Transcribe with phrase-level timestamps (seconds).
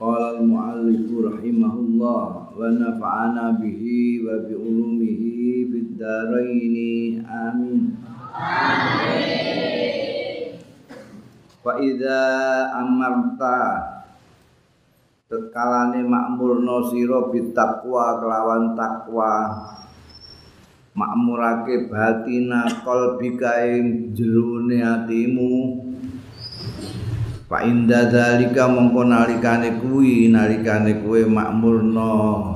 [0.00, 8.00] Qala al-mu'allif rahimahullah wa nafa'ana bihi wa bi ulumihi fid dharain amin.
[11.60, 12.24] Fa idza
[12.80, 13.60] amarta
[15.28, 19.52] tetkalane makmurno sira bitaqwa kelawan takwa
[20.96, 25.52] makmurake batina qalbika ing jerone atimu
[27.50, 32.54] Fa inda zalika mongko nalikane kuwi nalikane kowe makmurno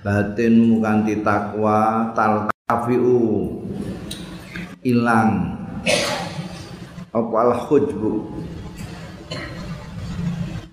[0.00, 3.60] batinmu kanthi takwa talkafiu
[4.88, 5.60] ilang.
[7.12, 8.12] Apa al khujbu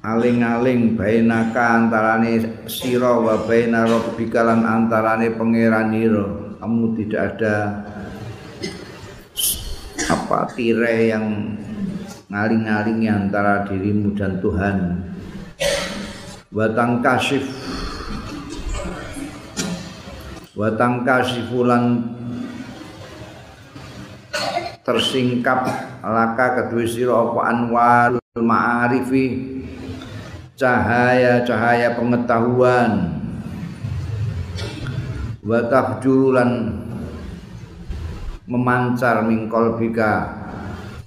[0.04, 7.56] aling-aling bainaka antarane sira wa baina rabbika lan antarane pangeranira kamu tidak ada
[10.12, 11.56] apa tirai yang
[12.34, 15.06] ngaling-ngalingi antara dirimu dan Tuhan.
[16.50, 17.46] Watang kasif
[20.58, 22.02] watang kasifulan
[24.82, 25.62] tersingkap.
[26.02, 29.54] Laka kedua sira apa anwar ma'arifi.
[30.58, 33.14] Cahaya-cahaya pengetahuan.
[35.46, 36.82] Watah jurulan
[38.50, 40.43] memancar mingkol bika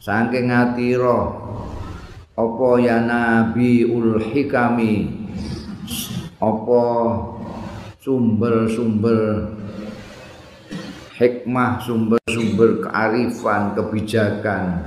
[0.06, 1.34] saking atira
[2.38, 5.26] apa ya nabi ul hikami?
[6.38, 6.84] Apa
[7.98, 9.50] sumber-sumber
[11.18, 14.86] hikmah sumber-sumber kearifan kebijakan?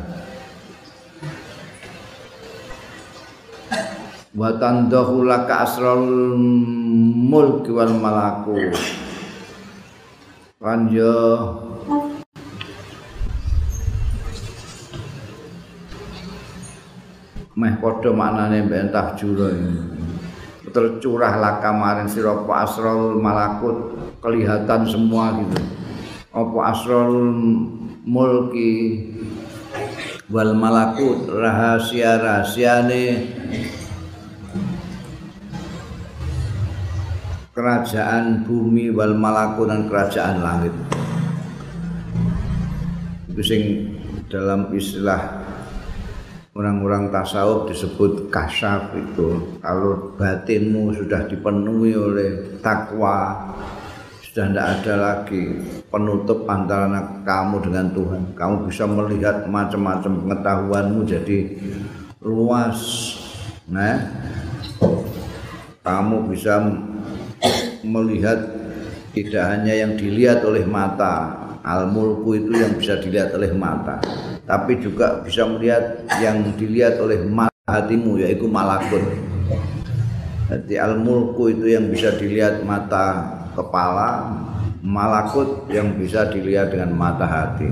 [4.31, 6.40] Wa tandahu laka asrarul
[7.28, 8.72] mulki wal malaku.
[10.63, 10.88] Kan
[17.59, 19.52] meh padha maknane mbek tahjura
[20.72, 25.59] tercurah laka maring sira apa asrul malakut kelihatan semua gitu.
[26.30, 27.18] Apa asrul
[28.06, 29.03] mulki
[30.30, 33.34] wal malakut rahasia rahasiane
[37.50, 40.74] kerajaan bumi wal malakut dan kerajaan langit.
[43.34, 43.62] Itu sing
[44.30, 45.39] dalam istilah
[46.59, 49.56] orang-orang tasawuf disebut kasyaf itu.
[49.64, 53.47] Kalau batinmu sudah dipenuhi oleh takwa
[54.20, 55.56] sudah tidak ada lagi
[55.88, 58.22] penutup antara kamu dengan Tuhan.
[58.36, 61.40] Kamu bisa melihat macam-macam pengetahuanmu jadi
[62.20, 62.80] luas
[63.72, 64.03] nah.
[65.80, 66.59] Kamu bisa
[67.88, 68.38] melihat
[69.16, 73.97] tidak hanya yang dilihat oleh mata al-mulku itu yang bisa dilihat oleh mata
[74.50, 77.22] tapi juga bisa melihat yang dilihat oleh
[77.70, 79.06] hatimu yaitu malakut.
[80.50, 84.26] Jadi al-mulku itu yang bisa dilihat mata kepala,
[84.82, 87.70] malakut yang bisa dilihat dengan mata hati.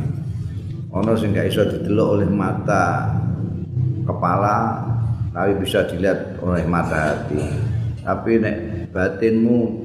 [0.93, 3.09] Ono sing gak iso didelok oleh mata
[4.05, 4.85] kepala
[5.33, 7.41] tapi bisa dilihat oleh mata hati.
[8.05, 8.57] Tapi nek
[8.93, 9.81] batinmu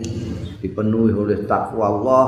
[0.60, 2.25] dipenuhi oleh takwa Allah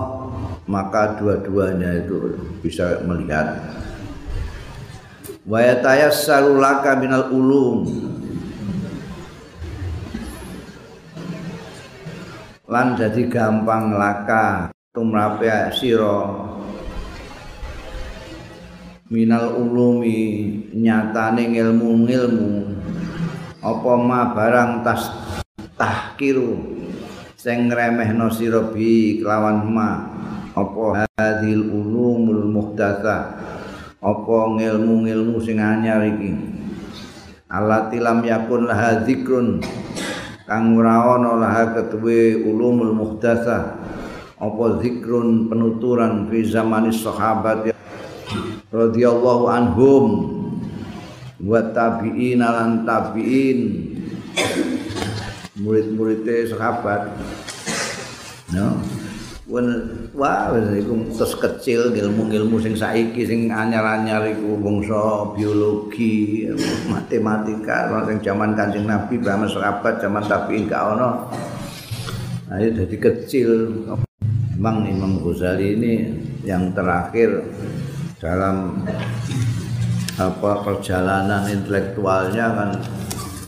[0.64, 3.60] maka dua-duanya itu bisa melihat
[5.44, 7.84] wa yatayassaru laka minal ulum.
[12.64, 16.50] Lan jadi gampang laka tumrape sira.
[19.12, 22.52] Minal ulumi nyatane ilmu-ilmu
[23.60, 25.12] apa ma barang tas
[25.76, 26.56] tahkiru
[27.36, 29.90] sing ngremehno sira bi kelawan ma?
[30.56, 33.38] Apa hadil ulumul muhdatsah
[34.04, 36.36] apa ngilmu-ngilmu sing anyar iki?
[37.48, 39.64] Alati lam yakun laha zikrun.
[40.44, 43.80] Kang ora ana laha ketuwe ulumul muhdatsah.
[44.36, 47.72] Apa zikrun penuturan fi zamani sahabat
[48.68, 50.06] radhiyallahu anhum.
[51.40, 53.88] Wa tabi'in lan tabi'in.
[55.64, 57.08] Murid-muridé sahabat.
[58.52, 58.84] No
[60.14, 66.46] wah iku terus kecil ilmu-ilmu sing saiki sing anyar-anyar iku bangsa biologi
[66.86, 71.28] matematika sing zaman Kanjeng Nabi Brahma sahabat zaman tapi enggak ono
[72.54, 73.50] ayo jadi kecil
[74.54, 75.92] Memang Imam Ghazali ini
[76.46, 77.42] yang terakhir
[78.22, 78.86] dalam
[80.14, 82.70] apa perjalanan intelektualnya kan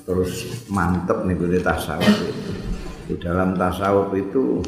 [0.03, 2.53] terus mantep nih di tasawuf itu.
[3.07, 4.59] Di dalam tasawuf itu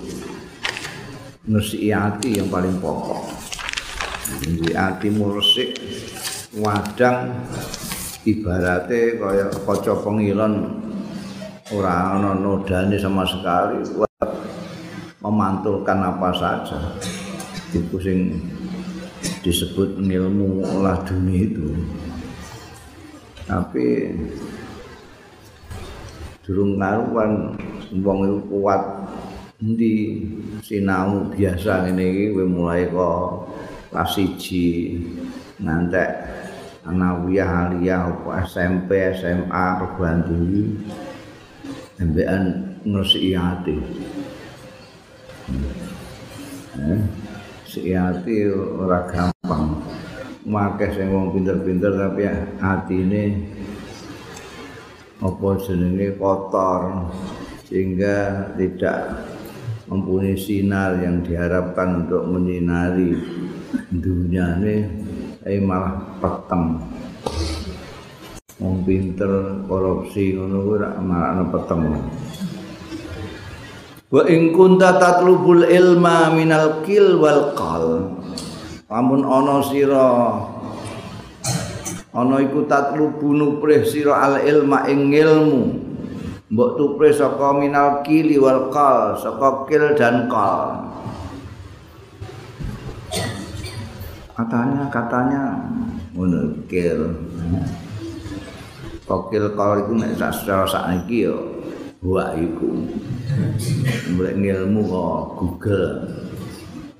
[1.48, 3.24] nusiati yang paling pokok.
[4.44, 5.72] Nusiati mursik
[6.60, 7.32] wadang
[8.28, 10.84] ibaratnya kaya kaca pengilon.
[11.68, 13.84] Ora ana nodane sama sekali
[15.20, 16.78] memantulkan apa saja.
[17.72, 18.40] Itu sing
[19.44, 21.68] disebut ilmu olah dunia itu.
[23.48, 24.12] Tapi
[26.44, 27.56] durung karuan
[28.00, 28.80] wong kuat
[29.58, 30.22] di
[30.62, 33.50] sinau biasa ngene iki kowe mulai kok
[33.90, 36.10] kelas 1 ngantek
[36.86, 38.06] anawiyah aliyah
[38.46, 40.62] SMP SMA perguruan tinggi
[41.98, 42.42] MBN
[42.86, 43.76] ngresiki ati.
[46.78, 47.00] Eh,
[47.66, 49.82] si hati ora gampang.
[50.46, 52.30] Makeh sing wong pinter-pinter tapi
[52.62, 53.24] atine
[55.18, 57.10] apa jenenge kotor
[57.66, 59.26] sehingga tidak
[59.88, 63.16] mempunyai sinar yang diharapkan untuk menyinari
[63.88, 64.76] dunia ini
[65.48, 66.76] eh malah peteng
[68.60, 71.82] wong pinter korupsi ngono kuwi malah peteng
[74.08, 78.16] Wa in kunta tatlubul ilma minal kil wal qal.
[78.88, 80.08] Lamun ana sira
[82.16, 85.87] ana iku tatlubu nuprih sira al ilma ing ilmu.
[86.48, 90.80] Mbok tuprih saka minal kili wal qal, saka kil dan qal.
[94.32, 95.42] Katanya katanya
[96.16, 97.12] ngono kil.
[99.04, 101.36] Kokil kal iku nek secara sakniki yo
[102.00, 102.72] buah iku.
[104.14, 105.88] mulai ngilmu kok Google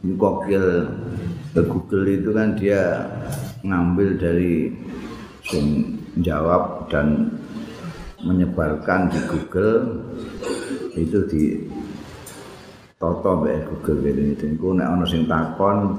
[0.04, 0.70] Google
[1.56, 3.10] Google itu kan dia
[3.66, 4.70] ngambil dari
[5.42, 7.37] sing jawab dan
[8.22, 9.78] menyebarkan di Google.
[10.98, 11.62] Itu di
[12.98, 15.94] toto mbak Google ini itu aku nek ono sing takon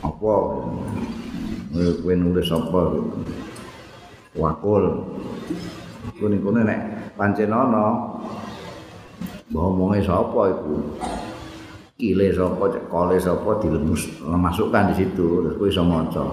[0.00, 0.34] apa?
[1.72, 2.80] Kowe nulis apa?
[4.32, 4.84] Wakul.
[6.16, 6.80] Kuning-kuning nek
[7.14, 8.16] pancen ana
[9.52, 10.74] ngomongnya sapa itu
[12.00, 16.24] kile sapa kole sapa dilemus masukkan di situ terus kowe iso maca.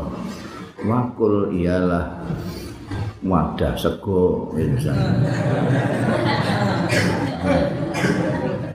[0.87, 2.23] Wakul ialah
[3.23, 4.55] wadah sego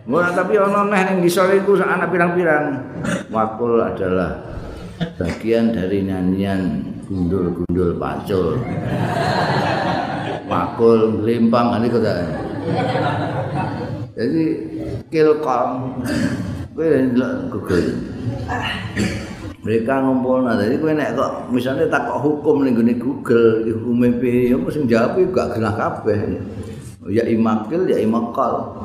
[0.05, 2.77] Mula tapi ono neh ning ngisor iku anak pirang-pirang.
[3.33, 4.37] Wakul adalah
[5.17, 8.61] bagian dari nyanyian gundul-gundul pacul.
[10.45, 12.15] Wakul limpang ini kata.
[14.15, 14.45] Jadi
[15.09, 15.99] kilkom
[16.77, 17.91] ndelok Google.
[19.65, 24.05] Mereka ngumpul nah, jadi kowe nek kok misalnya tak kok hukum ning gone Google, hukum
[24.21, 26.21] piye ya mesti jawab gak genah kabeh.
[27.09, 28.77] Ya imakil ya imakal.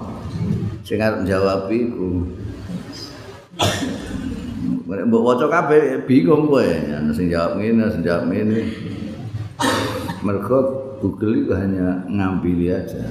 [0.88, 2.24] Sing arep jawab iku.
[4.88, 6.64] Mbok waca kabeh bingung kowe,
[7.12, 8.64] sing jawab ngene, sing jawab ngene.
[10.24, 10.60] Mergo
[11.04, 13.04] Google itu hanya ngambil aja.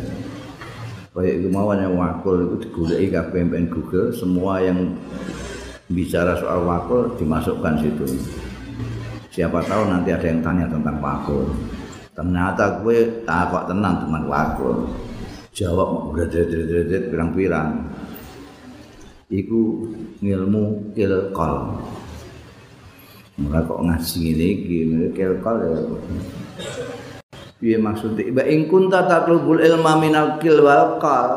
[1.13, 4.95] Kayak kemauan yang wakul itu digulai KPMN Google, semua yang
[5.89, 8.07] bicara soal wakul dimasukkan situ.
[9.33, 11.49] Siapa tahu nanti ada yang tanya tentang wakul.
[12.13, 14.77] Ternyata gue tak kok tenang teman wakul.
[15.55, 17.89] Jawab udah dredret pirang-pirang.
[19.29, 19.91] Iku
[20.25, 21.55] ngilmu kilkol.
[23.39, 25.79] Mula kok ngaji ini, gini kilkol ya.
[27.59, 31.31] piye maksude ba ing kunta tatlubul ilma minal kil wal qal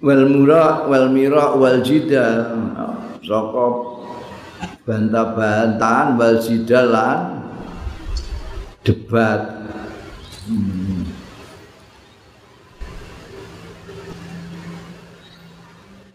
[0.00, 2.56] wal mura wal mira wal jidal
[3.20, 3.66] saka
[4.88, 7.44] bantah-bantahan wal jidalan
[8.80, 9.60] debat
[10.48, 11.04] hmm.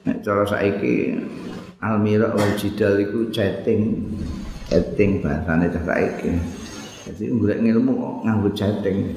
[0.10, 1.22] nek cara saiki
[1.78, 4.10] al mira wal jidal iku chatting
[4.66, 6.34] chatting bahasane cah saiki.
[7.06, 9.14] Jadi golek ilmu nganggo chatting.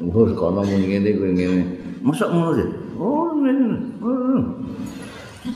[0.00, 1.62] Oh, kono muni ngene kuwi ngene.
[2.00, 2.81] Mosok ngono sih.
[3.02, 3.34] Oh.
[4.06, 4.40] Oh.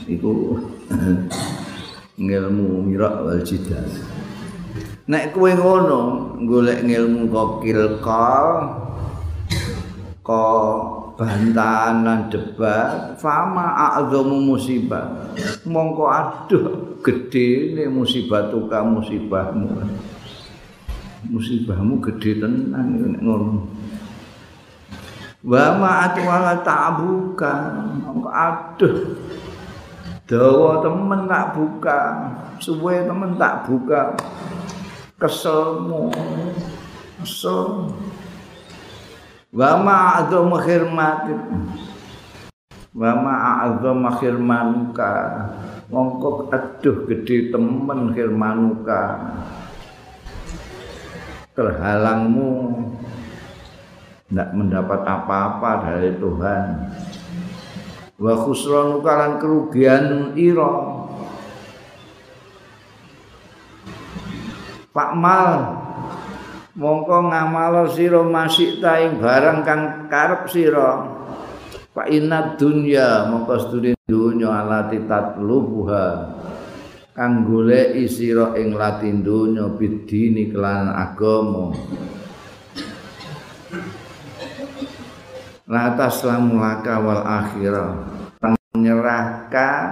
[0.03, 0.59] Iku
[2.19, 3.87] ngilmu mirak wal jidal.
[5.07, 5.99] Nek kowe ngono
[6.43, 8.47] golek ngilmu kokil kal
[10.27, 10.43] ko
[11.15, 15.33] bantahan debat fama a'zamu musibah
[15.65, 16.65] mongko aduh
[17.01, 19.81] gede ini musibah tuka musibahmu
[21.31, 23.65] musibahmu gede tenan ngono
[25.47, 27.51] wa ma atwala ta'buka.
[28.27, 29.15] Aduh.
[30.27, 31.99] Dawa temen tak buka.
[32.59, 34.11] Suwe temen tak buka.
[35.15, 36.11] Keselmu.
[37.23, 37.95] Kesel
[39.55, 41.39] wa ma'adzam khirmatik.
[42.91, 45.11] Wa ma'adzam khirmanuka.
[45.87, 49.01] Mongko aduh gede temen khirmanuka.
[51.55, 52.51] Terhalangmu
[54.27, 56.65] tidak mendapat apa-apa dari Tuhan.
[58.19, 60.75] Wa khusranuka lan kerugian ira.
[64.91, 65.51] Pak Mal
[66.75, 69.81] mongko ngamalo sira masih taing barang kang
[70.11, 71.07] karep sira.
[71.95, 76.35] Fa inna dunya mongko studi dunya alati tatlubuha.
[77.15, 81.73] Kang goleki sira ing latin dunya bidini kelan agama
[85.67, 88.07] la taslamu laka wal akhirah
[88.71, 89.89] menyerahkan.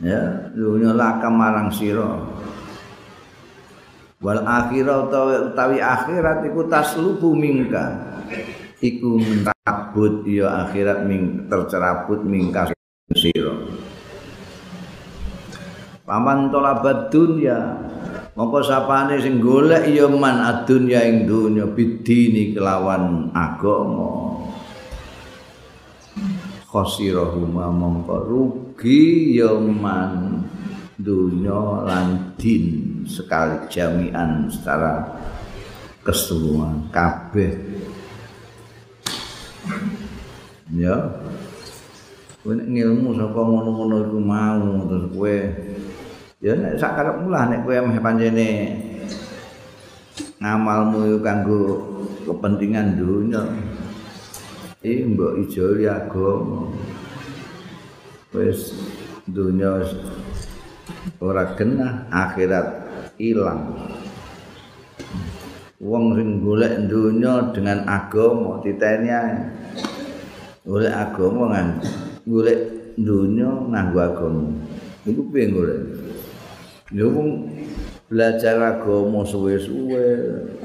[0.00, 2.26] Ya dunya laka marang sira.
[4.20, 5.08] Wal akhirah
[5.52, 7.96] utawi akhirat iku taslubu mingka
[8.80, 12.72] iku mentabut ya akhirat ming tercerabut mingka
[13.12, 13.54] sira.
[16.08, 17.78] Paman tolabat dunya
[18.34, 24.38] mongko sapane sing golek ya man adunya ing dunya bidini kelawan agama.
[26.70, 30.46] Khosirahuma mongko rugi ya man
[31.00, 35.02] dunya lan din sekali jami'an secara
[36.06, 36.86] keseluruhan.
[36.94, 37.52] Kabeh.
[40.70, 40.96] Ya.
[42.40, 45.36] Kowe ngilmu saka ngono-ngono iku mau terus kowe
[46.40, 48.48] ya nek sak karepmu lah nek kowe meh pancene
[50.40, 51.60] ngamalmu kanggo
[52.24, 53.44] kepentingan dunya.
[54.80, 56.72] Iki mbok ijoli agama.
[58.32, 58.72] Wis
[59.28, 59.84] dunya
[61.20, 62.88] ora genah akhirat
[63.20, 63.76] ilang.
[65.76, 69.12] Wong sing golek donya dengan agama diteni
[70.64, 71.68] golek agama ngan
[72.24, 72.60] golek
[72.96, 74.44] donya nganggo agama.
[75.04, 75.99] Iku piye golek
[76.90, 77.06] yo
[78.10, 80.06] belajar agama suwe-suwe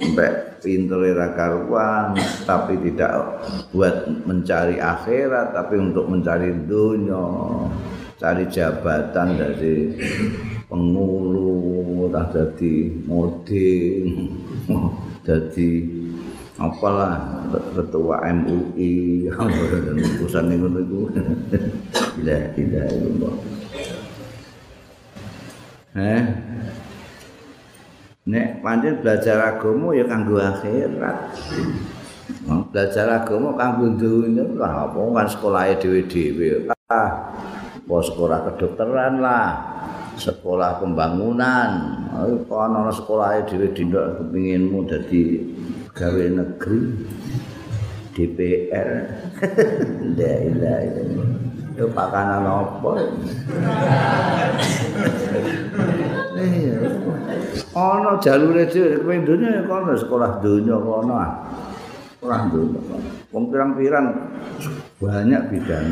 [0.02, 2.18] sampai pinter ra karuan
[2.50, 7.70] tapi tidak buat mencari akhirat tapi untuk mencari dunia
[8.18, 9.94] cari jabatan dari
[10.66, 12.74] pengulu tak jadi
[13.06, 14.06] model
[15.22, 15.70] jadi
[16.58, 17.46] apalah
[17.78, 19.30] ketua MUI
[20.26, 21.02] urusan itu itu
[22.18, 23.30] tidak tidak itu
[25.96, 26.24] eh?
[28.26, 31.18] Nek pancen belajar agama ya kanggo akhirat.
[32.74, 36.70] Belajar agama kanggo dunya lah apa kan sekolah dhewe-dhewe?
[36.90, 37.34] Ah
[37.86, 39.50] apa sekolah kedokteran lah
[40.18, 41.70] sekolah pembangunan.
[42.50, 45.24] Kalau ada sekolah di dindok kepinginmu jadi
[45.94, 46.82] gawe negeri
[48.16, 48.90] DPR
[50.02, 50.80] tidak tidak
[51.76, 52.90] itu pakanan apa?
[56.40, 56.76] Iya.
[57.76, 61.16] Ono jalur itu kepingin dunia ya sekolah dunia kono
[62.16, 62.80] sekolah dunia
[63.36, 64.08] wong pirang-pirang
[65.04, 65.88] banyak bidang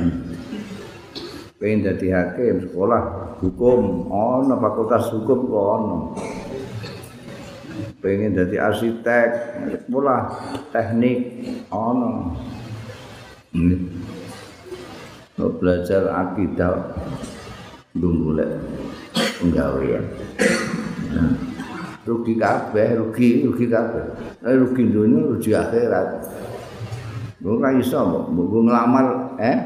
[1.60, 3.02] pengen jadi hakim sekolah
[3.44, 5.98] hukum ono fakultas hukum ono
[8.00, 9.28] pengen jadi arsitek
[9.84, 10.22] sekolah
[10.72, 11.20] teknik
[13.54, 13.78] ini
[15.38, 16.94] belajar akidah
[19.42, 20.04] penggawean
[21.10, 21.32] nah,
[22.06, 24.06] rugi kabeh rugi rugi kabeh
[24.46, 26.10] eh, rugi dunia rugi akhirat
[27.44, 28.00] Gue kan iso,
[28.32, 29.58] gue ngelamar, eh?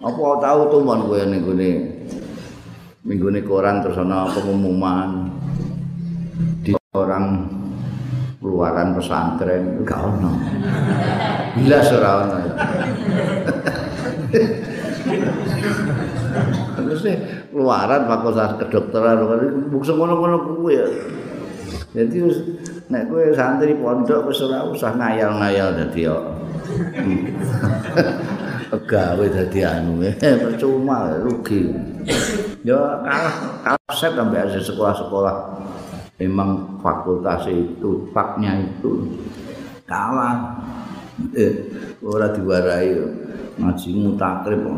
[0.00, 1.70] Apa tahu tuh mon kowe ning gone
[3.04, 5.28] minggu ini koran terus ana pengumuman
[6.64, 7.44] di orang
[8.40, 10.32] keluaran pesantren gak ono.
[11.60, 12.38] Bila ora ono.
[16.76, 17.00] Terus
[17.50, 19.16] keluaran fakultas kedokteran.
[19.72, 20.86] Bukse ngono-ngono kuwi ya.
[21.96, 22.18] Jadi
[22.92, 26.16] nek kowe santri pondok wis ora usah ngayal-ngayal dadi yo.
[28.86, 31.72] gawe dadi anu eh, percuma rugi.
[32.66, 35.36] Ya kalah kaset sampai ada sekolah-sekolah.
[36.20, 39.16] Memang fakultas itu faknya itu
[39.88, 40.60] kalah.
[41.32, 41.64] Eh
[42.04, 42.92] ora diwarai
[43.56, 44.68] ngaji mutakrib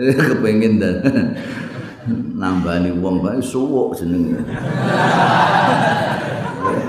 [0.00, 0.96] kepengin dan
[2.36, 4.40] nambani wong bae suwuk jenenge.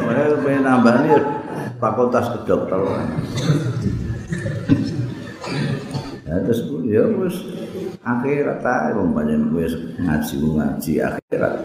[0.08, 1.10] Mereka pengen nambani
[1.82, 3.08] fakultas kedokteran.
[6.28, 7.36] Ya terus ya wis
[8.04, 11.56] akhirat ae wong panjen wis ngaji ngaji akhirat.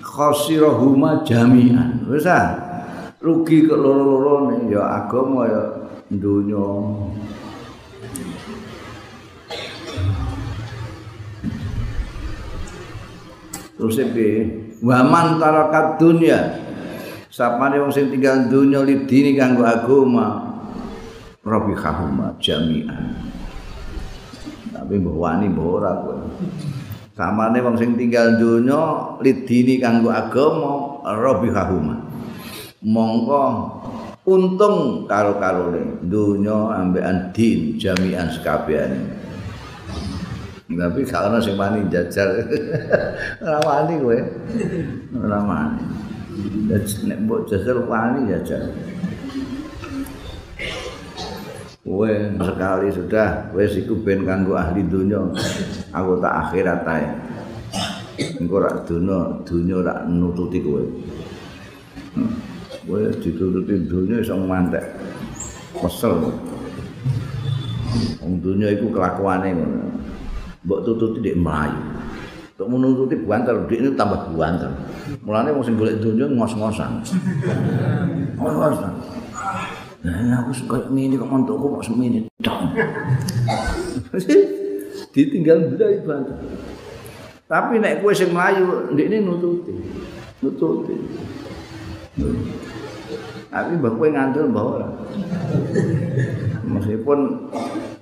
[0.00, 2.04] Khosirahuma jami'an.
[2.08, 2.71] Wis ah
[3.22, 5.62] rugi ke loro-loro ya agama ya
[6.10, 6.66] dunya
[13.78, 14.30] terus iki
[14.82, 16.38] waman tarakat dunya.
[17.32, 20.52] Sapane wong sing tinggal dunya lidini kanggo agama.
[21.42, 23.18] Rabi kahuma jami'an.
[24.70, 26.22] Tapi mbah wani mbah ora kowe.
[27.16, 32.11] Samane wong sing tinggal dunya lidini kanggo agama rabi kahuma
[32.82, 33.44] mongko.
[34.22, 35.98] Untung karo-karone.
[36.06, 39.22] Dunya ambekan din jami'an sekabehane
[40.76, 42.28] tapi kalau sing wani jajal.
[43.44, 44.18] Ora wani kowe.
[45.20, 45.84] Ora wani.
[47.08, 48.62] Nek mbok jajal wani jajal.
[51.82, 55.20] Kowe sekali sudah wis iku ben kanggo ahli dunya.
[55.92, 57.06] Aku tak akhirat ae.
[58.38, 60.84] Engko rak dunya dunya rak nututi kowe
[62.82, 64.82] kowe ditututi dunya iso mantek
[65.78, 66.34] kesel wong
[68.42, 69.86] iku kelakuane ngono.
[70.62, 71.78] Mbok tututi dik mlayu.
[72.54, 74.70] Untuk menututi buantar dik ini tambah buantar
[75.26, 77.02] wong sing golek dunya ngos-ngosan.
[78.38, 78.92] Ngos-ngosan.
[80.02, 82.74] Nah, aku suka ini kok mantuku kok semini dong.
[85.14, 86.36] Ditinggal budaya banget.
[87.46, 89.76] Tapi nek kue sing melayu, ndek ini nututi,
[90.42, 90.96] nututi.
[93.52, 94.88] Tapi mbak kue ngantul mbak ora.
[96.64, 97.18] Meskipun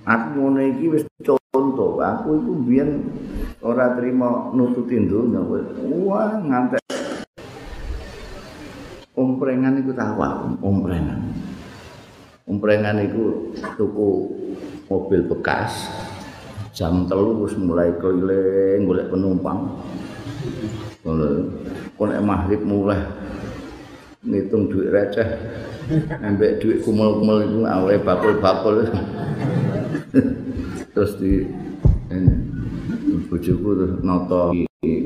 [0.07, 2.87] aku ngono iki wis contoh, aku itu biar
[3.59, 5.59] ora terima nututin dunya kowe.
[6.07, 6.79] Wah, ngantek.
[9.11, 11.19] Omprengan iku tawa, omprengan.
[12.47, 14.09] Umprengan itu tuku
[14.87, 15.91] mobil bekas
[16.71, 19.67] jam telu wis mulai keliling golek penumpang.
[21.03, 21.27] Ngono.
[21.99, 23.03] Kon maghrib mulai
[24.21, 25.27] ngitung duit receh.
[26.21, 28.85] Ambek duit kumul-kumul itu awalnya bakul-bakul.
[30.91, 31.47] terus di
[32.11, 32.35] ini
[33.31, 34.51] bojoku terus noto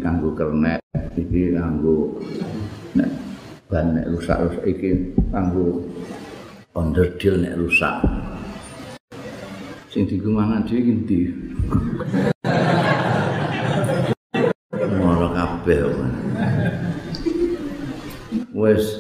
[0.02, 0.82] kanggo kernet
[1.14, 2.18] iki kanggo
[2.98, 3.10] nek
[3.70, 5.86] ban nek rusak-rusak iki kanggo
[6.74, 8.02] onderdil nek rusak.
[9.94, 11.20] Sing digumangan dhewe iki ndi?
[15.00, 16.25] Moro kabeh.
[18.66, 18.98] Wes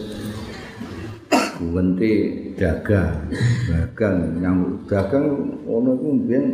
[1.58, 2.14] ganti
[2.54, 3.34] dagang,
[3.66, 5.26] dagang yang dagang
[5.66, 6.46] ono iku mbiyen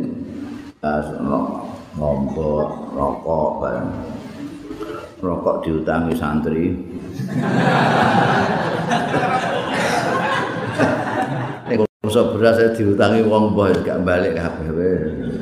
[0.80, 1.60] asono
[2.00, 3.92] ngompo rokok bareng.
[5.20, 6.72] Rokok diutangi santri.
[12.00, 15.36] Masa beras saya diutangi wong boy gak balik kabeh wis.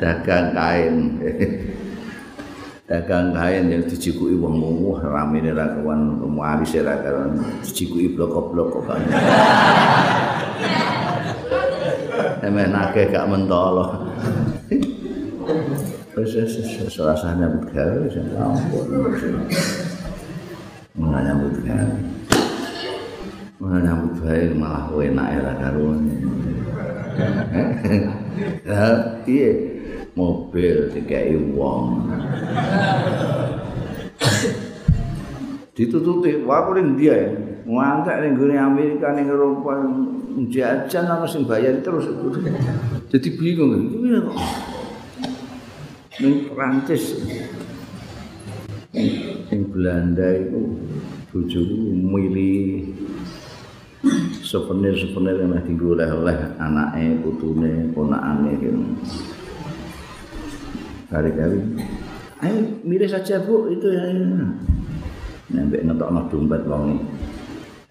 [0.00, 0.96] Dagang kain.
[2.86, 7.34] Dagang kain yang dijikuki wong mumuh ramene ra kawan muaris ra kawan
[7.66, 9.02] dijikuki blok-blok kok kan.
[12.46, 13.26] Emeh nake gak
[16.14, 18.86] wis rasane begawe wis ampun.
[21.42, 21.90] Begawe.
[23.58, 26.06] Mana nyambut baik malah enak ya karuan.
[28.62, 28.82] Ya,
[29.26, 29.75] iya
[30.16, 32.08] mobil dikai wong.
[35.76, 37.28] Ditututi, wah aku ning dia ya.
[37.68, 39.76] Ngantek ning gone Amerika ning Eropa
[40.48, 42.08] jajan ana sing bayar terus.
[43.12, 43.96] Jadi bingung iki.
[46.24, 47.20] Ning Prancis.
[49.52, 50.80] Ning Belanda itu
[51.28, 52.88] bojoku milih
[54.40, 58.80] souvenir-souvenir yang dienggo oleh-oleh anake, putune, ponakane gitu.
[61.06, 61.58] Kali-kali
[62.44, 64.12] Ayo milih saja bu itu ya.
[65.48, 67.06] Nembek ngetokno dompet wong iki.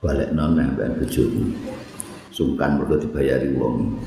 [0.05, 1.49] Balekno nembek bojoku.
[2.29, 3.97] Sungkan mergo dibayari wong.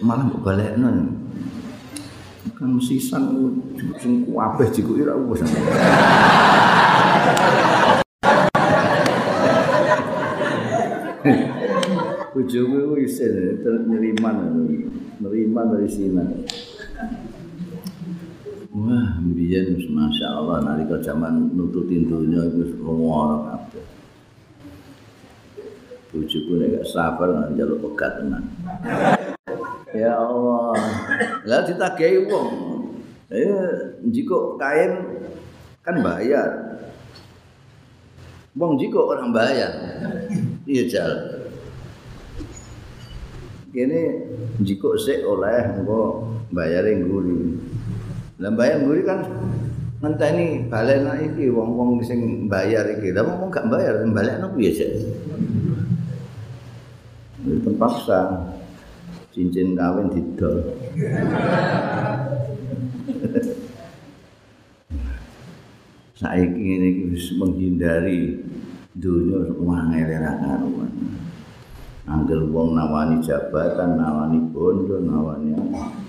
[0.00, 0.88] Malah kok balekno.
[2.56, 3.52] Kan sisan
[4.00, 5.44] sing kabeh jikuki ra wis.
[12.36, 14.36] Bojoku iku isin neriman
[15.24, 16.44] neriman dari sini.
[18.76, 23.88] Wah, biyen masya Allah nalika zaman nututin dunia itu semua kabeh.
[26.12, 28.44] Bujuku nek gak sabar nang njaluk pegat tenan.
[29.96, 30.76] ya Allah.
[31.48, 32.48] Lah ditagih wong.
[33.32, 35.24] Eh jiko kain
[35.80, 36.84] kan bayar.
[38.52, 39.72] Wong jiko orang bayar.
[40.68, 41.12] Iya jal.
[43.76, 44.24] Kene
[44.64, 47.60] jiko sik oleh engko bayare ngguri.
[48.40, 49.20] Lah bayar ngguri kan
[50.00, 53.12] ngenteni balen iki wong-wong sing bayar iki.
[53.12, 54.96] Lah wong gak bayar balekno piye sik?
[57.44, 58.48] Terpaksa
[59.36, 60.72] cincin kawin didol.
[66.16, 68.40] Saiki ini menghindari
[68.96, 70.88] dunia uang elera karuan.
[72.06, 76.06] Angger wong nawani jabatan, nawani bondo, nawani apa.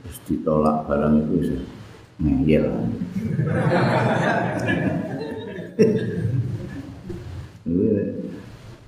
[0.00, 1.60] terus ditolak barang itu sih
[2.18, 2.66] ngeyel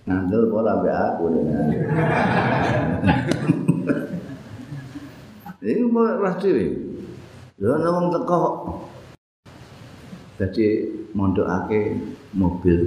[0.03, 1.71] ngandel pola be aku dengan
[5.63, 6.75] ini mau rasa ini
[7.63, 8.43] ya nawang teko.
[10.43, 11.47] Jadi mondok
[12.33, 12.81] mobil.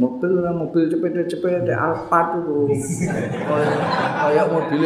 [0.00, 2.72] Mobil ora mobil cepet-cepet Alphard itu.
[4.18, 4.80] Kayak mobil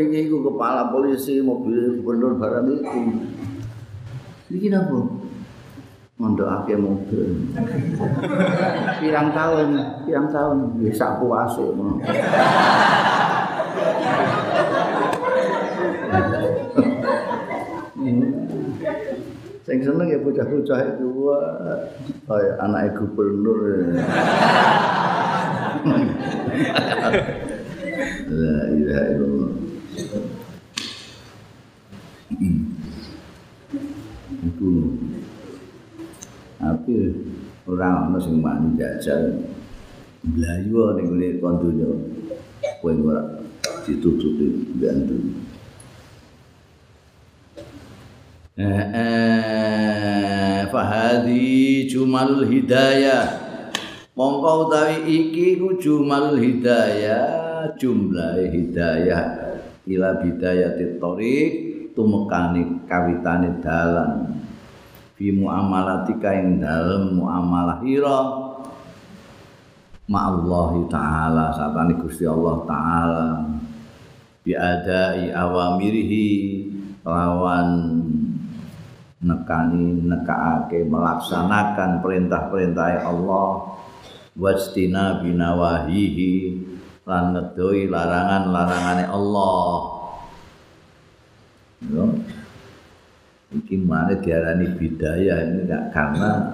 [0.00, 3.00] ini iku kepala polisi mobil gubernur barang itu.
[4.48, 4.98] Ini apa
[6.18, 7.52] mondok ake mobil.
[8.98, 9.68] Pirang tahun
[10.08, 10.80] pirang tahun.
[10.80, 11.62] Bisa puasa
[19.68, 21.28] Sing seneng ya bocah-bocah itu
[22.24, 23.92] kaya anak gubernur.
[28.32, 29.52] La ilaha illallah.
[34.40, 34.72] Iku
[36.58, 37.12] Tapi
[37.68, 39.36] orang ana sing mani jajal
[40.24, 41.92] mlayu ning ngene kon donya.
[42.80, 43.44] Kowe ora
[43.84, 45.47] ditutupi bantu.
[50.66, 53.46] Fahadi jumalul hidayah.
[54.18, 59.54] Mongko utawi iki ku jumalul hidayah jumlah hidayah.
[59.88, 61.50] Ila bidayati thoriq
[61.94, 64.42] tumekane kawitane dalan.
[65.14, 68.20] Fi muamalatika ing dalem muamalah ira.
[70.08, 73.26] Ma Allah taala satane Gusti Allah taala.
[74.42, 76.28] Bi adai awamirihi
[77.06, 77.97] lawan
[79.18, 83.78] nekani nekaake melaksanakan perintah-perintah Allah.
[84.38, 86.34] Wastina binawahihi
[87.02, 89.66] lan ngedoi larangan-larangane Allah.
[91.90, 92.06] Yo.
[93.48, 96.52] Iki mana diarani bidaya ini enggak karena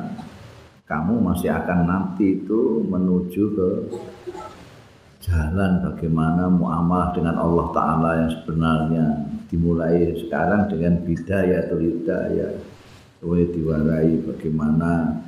[0.87, 3.69] kamu masih akan nanti itu menuju ke
[5.19, 9.07] jalan bagaimana muamalah dengan Allah Ta'ala yang sebenarnya
[9.55, 12.59] dimulai sekarang dengan bidaya atau hidayah
[13.25, 15.25] Kemudian diwarai bagaimana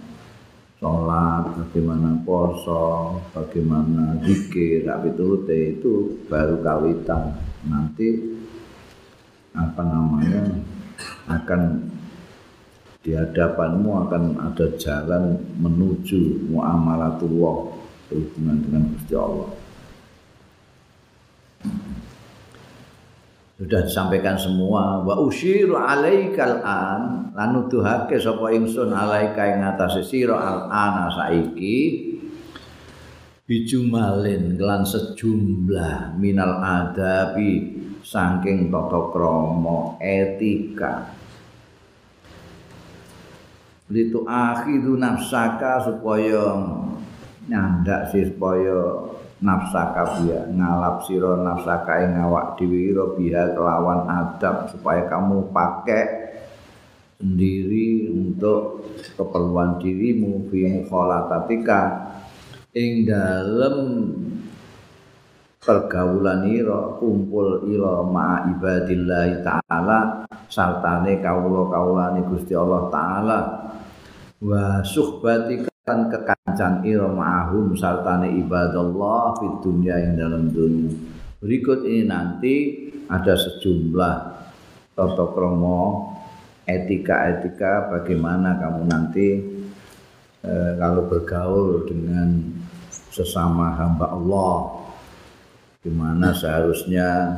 [0.76, 5.92] sholat, bagaimana poso, bagaimana zikir, itu itu
[6.28, 7.32] baru kawitan.
[7.64, 8.36] Nanti
[9.56, 10.60] apa namanya
[11.24, 11.88] akan
[13.00, 17.80] di hadapanmu akan ada jalan menuju muamalatullah
[18.12, 19.55] berhubungan dengan Gusti Allah.
[23.56, 25.00] Sudah disampaikan semua.
[25.00, 32.12] Wa usyiru alaikal an lan nuduhake sapa ingsun alaika ing atase sira al ana saiki
[33.48, 41.16] bijumalin kelan sejumlah minal adabi saking tata krama etika.
[43.86, 46.58] Litu akhidu nafsaka supaya
[47.46, 55.04] nyandak sih supaya nafsaka biya ngalap sira nafsaka ing awak dhewe biha kelawan adab supaya
[55.08, 56.04] kamu pakai
[57.20, 58.84] sendiri untuk
[59.16, 61.80] keperluan dirimu fi mukhalatatika
[62.76, 63.76] ing dalem
[65.60, 73.38] pergaulan ira kumpul ira ma ibadillah taala sartane kawula-kawulane Gusti Allah taala.
[74.38, 80.90] Wa suhbatika kan kekancan ira ma'ahum sartane ibadallah di dunia yang dalam dunia
[81.38, 82.54] berikut ini nanti
[83.06, 84.14] ada sejumlah
[84.98, 86.10] tata kromo
[86.66, 89.28] etika-etika bagaimana kamu nanti
[90.42, 92.34] e, kalau bergaul dengan
[92.90, 94.90] sesama hamba Allah
[95.86, 97.30] gimana seharusnya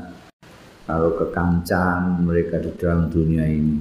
[0.89, 3.77] kalau kekancan mereka di dalam dunia ini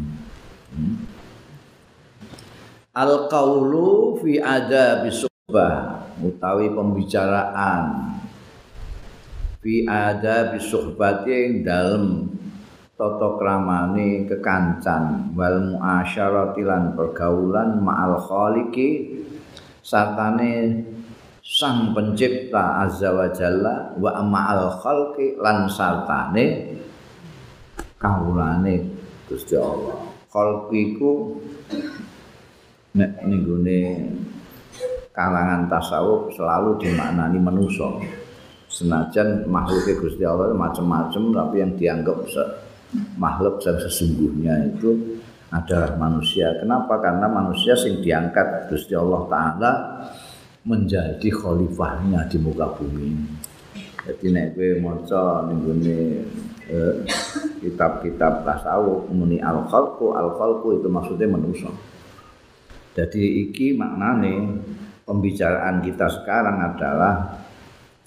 [2.97, 8.10] Al qaulu fi ada bisubah utawi pembicaraan.
[9.62, 12.25] Fi ada bisuhbati dalam
[12.97, 19.21] tata kramane kekancan wal muasyarati lan pergaulan ma'al khaliqi
[19.86, 20.81] sartane
[21.45, 26.73] sang pencipta azza wa jalla wa ma'al khalqi lan sartane
[28.01, 28.89] kawulane
[29.29, 30.01] Gusti Allah.
[30.33, 31.38] Khalqiku
[32.97, 33.45] nek ning
[35.13, 37.89] kalangan tasawuf selalu dimaknani manusia
[38.67, 42.17] senajan makhluk Gusti Allah macam-macam tapi yang dianggap
[43.17, 46.51] makhluk yang sesungguhnya itu adalah manusia.
[46.60, 46.99] Kenapa?
[46.99, 49.71] Karena manusia sing diangkat Gusti Allah Taala
[50.67, 53.15] menjadi khalifahnya di muka bumi.
[54.07, 55.60] Jadi nek kowe maca ning
[56.67, 56.95] eh,
[57.63, 61.71] kitab-kitab tasawuf muni al-khalqu, al-khalqu itu maksudnya manusia.
[62.97, 64.57] Jadi iki maknane
[65.05, 67.45] pembicaraan kita sekarang adalah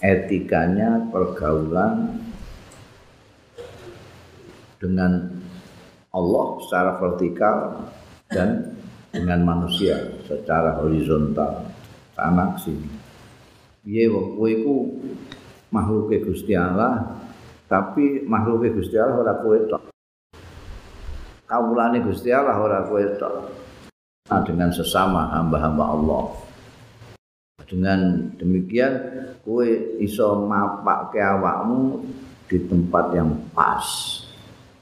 [0.03, 2.19] etikanya pergaulan
[4.83, 5.31] dengan
[6.11, 7.87] Allah secara vertikal
[8.27, 8.75] dan
[9.15, 9.95] dengan manusia
[10.27, 11.71] secara horizontal
[12.11, 12.91] sana sini.
[13.87, 14.75] Piye wong kowe iku
[15.71, 17.15] makhluke Gusti Allah
[17.71, 19.83] tapi makhluke Gusti Allah ora kowe tok.
[21.47, 23.35] Kawulane Gusti Allah ora kowe tok.
[24.31, 26.23] Nah, dengan sesama hamba-hamba Allah.
[27.67, 28.93] Dengan demikian
[29.43, 29.67] kowe
[29.99, 32.07] iso mapak ke awakmu
[32.47, 33.83] di tempat yang pas.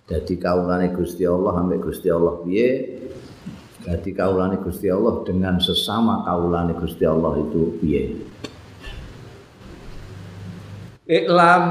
[0.05, 2.69] Jadi kaulane Gusti Allah sampai Gusti Allah piye?
[3.81, 8.21] Jadi kaulane Gusti Allah dengan sesama kaulane Gusti Allah itu piye?
[11.09, 11.63] Iklam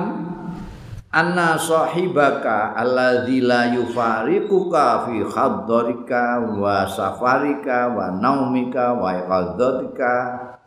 [1.08, 10.12] anna sahibaka alladzi la yufariquka fi khaddarika wa safarika wa naumika wa iqaddatika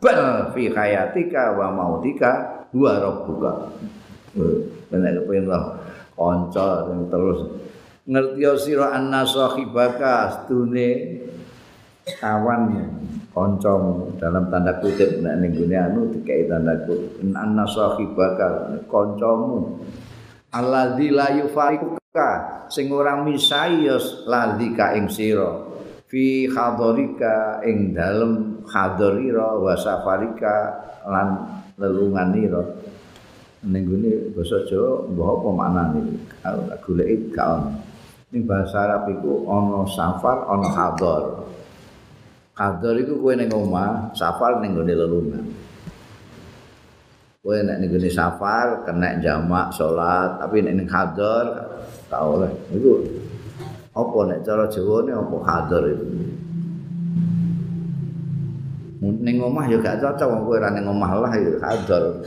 [0.02, 2.30] bal fi hayatika wa mautika
[2.74, 3.52] huwa rabbuka.
[4.90, 5.78] Benar benar
[6.18, 7.40] kanca sing terus.
[8.02, 11.22] Ngerti sira anna sahibaka astune
[12.18, 12.82] kawan
[13.30, 14.18] kancamu.
[14.18, 19.78] Dalam tanda kutip nek ning anu dikai tanda kutip anna sahibaka kancamu
[20.52, 22.28] alladzi la yufariquka
[22.68, 23.96] sing ora misai ya
[24.28, 25.72] ladzika ing sira.
[26.12, 30.54] Fi hadarika ing dalem hadarira wa safarika
[31.08, 31.28] lan
[31.80, 32.60] lelunganira
[33.62, 36.00] ning gone basa Jawa mbah apa maknane?
[36.42, 37.70] Kalau tak goleki gak ono.
[38.34, 41.22] Ning bahasa Arab iku ana safar ana hadar
[42.58, 45.44] hadar iku kowe ning omah safar ning gone lelungan
[47.42, 51.74] kowe nek ning gone safar kena jamak salat tapi nek ning hadar
[52.06, 52.46] tak oleh.
[52.70, 53.02] Iku
[53.90, 56.06] apa nek cara Jawa ne apa hadar itu
[59.02, 62.22] ning omah ya gak cocok wong kowe ora ning omah lah ya hadar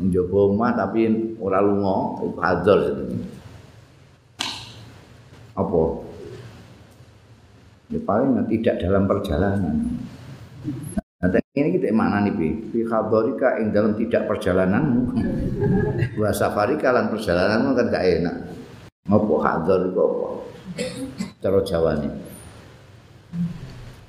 [0.00, 1.00] njaba omah tapi
[1.36, 2.80] ora lunga iku hadzal
[5.52, 5.80] apa?
[7.92, 9.76] Ya paling tidak dalam perjalanan
[11.60, 12.48] ini kita mana nih bi?
[12.70, 15.02] Bi khabarika ing dalam tidak perjalananmu.
[16.20, 18.36] Wa safarika lan perjalananmu kan gak enak.
[19.08, 20.28] Ngopo hadar itu apa?
[21.40, 22.12] Cara Jawa nih.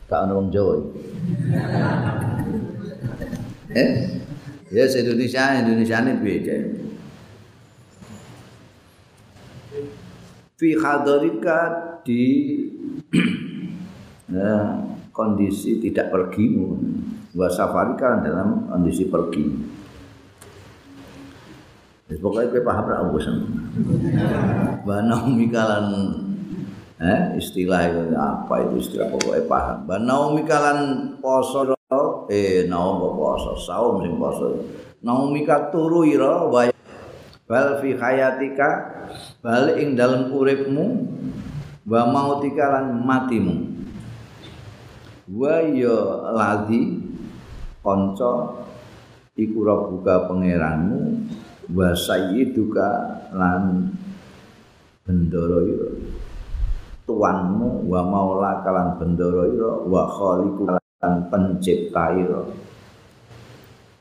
[0.10, 0.74] Gak ada orang Jawa.
[3.74, 3.90] eh?
[4.70, 6.58] Ya Indonesia, Indonesia ini beda.
[10.60, 11.60] Fi hadarika
[12.06, 12.24] di
[14.36, 14.84] ya,
[15.16, 16.46] kondisi tidak pergi
[17.40, 19.48] wa safarika dalam kondisi pergi.
[22.12, 23.22] Jadi pokoknya gue paham lah aku
[24.84, 25.86] Banau mikalan
[27.00, 29.78] eh, istilah itu apa itu istilah pokoknya paham.
[29.88, 30.80] Banau mikalan
[31.24, 31.80] poso
[32.28, 34.62] eh naum poso saum sing poso
[35.02, 36.46] naumika turu ira
[37.50, 38.70] bal fi hayatika
[39.42, 41.10] bal ing dalem uripmu
[41.90, 43.74] wa mautika lan matimu
[45.34, 45.98] wa ya
[46.30, 46.99] ladhi
[47.80, 48.60] kanca
[49.40, 51.00] iku buka pangeranmu
[51.72, 52.88] wa sayyiduka
[53.32, 53.94] lan
[55.08, 55.90] bendoro ira.
[57.08, 62.44] Tuanmu wa maula kalan bendoro ira wa khaliqu lan pencipta ira.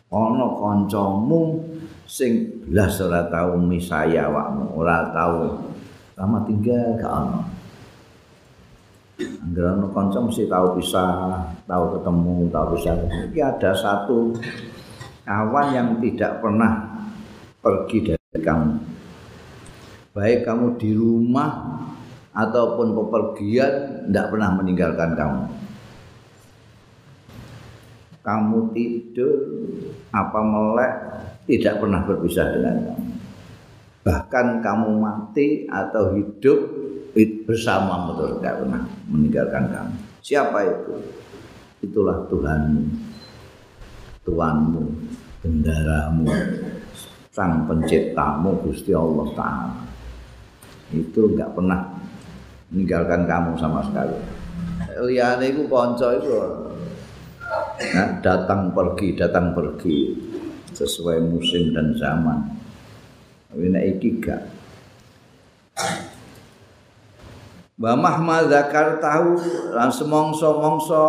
[0.08, 1.60] Ana kancamu
[2.08, 5.60] sing blas ora tau misaya awakmu ora tau.
[6.18, 7.57] Sama tinggal gak ana
[9.18, 12.94] Angger ana kanca mesti tau pisah, tau ketemu, tau pisah.
[13.34, 14.30] Iki ada satu
[15.26, 16.86] kawan yang tidak pernah
[17.58, 18.72] pergi dari kamu.
[20.14, 21.50] Baik kamu di rumah
[22.30, 25.42] ataupun pepergian tidak pernah meninggalkan kamu.
[28.22, 29.34] Kamu tidur
[30.14, 30.94] apa melek
[31.50, 33.06] tidak pernah berpisah dengan kamu.
[34.06, 36.87] Bahkan kamu mati atau hidup
[37.46, 39.96] bersama betul pernah meninggalkan kamu.
[40.22, 40.94] Siapa itu?
[41.78, 42.84] Itulah Tuhanmu,
[44.26, 44.82] Tuhanmu,
[45.42, 46.26] bendaramu,
[47.30, 49.78] Sang Penciptamu Gusti Allah Taala.
[50.90, 51.86] Itu nggak pernah
[52.74, 54.18] meninggalkan kamu sama sekali.
[54.98, 56.34] Liane itu konco itu
[57.94, 60.18] nah, datang pergi datang pergi
[60.74, 62.38] sesuai musim dan zaman.
[63.48, 64.57] Tapi iki gak.
[67.78, 69.38] Wa mahma zakar tahu
[69.70, 71.06] lan semongso-mongso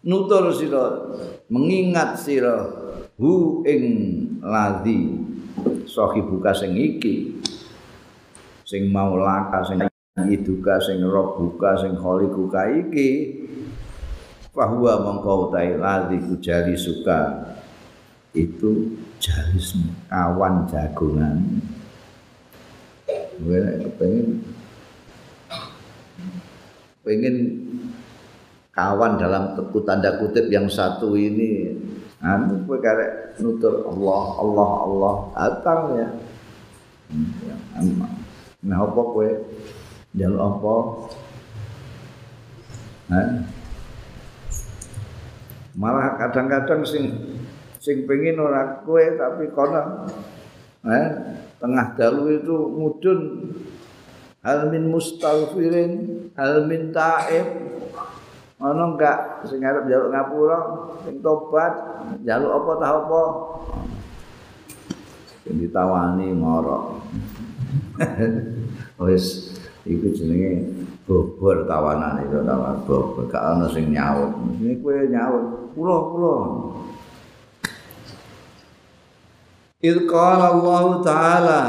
[0.00, 1.12] nutur sira
[1.52, 2.56] mengingat sira
[3.20, 3.84] hu ing
[4.40, 5.20] ladhi
[5.84, 7.36] sahibuka sing iki
[8.64, 9.84] sing maulaka sing
[10.24, 13.10] iduka sing robuka sing kholikuka iki.
[14.54, 17.44] Bahwa mengkau tai ladhi kujali suka
[18.32, 19.74] itu jalis
[20.06, 21.58] kawan jagungan.
[23.34, 24.53] Gue pengen
[27.04, 27.36] pengen
[28.72, 31.76] kawan dalam tanda kutip yang satu ini.
[32.24, 36.08] Anu gue karek nutur Allah Allah Allah atal ya.
[38.64, 39.28] Nah apa gue
[40.16, 40.74] jalur apa?
[43.04, 43.44] Nah,
[45.76, 47.12] malah kadang-kadang sing
[47.76, 50.08] sing pengen ora kowe tapi kono
[50.88, 51.06] eh
[51.60, 53.20] tengah dalu itu mudun
[54.44, 55.92] hal min mustaghfirin
[56.36, 57.48] hal min taib.
[58.60, 59.48] Ono enggak?
[59.48, 60.58] Sing arep njaluk ngapura
[61.04, 61.72] sing tobat
[62.22, 63.22] njaluk apa ta apa?
[65.42, 66.84] Sing ditawani ngorok.
[69.04, 70.70] Wis iku jenenge
[71.04, 73.26] bobor tawanan itu tawanan bobor.
[73.26, 74.32] Gak ana sing nyaut.
[74.60, 75.44] Ini kowe nyaut.
[75.74, 76.36] Kula kula
[79.84, 81.60] Il Allah taala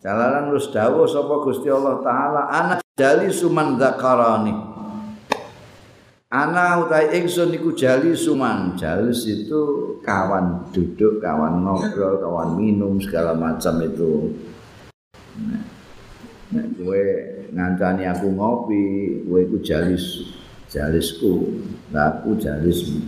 [0.00, 4.56] Jalanan wis dawuh sapa Gusti Allah taala anak jali suman zakarani
[6.32, 9.60] Ana utai ingsun iku jali suman jalis itu
[10.00, 14.32] kawan duduk kawan ngobrol kawan minum segala macam itu
[16.50, 17.02] Nek kowe
[17.54, 18.84] ngancani aku ngopi,
[19.22, 20.34] kowe iku jalis
[20.66, 21.62] jalisku,
[21.94, 23.06] lah aku jalismu.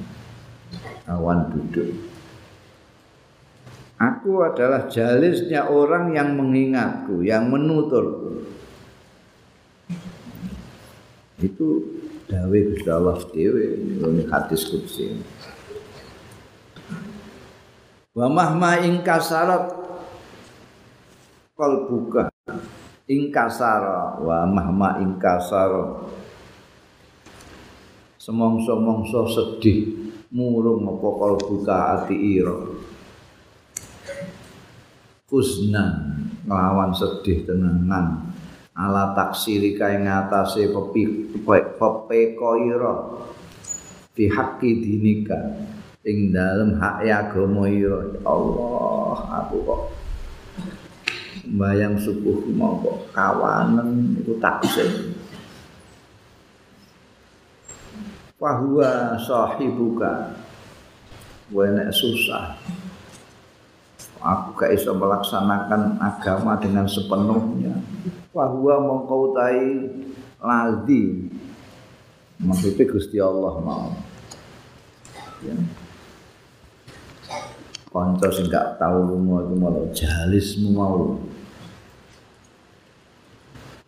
[1.11, 2.12] Awan duduk.
[4.03, 8.43] Aku adalah jalisnya orang yang mengingatku, yang menuturku.
[11.39, 11.87] Itu
[12.27, 15.23] dawe Gusti Allah dhewe ini hadis kudsi.
[18.11, 19.71] Wa mahma ing kasarat
[21.55, 22.27] qalbuka
[23.07, 26.11] ingkasara wa mahma ingkasara
[28.19, 32.72] semongso-mongso sedih murung apa kalbuka ati ira
[35.33, 38.29] kusnan nglawan sedih tenangan.
[38.77, 42.95] Ala taksiri kae ngatasé pepi pepeko ira
[44.13, 45.37] fi haqqi dinika
[46.05, 48.13] ing dalem hak agama ira.
[48.29, 49.83] Allah aku kok
[51.53, 52.79] bayang subuh mau
[53.11, 54.89] kawanan itu taksir
[58.39, 60.35] Wahua sahibuka
[61.55, 62.59] Wenek susah
[64.23, 67.75] Aku gak bisa melaksanakan agama dengan sepenuhnya.
[68.31, 69.91] Wahua mengkautai
[70.39, 71.29] laldi
[72.43, 73.95] Maksudnya Gusti Allah mau.
[75.47, 75.55] Ya.
[77.87, 81.23] Konco sing gak tau lunga iku malah jalismu mau.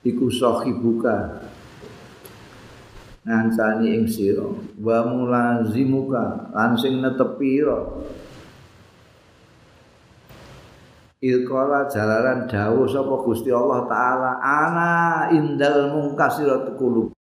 [0.07, 1.43] Iku sahibuka
[3.27, 4.47] ngancani ing sira.
[4.79, 7.91] Wa mulazimuka lan sing netepira
[11.23, 14.93] Ilkola jalaran dawuh sapa Gusti Allah taala ana
[15.31, 17.15] indal mungkasirat qulub.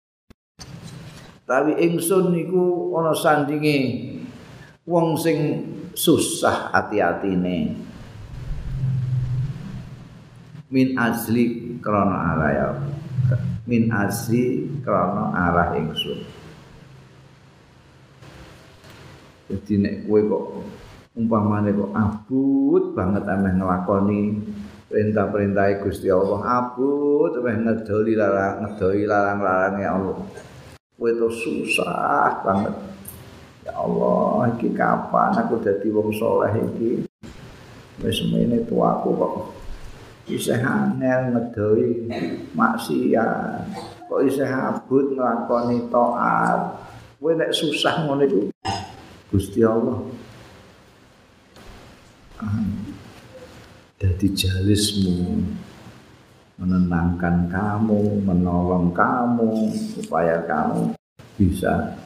[1.44, 3.78] Tapi ingsun niku ana sandinge
[4.88, 5.38] wong sing
[5.92, 7.76] susah hati-hatine.
[10.72, 12.70] Min asli krana arah ya.
[13.68, 16.24] Min asli krana arah ingsun.
[19.52, 20.46] Jadi nek kowe kok
[21.12, 24.40] umpamane kok abut banget ameh nglakoni
[24.88, 26.40] perintah-perintah Gusti Allah.
[26.64, 30.18] Abut ameh ngedoli larang ngedoli larang-larang ya Allah.
[30.96, 32.76] Kowe to susah banget.
[33.62, 37.06] Ya Allah, iki kapan aku dadi wong soleh iki?
[38.02, 39.34] Wis semene tuaku kok
[40.32, 42.08] isih angel ngedoi
[42.56, 43.68] maksiat.
[44.08, 46.60] Kok isih abut nglakoni taat?
[47.20, 48.40] Kowe nek susah ngono iku
[49.30, 50.02] Gusti Allah
[54.02, 55.46] jadi jalismu
[56.58, 60.94] menenangkan kamu, menolong kamu supaya kamu
[61.38, 61.98] bisa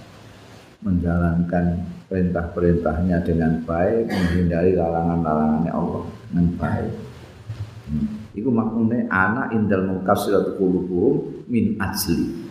[0.84, 6.94] menjalankan perintah-perintahnya dengan baik, menghindari larangan-larangannya Allah dengan baik.
[7.90, 8.08] Hmm.
[8.36, 12.45] Iku maknanya anak indal mengkasirat kulubuhum min ajli.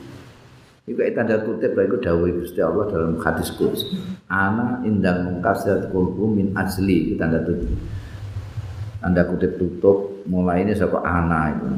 [0.84, 3.88] Iku tanda kutip iku dawuh Gusti Allah dalam hadis kudus.
[4.28, 7.08] Ana indal mengkasirat kulubuhum min ajli.
[7.08, 7.72] Itu tanda kutip.
[9.00, 11.68] Tanda kutip tutup mulai ini saka ana itu.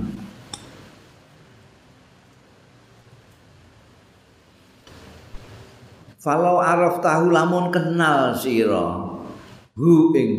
[6.18, 9.06] Falau araf tahu lamun kenal sira
[9.78, 10.30] hu ing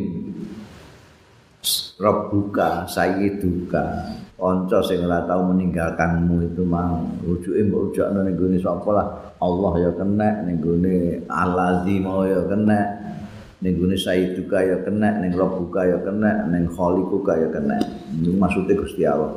[1.97, 4.05] Rabbuka sayyiduka
[4.37, 9.07] kanca sing ora tau meninggalkanmu itu mau rujuke mbok rujakno ning gone sapa lah?
[9.41, 12.79] Allah ya kena ning gone Allazi mau ya kena
[13.65, 17.81] ning gone sayyiduka ya kena ning Rabbuka ya kena ning Khaliquka ya kena
[18.13, 19.33] ini maksudnya Gusti Allah.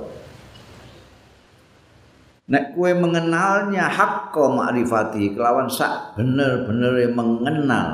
[2.50, 7.88] Nek kue mengenalnya hakko ma'rifati kelawan sak bener-bener mengenal.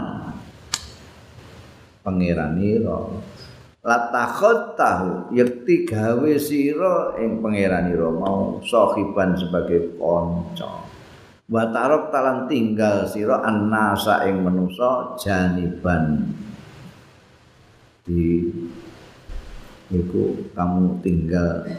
[2.00, 2.98] Pangeran ira
[3.86, 10.82] latakhot tahu yakti gawe sira ing pangeran ira mau sahiban sebagai kanca.
[11.46, 16.34] Wa tarok talan tinggal sira annasa ing manusa janiban.
[18.02, 18.50] Di
[19.94, 21.70] iku kamu tinggal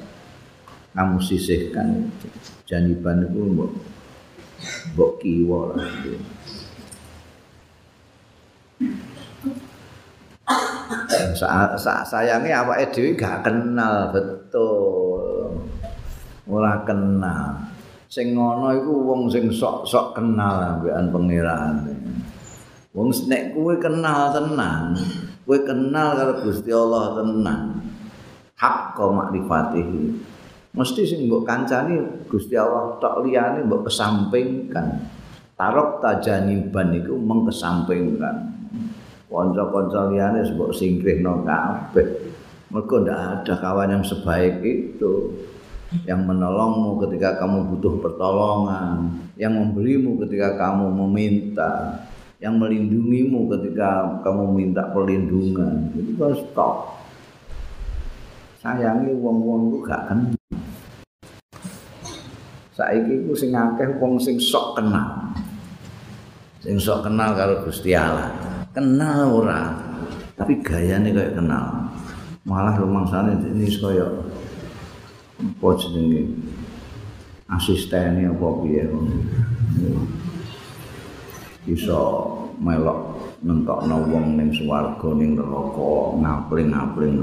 [0.95, 2.07] kamu sisihkan.
[2.63, 3.71] Janiban itu mbok
[4.95, 5.91] mbok kiwa lah
[11.37, 15.53] sa, sa, sayangnya apa dhewe gak kenal betul.
[16.49, 17.69] Ora kenal.
[18.09, 21.75] Sing ngono iku wong sing sok-sok kenal ambekan pangeran.
[22.97, 24.97] Wong nek kuwe kenal tenan
[25.45, 27.61] kuwe kenal karo Gusti Allah tenan.
[28.57, 30.33] Hak makrifatihi
[30.73, 35.13] mesti sing mbok kancani Gusti Allah tok liyane mbok kesampingkan.
[35.53, 38.56] Tarok tajaniban iku mengkesampingkan
[39.27, 42.07] kanca-kanca liyane mbok singkrihno kabeh.
[42.67, 45.31] Mergo ndak ada kawan yang sebaik itu.
[46.03, 49.23] Yang menolongmu ketika kamu butuh pertolongan.
[49.39, 52.03] Yang membelimu ketika kamu meminta.
[52.43, 55.95] Yang melindungimu ketika kamu minta perlindungan.
[55.95, 56.99] Itu harus stop.
[58.59, 60.35] Sayangi wong-wong itu gak kenal.
[62.77, 65.33] Saiki ku sing akeh wong sing sok kenal.
[66.61, 68.46] Sing sok kenal karo Gusti Allah.
[68.77, 69.73] Kenal ora,
[70.37, 71.89] tapi gayane kayak kenal.
[72.45, 74.05] Malah rumangsane ini kaya
[75.41, 76.29] apa jenenge?
[77.49, 78.85] Asistene apa piye
[81.65, 82.01] Iso
[82.61, 87.17] melok nentokno wong ning swarga ning neraka ngapling-ngapling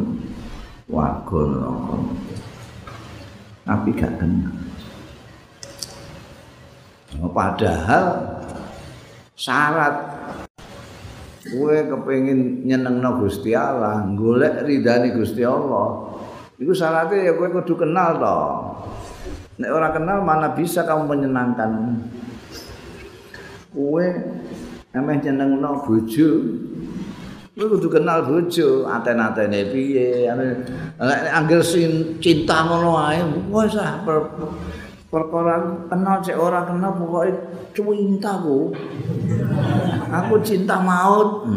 [0.90, 1.96] warga neraka.
[3.62, 4.58] Tapi gak kenal.
[7.30, 8.04] padahal
[9.38, 10.13] syarat
[11.44, 16.16] kowe kepengin nyenengno Gusti Allah, golek ridani Gusti Allah.
[16.56, 18.38] Iku syaratnya ya kowe kudu kenal to.
[19.60, 22.00] Nek ora kenal mana bisa kamu menyenangkan.
[23.74, 24.06] Kowe
[24.94, 26.28] emeh nyenengno bojo.
[27.54, 31.62] Kowe kudu kenal bojo, aten-atene piye, nek anggere
[32.18, 33.20] cinta ngono ae,
[33.52, 33.76] wis
[35.14, 37.30] perkara kenal cek ora kenal pokoke
[37.70, 38.74] cinta ku
[40.14, 41.50] aku cinta maut.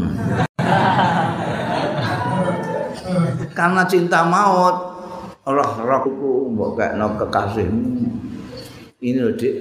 [3.54, 4.98] Karena cinta maut
[5.48, 8.04] roh rohku mbok kekno kekasihmu.
[9.00, 9.56] Ini lho dik.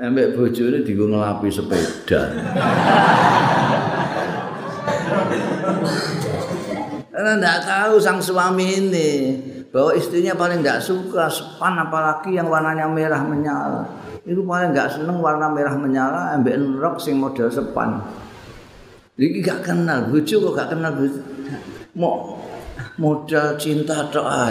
[0.00, 2.20] Ambek bojone digo ngelapi sepeda.
[7.12, 9.10] Karena tidak tahu sang suami ini
[9.70, 13.82] bahwa istrinya paling tidak suka sepan apalagi yang warnanya merah menyala.
[14.26, 18.02] Itu paling tidak seneng warna merah menyala ambil rok sing model sepan.
[19.14, 21.20] Ini gak kenal bucu kok gak kenal bucu
[21.92, 22.40] mau
[22.96, 24.48] model cinta doa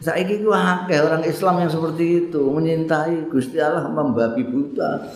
[0.00, 5.12] saya ini akeh orang Islam yang seperti itu menyintai Gusti Allah membabi buta.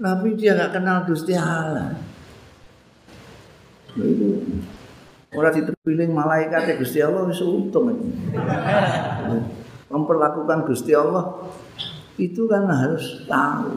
[0.00, 1.92] Tapi dia gak kenal Gusti Allah.
[3.92, 4.40] Itu
[5.34, 8.06] Ora diterpiling malaikat Gusti Allah wis untung itu.
[9.90, 11.34] Memperlakukan Gusti Allah
[12.14, 13.74] itu kan harus tahu.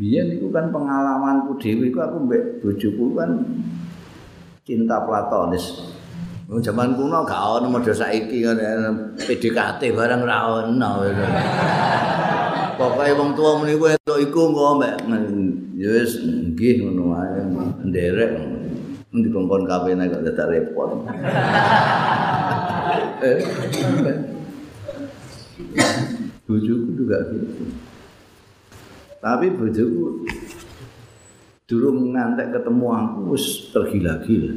[0.00, 3.30] biyen iku kan pengalamanku dhewe iku aku mbek bojoku kan
[4.64, 5.92] cinta platonis.
[6.50, 8.66] Jaman kuno gak ono model saiki ngene
[9.22, 10.90] PDKT barang ra ono.
[12.80, 13.92] Pokoke wong tuwa muni kowe
[14.24, 15.04] iku kok mbek
[15.76, 17.44] ya wis nggih ngono wae
[17.84, 18.40] nderek.
[19.12, 20.90] Nanti kompon kafe kok dadak repot.
[23.20, 23.36] Eh.
[26.48, 27.68] Bojoku juga gitu.
[29.20, 30.24] Tapi bojoku
[31.68, 34.56] durung ngantek ketemu aku wis tergila-gila.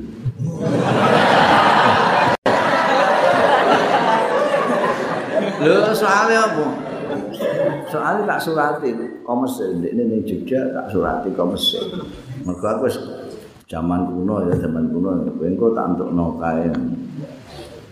[5.68, 6.93] Lho soalnya apa?
[7.94, 8.89] Soalnya tak surati
[9.22, 11.86] kok Mesir, ini ning Jogja tak surati kok Mesir.
[12.41, 12.89] Mergo aku
[13.70, 16.74] zaman kuno ya zaman kuno kowe engko tak entukno kae.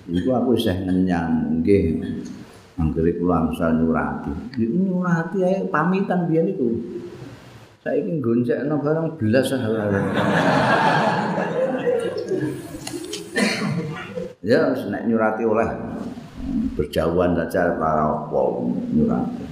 [0.09, 2.01] Iku aku isih ngenyang nggih.
[2.81, 4.57] Anggere kula angsal nyurati.
[4.57, 6.65] Nyurati ae pamitan biyen iku.
[7.85, 9.53] Saiki goncekno barang belas
[14.41, 15.69] Ya nek nyurati oleh
[16.73, 18.41] berjauhan saja para apa
[18.89, 19.50] nyurati.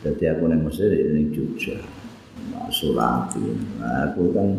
[0.00, 1.76] Jadi aku ning Mesir ning Jogja.
[2.70, 3.42] Surati.
[3.82, 4.58] Nah, aku kan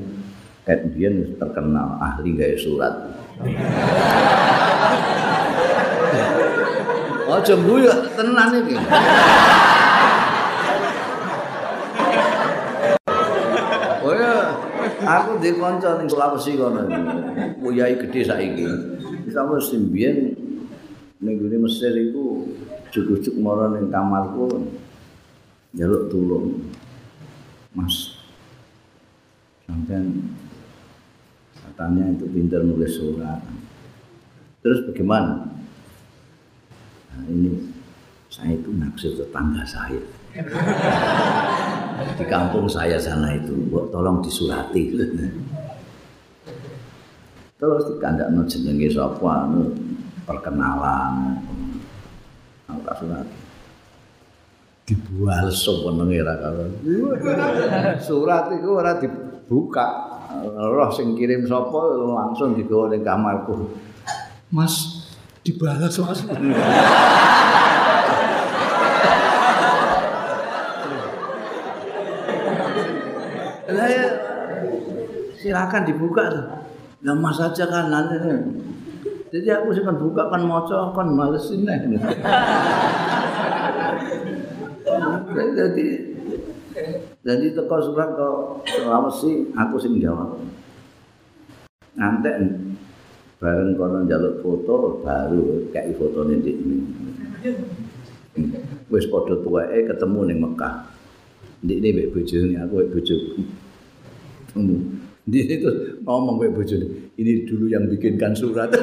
[0.68, 2.94] ket biyen terkenal ahli gawe surat.
[7.32, 8.76] Aja mbuyu tenan iki.
[14.02, 14.58] Oh ya,
[15.06, 16.90] aku di kanca ning Sulawesi kono.
[17.62, 18.66] Uyai gedhe saiki.
[19.30, 20.34] Sama simbien
[21.22, 22.50] ning Mesir iku
[23.40, 24.68] mara ning kamarku
[25.76, 26.48] njaluk tulung.
[27.72, 28.20] Mas.
[29.64, 30.04] Sampai
[31.64, 33.40] katanya itu pintar nulis surat.
[34.60, 35.48] Terus bagaimana?
[37.12, 37.56] Nah, ini
[38.28, 40.04] saya itu naksir tetangga saya.
[42.18, 44.96] Di kampung saya sana itu, buat tolong disurati.
[47.62, 49.72] Terus dikandakno jenenge sapa anu
[50.26, 51.40] perkenalan.
[52.68, 53.28] Angka surat.
[54.82, 56.66] Dibual sewenenge ra karo.
[58.02, 59.88] Surat iku ora dibuka.
[60.56, 63.72] Roh sing kirim sapa langsung digawa ning kamarku.
[64.52, 65.06] Mas
[65.46, 66.24] dibalas Mas.
[73.72, 73.88] Lah
[75.40, 76.48] silakan dibuka tuh.
[77.08, 78.18] Lah Mas aja kan nanti.
[79.32, 81.96] Jadi aku sih kan buka kan maca kan malesin nih.
[85.56, 85.86] Jadi
[87.22, 88.28] jadi teko surat ke
[88.66, 90.42] Sulawesi aku sing jawab.
[91.94, 92.36] Ngantek
[93.42, 96.78] bareng kono njaluk foto baru kayak fotone ndikne.
[98.90, 100.88] Wis padha tuweke ketemu ning Mekah.
[101.62, 103.42] Ndikne mbek bojone aku mbek bojoku.
[105.30, 105.70] Dia itu
[106.02, 108.74] ngomong mbek bojone, ini dulu yang bikinkan surat.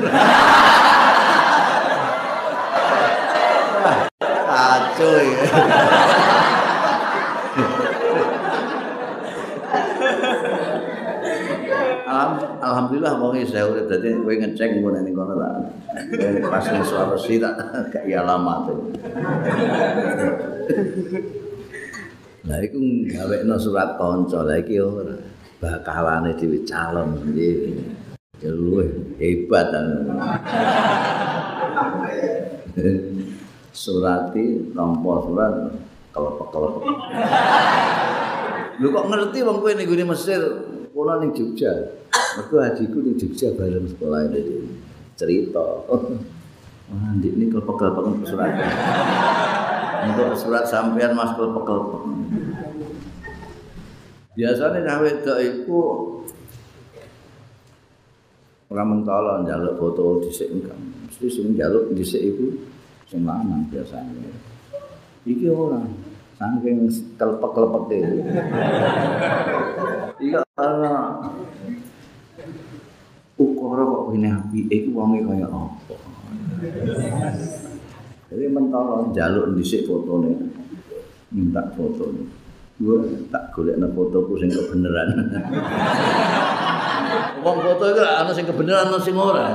[4.48, 5.87] Kacau ya.
[12.58, 15.48] Alhamdulillah wong saya udah dadi kowe ngecek ngono ning kono ta.
[16.48, 17.54] Pas ning Sulawesi tak
[17.88, 18.74] gak ya alamat.
[22.48, 24.44] Lah iku gawekno surat kanca.
[24.44, 25.16] Lah iki ora
[25.58, 27.76] bakalane dhewe calon iki.
[28.38, 29.74] Ya luwih hebat
[33.74, 35.54] Surati tanpa surat
[36.14, 36.84] kelepek-kelepek.
[38.78, 40.42] Lu kok ngerti wong kowe ning Mesir,
[40.98, 41.70] kono ning Jogja.
[42.10, 44.66] Mergo hajiku ning Jogja bareng sekolah ini
[45.14, 45.86] cerita.
[46.88, 48.50] Wah, ndik ini kelepek-kelepek surat.
[50.10, 52.02] Untuk surat sampean Mas kelepek-kelepek.
[54.34, 55.80] Biasanya cawe wedok iku
[58.68, 60.78] ora mentolo njaluk foto dhisik enggak.
[60.78, 62.58] Mesti sing njaluk dhisik iku
[63.06, 64.32] sing lanang biasanya.
[65.28, 65.84] Iki ora
[66.40, 66.88] saking
[67.20, 68.02] kelepek-kelepek.
[70.18, 71.22] Iya ana
[73.38, 75.94] ukara kok ngene api iku wonge kaya apa.
[78.28, 80.34] Jadi mentolo njaluk dhisik fotone.
[81.30, 82.26] Minta fotone.
[82.78, 85.30] Gue tak golekno fotoku sing kebenaran.
[87.46, 89.54] Wong foto itu ana sing kebenaran ana sing ora.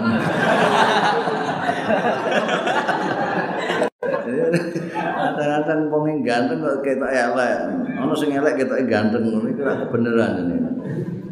[5.64, 7.72] ganteng wong ganteng kok ketok elek.
[8.04, 10.56] Ono sing elek ketok ganteng ngono iku ora kebenaran ini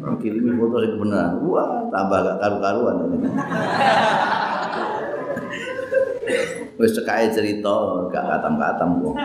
[0.00, 1.36] orang kirimi foto sing kebenaran.
[1.44, 3.28] Wah tambah gak karu-karuan ini
[6.80, 9.14] wis cekake cerita gak katam-katam kok.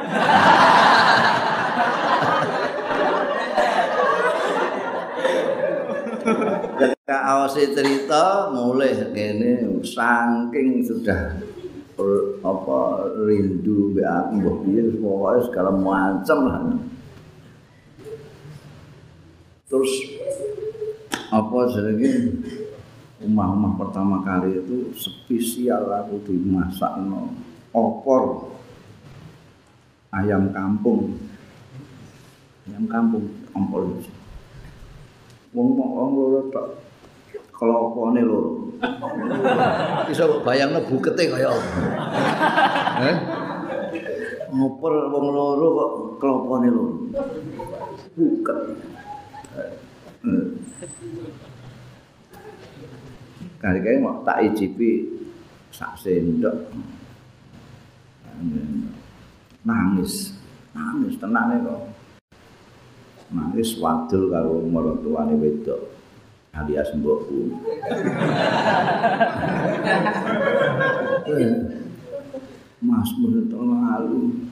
[6.78, 11.40] Ketika awasi cerita mulai gini, saking sudah
[12.46, 12.80] apa
[13.26, 16.62] rindu mbek aku mbok piye pokoke segala macam lah.
[19.68, 19.94] Terus
[21.34, 22.14] apa jenenge?
[23.18, 27.34] Rumah-rumah pertama kali itu spesial aku dimasak no
[27.74, 28.54] opor
[30.14, 31.18] ayam kampung.
[32.70, 34.12] Ayam kampung itu
[35.58, 35.74] wong
[36.14, 36.87] loro tok
[37.58, 38.70] kelopone loro
[40.14, 41.82] iso bayangno bukete kaya apa?
[43.02, 43.18] Eh
[44.54, 45.92] opor wong loro kok
[46.22, 46.94] kelopone loro
[48.14, 48.60] buket.
[53.58, 55.10] Kali-kali mau tak icipi
[55.74, 56.54] sak sendok.
[59.66, 60.38] Nangis.
[60.78, 61.82] Nangis tenane kok.
[63.34, 65.97] Nangis wadul karo maratuane wedok
[66.58, 67.54] alias mbokku
[72.78, 74.48] Mas menurut lalu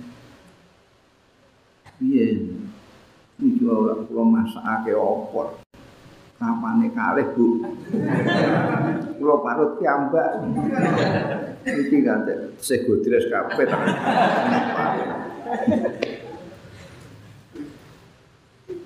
[1.97, 2.51] piye
[3.39, 5.61] iki ora kula masakake opor.
[6.35, 7.63] Kapane kalih Bu.
[9.15, 10.43] Kula parut kiambak
[11.63, 12.27] iki kan
[12.59, 13.67] sego dres kabeh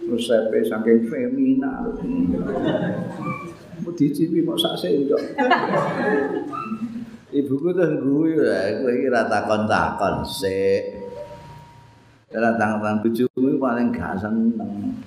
[0.10, 1.86] resepe saking femina
[3.80, 5.22] mau dicipi mau sak sendok
[7.30, 10.84] ibuku tuh guyu ya aku ini rata takon sik.
[12.34, 14.97] Rata takon bujuku paling gak seneng.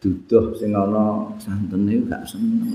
[0.00, 2.72] Duduh sing ana santene gak seneng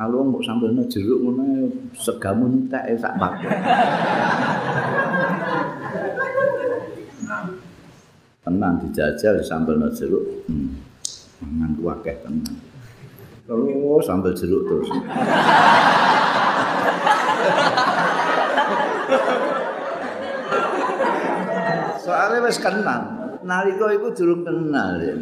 [0.00, 3.52] Kalau mbok sambelno jeruk ngono segamun entek sak paket.
[8.40, 10.24] Tenang dijajal sambal jeruk.
[10.48, 10.80] Hmm.
[11.40, 12.56] mangan kuakeh tenang.
[13.48, 14.88] Terus sambal jeruk terus.
[22.04, 23.02] Soalnya wis kenal.
[23.40, 25.16] Nalika itu durung kenal ya.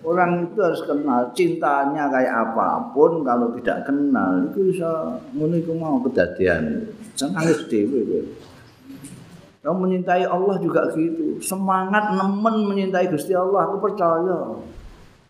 [0.00, 1.28] orang itu harus kenal.
[1.36, 6.88] Cintanya kayak apapun kalau tidak kenal itu bisa iku mau kedadian.
[7.12, 8.24] Senang dhewe
[9.68, 11.36] Kamu menyintai Allah juga gitu.
[11.44, 14.56] Semangat nemen menyintai Gusti Allah, aku percaya.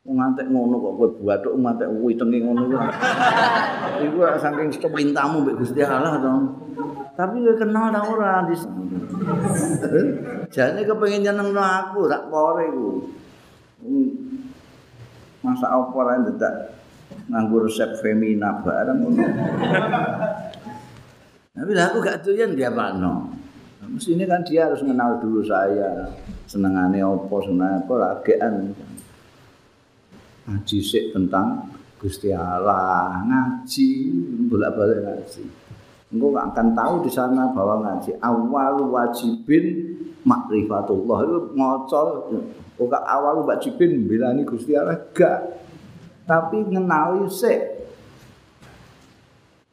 [0.07, 2.79] Ngantek ngono kok kowe buatuk ngantek witenge ngono kuwi.
[4.07, 6.33] Iku saking perintahmu mbek Gusti Allah to.
[7.19, 8.55] Tapi kowe kenal ta ora di
[10.55, 12.89] Jane kepengin nyenengno aku sak pore iku.
[15.43, 16.55] Masa apa ora ndak
[17.27, 19.27] nganggo resep femina bareng ngono.
[21.59, 22.71] Tapi lah aku gak doyan dia
[23.97, 26.13] ini kan dia harus kenal dulu saya.
[26.45, 28.55] Senengane opo, senengane apa, lagian.
[30.49, 33.89] Ngaji sik tentang Gusti Allah, ngaji,
[34.49, 35.45] bolak-balik ngaji.
[36.09, 39.93] Engkau gak akan tahu di sana bahwa ngaji awal wajibin
[40.25, 42.09] makrifatullah itu ngocol.
[42.79, 45.61] Bukan awal wajibin bilani Gusti Allah gak.
[46.25, 47.61] Tapi ngenali sik.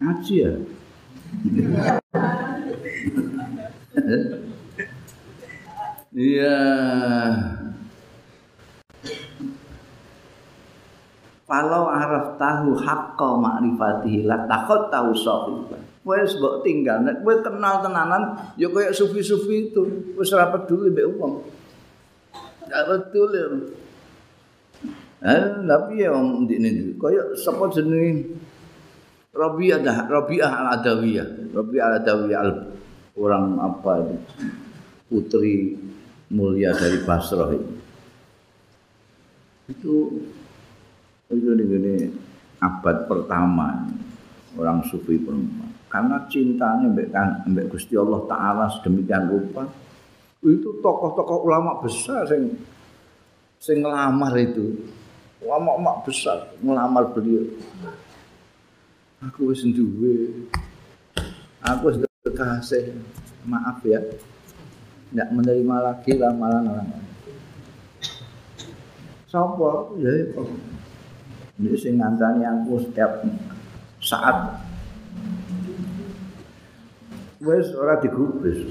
[0.02, 0.54] Ngaji ya.
[6.16, 6.58] Iya.
[11.46, 15.78] Kalau araf tahu hakka makrifatihi la takut tahu sahibah.
[16.08, 21.06] Wes mbok tinggal nek kowe kenal tenanan ya koyo sufi-sufi itu wis ora peduli mbek
[21.20, 21.44] wong.
[22.66, 23.42] Gak peduli.
[25.26, 28.40] Eh, tapi ya om ini koyo sapa jenenge
[29.36, 31.52] Rabi'ah dah Rabi'ah al-Adawiyah.
[31.52, 32.52] Rabi'ah al-Adawiyah al
[33.20, 34.18] orang apa itu
[35.10, 35.78] putri
[36.30, 37.74] mulia dari Basrah itu.
[39.70, 39.96] Itu
[41.34, 42.14] itu ini
[42.62, 43.90] abad pertama
[44.56, 45.74] orang sufi perempuan.
[45.90, 47.08] Karena cintanya mbak
[47.50, 49.64] mbak Gusti Allah Taala sedemikian rupa
[50.46, 52.54] itu tokoh-tokoh ulama besar sing
[53.58, 54.86] sing ngelamar itu.
[55.46, 57.46] Ulama-ulama besar ngelamar beliau.
[59.26, 60.46] Aku wis duwe
[61.66, 62.94] aku wis kekasih
[63.46, 64.02] maaf ya
[65.14, 66.90] nggak menerima lagi lamaran orang.
[66.90, 67.04] Lain
[69.30, 70.00] Sopo?
[70.00, 70.44] Ya itu
[71.60, 73.22] ini sing ngancani aku setiap
[74.02, 74.64] saat.
[77.44, 78.64] Wes ora digubris.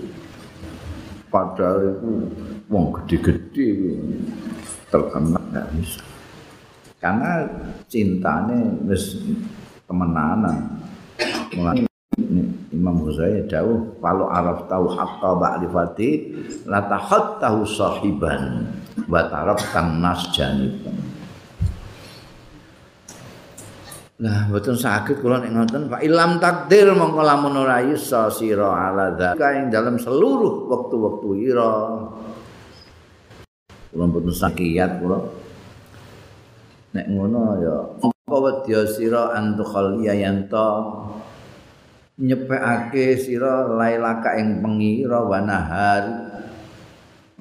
[1.31, 2.11] Padahal itu
[2.71, 3.99] wong gede-gede
[4.89, 6.15] terkenal nggak bisa
[7.05, 7.45] karena
[7.85, 8.57] cintanya
[8.89, 9.21] wis
[9.85, 10.81] temenanan.
[11.53, 11.85] Mulai
[12.75, 16.11] Imam Ghazali jauh kalau araf tahu hatta ba'rifati
[16.71, 18.71] la tahattahu sahiban
[19.11, 20.95] wa taraftan nas janiban
[24.15, 29.11] Nah, mboten saged kula nek ngoten fa ilam takdir mongko lamun ora isa sira ala
[29.11, 31.75] dzaka ing dalam seluruh waktu-waktu ira.
[33.91, 35.19] Kula mboten sakiat kula.
[36.95, 40.71] Nek ngono ya mongko wedya sira antukhal yanto
[42.15, 46.03] nyepekake sira lailaka ing pengira wa nahar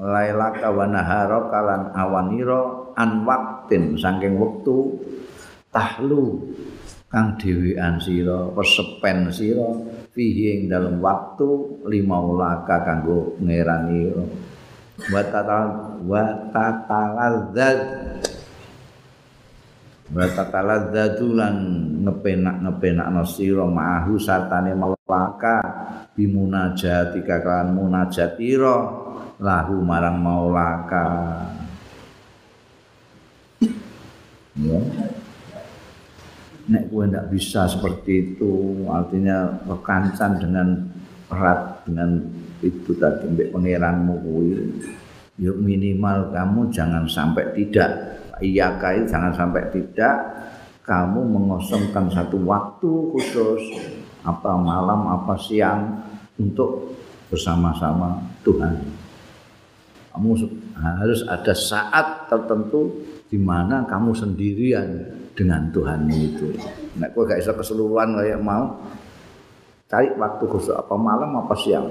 [0.02, 4.98] lailaka wa nahara kalan awanira an waktin saking wektu
[5.70, 6.58] tahlu
[7.06, 9.70] kang dhewean sira pesepen sira
[10.10, 11.50] fihi ing dalem waktu
[11.86, 14.10] lima ulaka kanggo ngerani
[15.14, 15.66] wa tatal
[16.02, 18.03] wa tataladzat
[20.14, 21.58] wa tataladzatulan
[22.06, 25.58] ngepenak-ngepenakno sira ma'ahu sartane melaka
[26.14, 28.78] bimunajatika kan munajatira
[29.42, 31.06] lahu marang maulaka.
[34.54, 34.78] Ya.
[36.64, 40.68] Nek kowe ndak bisa seperti itu artinya kekancan dengan
[41.28, 42.24] erat dengan
[42.64, 44.54] itu tadi mbek pangeranmu kuwi.
[45.42, 50.16] Ya minimal kamu jangan sampai tidak iya kai jangan sampai tidak
[50.84, 53.62] kamu mengosongkan satu waktu khusus
[54.24, 56.02] apa malam apa siang
[56.40, 56.96] untuk
[57.30, 59.04] bersama-sama Tuhan
[60.14, 60.30] kamu
[60.78, 63.02] harus ada saat tertentu
[63.34, 64.90] di mana kamu sendirian
[65.34, 66.54] dengan Tuhan itu.
[67.02, 68.78] Nek kowe gak iso keseluruhan kayak mau
[69.90, 71.90] cari waktu khusus apa malam apa siang.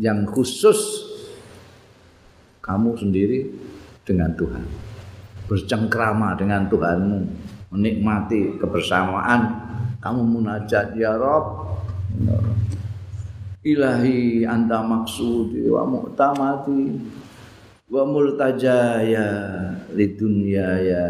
[0.00, 0.80] Yang khusus
[2.64, 3.52] kamu sendiri
[4.02, 4.64] dengan Tuhan.
[5.46, 7.18] Bercengkrama dengan Tuhanmu,
[7.74, 9.40] menikmati kebersamaan,
[10.02, 11.70] kamu munajat ya Rob.
[13.62, 16.98] Ilahi anta maksudi wa mu'tamati
[17.86, 19.28] wa multajaya
[19.94, 21.06] lidunya ya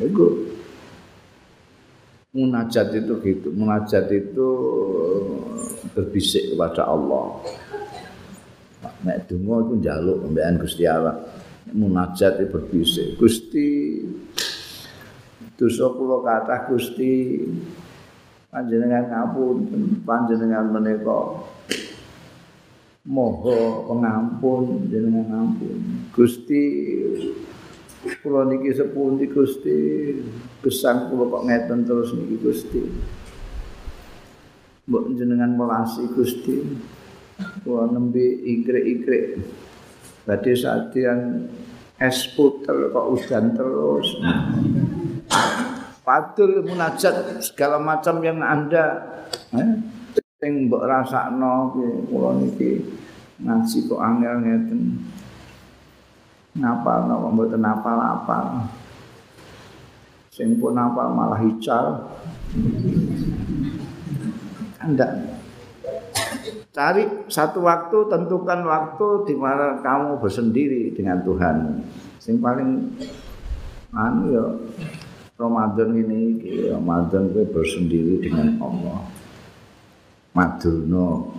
[0.00, 0.48] itu
[2.32, 3.48] munajat itu gitu.
[3.52, 4.48] Munajat itu
[5.92, 7.42] berbisik kepada Allah
[9.04, 11.16] nek donga itu njaluk pembean Gusti Allah.
[11.70, 14.02] Munajat berbisik Gusti
[15.54, 17.44] dosa kula kathah Gusti.
[18.50, 19.56] Panjenengan ngapun
[20.02, 21.46] panjenengan menika
[23.06, 25.78] moho pengampun jenengan ngampun.
[26.10, 26.64] Gusti
[28.20, 29.78] kula niki sepundi Gusti?
[30.66, 32.82] Gesang kula kok ngeten terus niki Gusti?
[34.90, 36.66] Mbok jenengan melasi Gusti
[37.62, 39.40] kula nembe ikrik-ikrik
[40.24, 41.50] badhe sadian
[42.00, 44.08] es puter kok udan terus.
[46.00, 48.98] Padul munajat segala macam yang anda
[49.54, 49.70] eh,
[50.40, 51.70] sing mbok rasakno
[52.08, 52.82] kula niki
[53.40, 54.80] ngaji kok angel ngeten.
[56.50, 58.66] Ngapal napa mboten apal-apal
[60.40, 62.10] sing pun apal malah hical
[64.80, 65.36] anda
[66.80, 71.84] cari satu waktu tentukan waktu di mana kamu bersendiri dengan Tuhan
[72.16, 72.88] sing paling
[73.92, 74.46] anu ya
[75.36, 76.40] Ramadan ini
[76.72, 79.04] Ramadan gue bersendiri dengan Allah
[80.32, 81.36] Madurno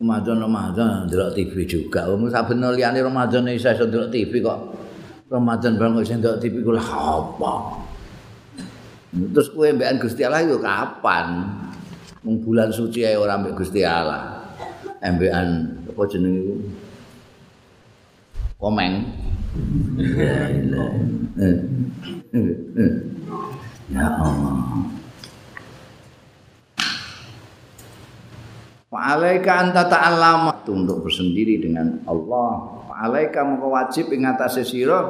[0.00, 2.06] Ramadan Ramadan delok TV juga.
[2.06, 4.60] Wong saben liyane Ramadan iso delok TV kok.
[5.32, 7.83] Ramadan bareng iso delok TV kula apa?
[9.14, 11.46] Terus kowe mbekan Gusti Allah yo kapan?
[12.26, 14.50] Wong bulan suci ae ora mbek Gusti Allah.
[14.98, 15.48] Mbekan
[15.86, 16.56] apa jenenge iku?
[18.58, 18.94] Komeng.
[23.86, 24.88] Ya Allah.
[28.90, 32.82] Fa'alaika anta ta'allama untuk bersendiri dengan Allah.
[32.90, 35.02] Fa'alaika maka wajib ing atase sira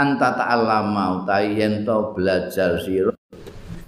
[0.00, 3.12] anta ta'allama utawi yen to belajar sira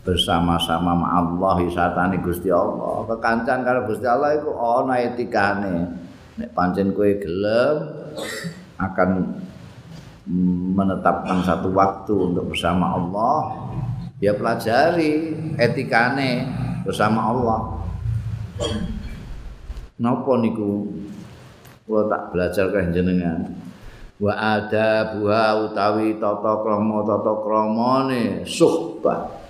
[0.02, 3.06] bersama-sama ma Allah satane Gusti Allah.
[3.06, 5.88] Kekancan karo Gusti Allah iku ana etikane.
[6.36, 7.76] Nek pancen kowe gelem
[8.82, 9.10] akan
[10.74, 13.38] menetapkan satu waktu untuk bersama Allah,
[14.22, 16.46] ya pelajari etikane
[16.86, 17.60] bersama Allah.
[20.02, 20.90] napa niku
[21.86, 23.38] kula tak belajar kan jenengan
[24.22, 29.42] wa ada buha utawi tata krama tata kramane suhbah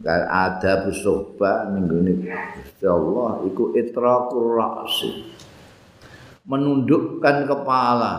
[0.00, 2.26] dan ada busuhbah ning
[2.82, 5.30] Allah iku itraqur ra'si.
[6.42, 8.14] Menundukkan kepala.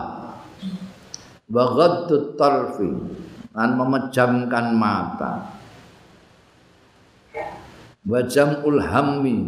[1.44, 2.88] Wa ghaddut tarfi
[3.52, 5.60] dan memejamkan mata.
[8.08, 9.38] Wa jam'ul hammi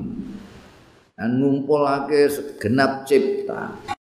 [1.16, 3.95] dan ngumpulake segenap cipta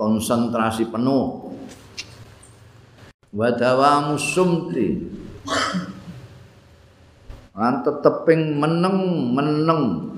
[0.00, 1.52] konsentrasi penuh.
[3.36, 4.96] Wa dawamu sumti.
[7.52, 10.08] Lan teteping meneng meneng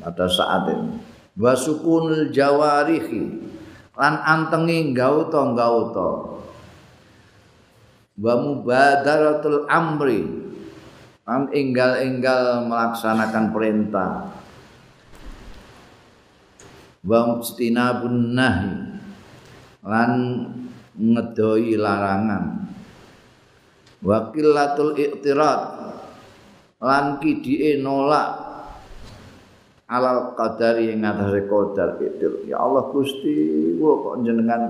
[0.00, 0.96] pada saat itu.
[1.36, 3.44] Wa sukunul jawarihi.
[3.92, 6.40] Lan antengi gauta gauta
[8.16, 10.24] wa mubadaratul amri.
[11.28, 14.10] Lan enggal-enggal melaksanakan perintah.
[17.04, 18.85] Wa mustinabun nahi
[19.86, 20.10] lan
[20.98, 22.44] ngedoi larangan.
[24.02, 25.60] Wa qillatul i'tirad
[26.82, 28.28] lan kidike nolak
[29.86, 34.62] alal qadari ing ngatasé qadar itu ya Allah Gusti kula kok jenengan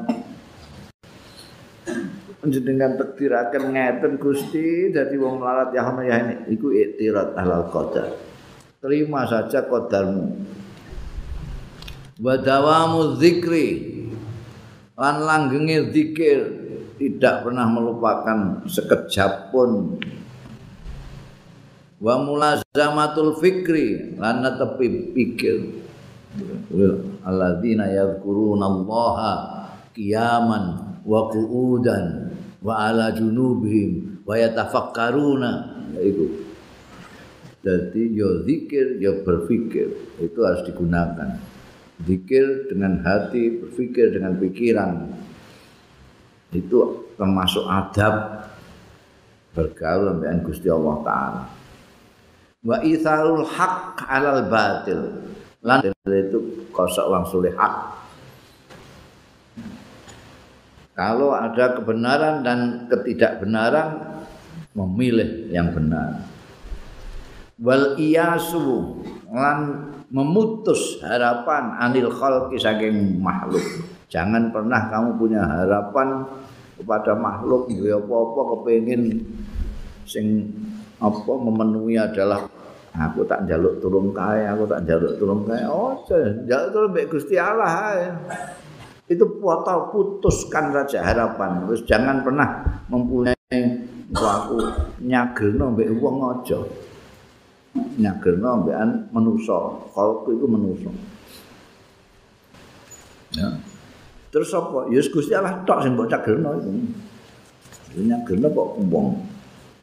[2.52, 4.92] jenengan takdiraken ngeten Gusti.
[4.92, 8.12] Dadi wong larat ya ya ini iku i'tirad alal qadar.
[8.78, 10.26] Terima saja qadarmu.
[12.22, 13.95] Wa dawamu dzikri
[14.96, 16.38] lan langgenge zikir
[16.96, 20.00] tidak pernah melupakan sekejap pun.
[22.00, 25.56] Wa mulazamatul fikri lan tepi pikir.
[27.24, 29.32] Alladzina yadhkuruna allaha
[29.96, 30.64] qiyaman
[31.04, 35.76] wa qu'udan wa ala junubihim wa yatafakkaruna.
[36.00, 36.44] Itu.
[37.64, 39.88] Jadi yo zikir yo berpikir
[40.20, 41.55] itu harus digunakan
[42.04, 45.08] Zikir dengan hati, berpikir dengan pikiran.
[46.52, 48.44] Itu termasuk adab
[49.56, 51.42] bergaul dengan Gusti Allah Ta'ala.
[52.60, 55.00] Wa itharul haq alal batil.
[55.64, 57.74] Lan itu kosok langsung hak.
[60.96, 64.16] Kalau ada kebenaran dan ketidakbenaran,
[64.76, 66.24] memilih yang benar.
[67.56, 69.00] Wal iyasu
[69.32, 73.60] lan memutus harapan anil khalqi saking makhluk.
[74.08, 76.24] Jangan pernah kamu punya harapan
[76.80, 79.20] kepada makhluk ya apa-apa kepengin
[80.08, 80.48] sing
[80.96, 82.48] apa memenuhi adalah
[82.96, 85.68] aku tak jaluk turun kae, aku tak jaluk turun kae.
[85.68, 86.00] Oh,
[86.48, 88.04] jaluk turun mbek Gusti Allah ae.
[89.12, 91.68] Itu foto putuskan saja harapan.
[91.68, 93.60] Terus jangan pernah mempunyai
[94.16, 94.58] aku
[95.04, 96.58] nyagelno mbek wong aja.
[97.96, 99.56] Nyagerno ambekan manusa.
[99.92, 100.90] Kalku iku manusa.
[103.36, 103.48] Ya.
[104.30, 104.90] Terus apa?
[104.92, 106.70] Ya Gusti Allah tok sing mbok cagerno iku.
[107.96, 109.06] Nyagerno kok wong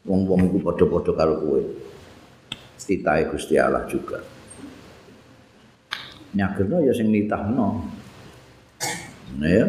[0.04, 1.62] wong-wong iku padha-padha karo kowe.
[2.84, 4.20] Titahe Gusti Allah juga.
[6.36, 7.88] Nyagerno ya sing nitahno.
[9.42, 9.66] Ya.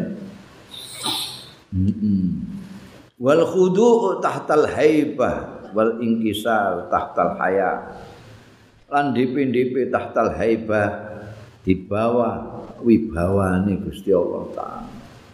[1.75, 2.27] Mm -mm.
[3.19, 7.95] wal khudu'u tahtal haibah wal inkisar tahtal haya
[8.95, 11.19] lan DP-DP tahtal haibah
[11.67, 14.87] di bawah wibawane Gusti Allah taala.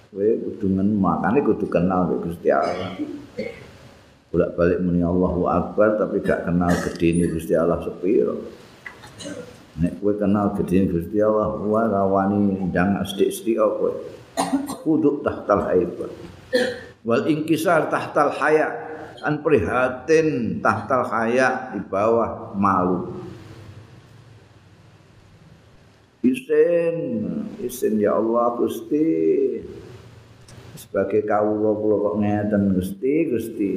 [0.09, 0.65] Kowe kudu
[0.97, 2.97] makane kudu kenal Gusti Allah.
[4.33, 8.49] Bolak-balik muni Allahu Akbar tapi gak kenal gedene Gusti Allah sepiro.
[9.77, 13.93] Nek kowe kenal gedene Gusti Allah, wa rawani ndang sithik-sithik kowe.
[14.81, 16.09] Kudu tahtal haibah.
[17.05, 18.73] Wal inkisar tahtal haya
[19.21, 23.29] an prihatin tahtal haya di bawah malu.
[26.21, 26.97] Isin,
[27.65, 29.09] isin ya Allah Gusti.
[30.77, 33.71] Sebagai kawula kula kok ngeten Gusti, Gusti.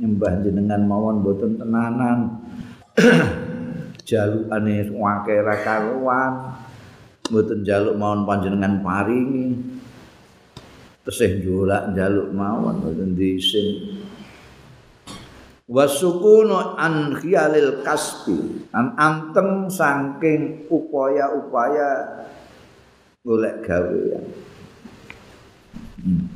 [0.00, 2.40] Nyembah jenengan mawon boten tenanan.
[4.08, 6.32] Jalukane wake ra karuan.
[7.28, 9.76] Boten jaluk mawon panjenengan paringi.
[11.04, 14.00] Tesih njolak jaluk mawon boten diisin.
[15.66, 18.66] Wasukunu an khiyalil kasbi.
[18.70, 22.22] An anteng saking upaya-upaya
[23.26, 24.22] golek gawe ya
[25.98, 26.30] hmm.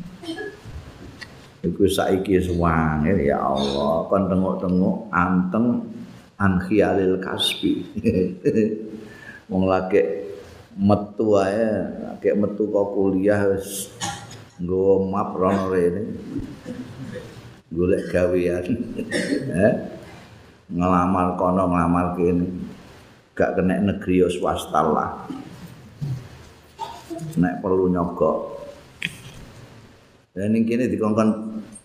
[1.62, 4.10] iku saiki suwange ya Allah.
[4.10, 5.86] Kon tengok-tengok anteng
[6.34, 7.86] an khiyalil kasbi.
[9.50, 10.26] Wong lagi
[10.74, 11.66] metu ae
[12.06, 13.90] lagi metu kok kuliah wis
[14.62, 16.14] nggo map rene
[17.70, 18.66] golek gawean.
[19.66, 19.74] Eh?
[20.70, 22.46] Ngelamar kono ngelamar kene.
[23.34, 25.26] Gak kena negeri swasta lah.
[27.40, 28.38] Nek perlu nyogok.
[30.30, 31.30] Dan ini kini dikongkon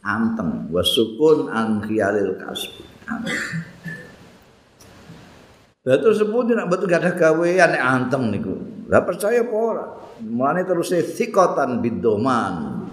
[0.06, 2.86] anteng wasukun an khiyalil kasbi.
[5.86, 8.54] Terus sebut nak betul gak ada gawean nek anteng niku.
[8.86, 9.86] Lah percaya apa ora?
[10.22, 12.86] Mulane terus sikotan bidoman.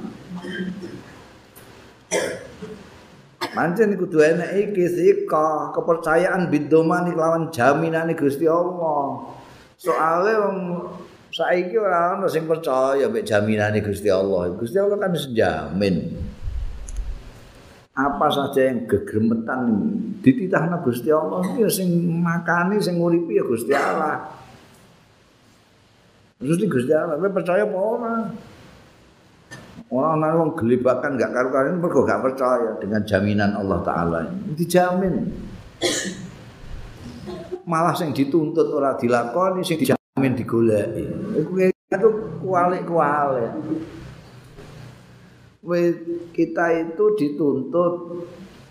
[3.51, 9.27] Pancen kudu enek iki sika kepercayaan bidoman lawan jaminan Gusti Allah.
[9.75, 10.59] Soale wong
[11.35, 14.55] saiki ora ana sing percaya mek jaminane Gusti Allah.
[14.55, 16.23] Gusti Allah kan wis jamin.
[17.93, 19.69] apa saja yang gegremetan
[20.25, 21.93] dititahna Gusti Allah ya sing
[22.25, 24.33] makani sing nguripi ya Gusti Allah
[26.41, 28.33] terus Gusti Allah percaya apa ora
[29.93, 34.25] Orang orang gelibakan gak karu-karuan mereka gak percaya dengan jaminan Allah Taala.
[34.57, 35.29] Dijamin.
[37.69, 41.05] Malah yang dituntut orang dilakoni, sing dijamin digoleki.
[41.93, 42.09] Itu
[42.41, 43.53] kualik-kualik.
[46.33, 47.95] Kita itu dituntut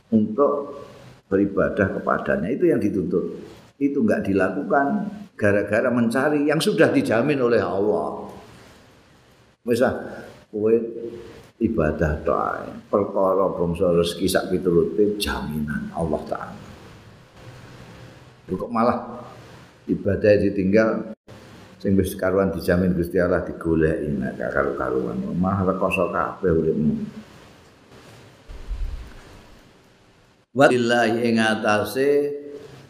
[0.09, 0.53] untuk
[1.30, 2.49] beribadah kepadanya.
[2.49, 3.45] Itu yang dituntut.
[3.78, 5.05] Itu enggak dilakukan
[5.38, 8.26] gara-gara mencari yang sudah dijamin oleh Allah.
[9.61, 9.93] Misal,
[10.52, 10.76] kowe
[11.64, 16.60] ibadah doa perkara bangsa rezeki sak piturute jaminan Allah taala
[18.52, 19.24] kok malah
[19.88, 21.16] ibadah ditinggal
[21.80, 26.95] sing wis karuan dijamin Gusti Allah digoleki nek karo-karuan malah rekoso kabeh uripmu
[30.52, 32.28] Wallahi ing atase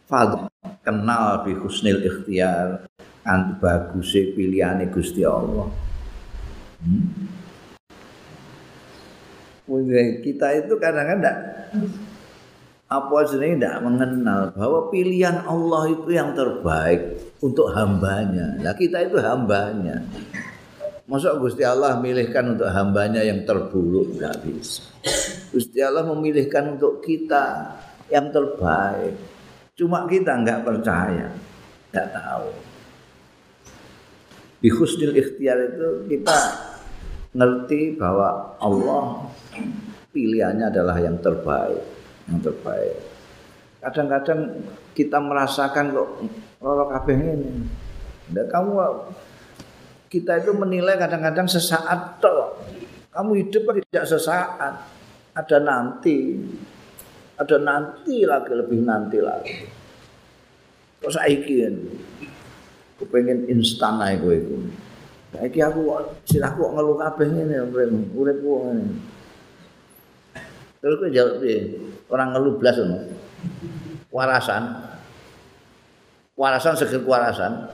[0.09, 0.49] fadl
[0.82, 2.89] kenal bi husnil ikhtiar
[3.22, 5.70] kan baguse pilihane Gusti Allah.
[6.82, 7.40] Hmm?
[10.22, 11.38] Kita itu kadang-kadang
[12.91, 16.99] apa sebenarnya tidak mengenal bahwa pilihan Allah itu yang terbaik
[17.39, 18.59] untuk hambanya.
[18.59, 20.03] Nah kita itu hambanya.
[21.07, 24.15] Masa Gusti Allah memilihkan untuk hambanya yang terburuk?
[24.15, 24.84] Tidak bisa.
[25.55, 27.76] Gusti Allah memilihkan untuk kita
[28.11, 29.15] yang terbaik.
[29.76, 31.32] Cuma kita nggak percaya,
[31.95, 32.47] nggak tahu.
[34.61, 34.69] Di
[35.15, 36.38] ikhtiar itu kita
[37.32, 39.27] ngerti bahwa Allah
[40.11, 41.79] pilihannya adalah yang terbaik,
[42.27, 42.95] yang terbaik.
[43.82, 44.61] Kadang-kadang
[44.93, 46.09] kita merasakan kok
[46.61, 47.51] loro kabeh ini.
[48.32, 48.77] Dan kamu
[50.11, 52.61] kita itu menilai kadang-kadang sesaat toh.
[53.11, 54.88] Kamu hidup tidak sesaat.
[55.32, 56.36] Ada nanti.
[57.39, 59.65] Ada nanti lagi lebih nanti lagi.
[61.01, 61.65] Kok saiki
[62.93, 64.38] Aku pengen instan aja gue.
[65.32, 65.95] Saiki aku
[66.27, 67.71] silahku ngeluh kabeh ngene
[68.11, 68.84] uripku ngene.
[70.82, 71.77] Terus kowe jawab piye?
[72.09, 72.97] Orang ngeluh blas ngono.
[74.09, 74.63] Warasan.
[76.34, 77.69] Warasan seger warasan.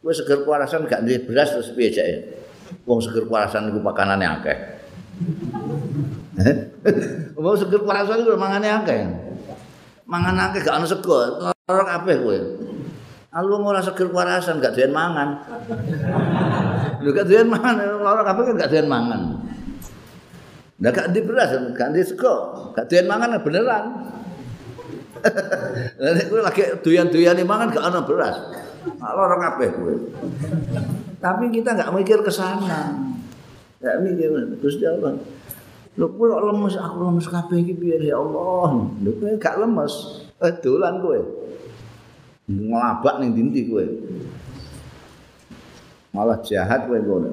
[0.00, 2.16] Kowe seger warasan gak duwe beras terus piye jake?
[2.88, 4.58] Wong seger warasan iku pakanane akeh.
[7.36, 9.00] Wong seger warasan iku mangane akeh.
[10.08, 11.14] Mangan akeh gak ono sego,
[11.68, 12.38] ora kabeh kowe.
[13.32, 15.36] Alu ora seger warasan gak doyan mangan.
[17.02, 19.22] Lho gak doyan mangan, ora kabeh gak doyan mangan.
[20.82, 22.34] Lah gak di beras, gak di sego,
[22.74, 23.84] gak doyan mangan beneran.
[26.02, 28.36] Nek kowe lagi doyan-doyane mangan gak ana beras.
[28.98, 29.94] Lara kabeh kowe.
[31.22, 32.98] Tapi kita gak mikir ke sana.
[33.78, 35.18] Gak mikir Gusti Allah.
[35.94, 38.90] Lho kowe kok lemes, aku lemes kabeh iki piye ya Allah.
[39.02, 40.22] Lho kowe gak lemes.
[40.42, 41.18] Eh dolan kowe.
[42.50, 43.86] Ngelabak ning dinti kowe.
[46.12, 47.28] Malah jahat kowe kowe.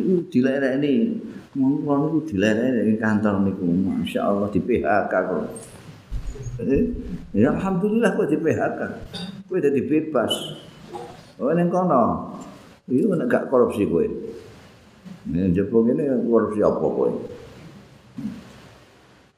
[0.00, 1.20] Itu dilerek ini,
[1.52, 5.44] ngomong itu dilerek di kantor niku, masya Allah di PHK kok.
[6.64, 6.84] Eh,
[7.36, 8.80] ya alhamdulillah kok di PHK,
[9.44, 10.32] kok jadi bebas.
[11.36, 12.32] Oh ini kono,
[12.88, 14.08] itu gak korupsi kue.
[15.28, 17.10] Ini jepung ini korupsi apa kue?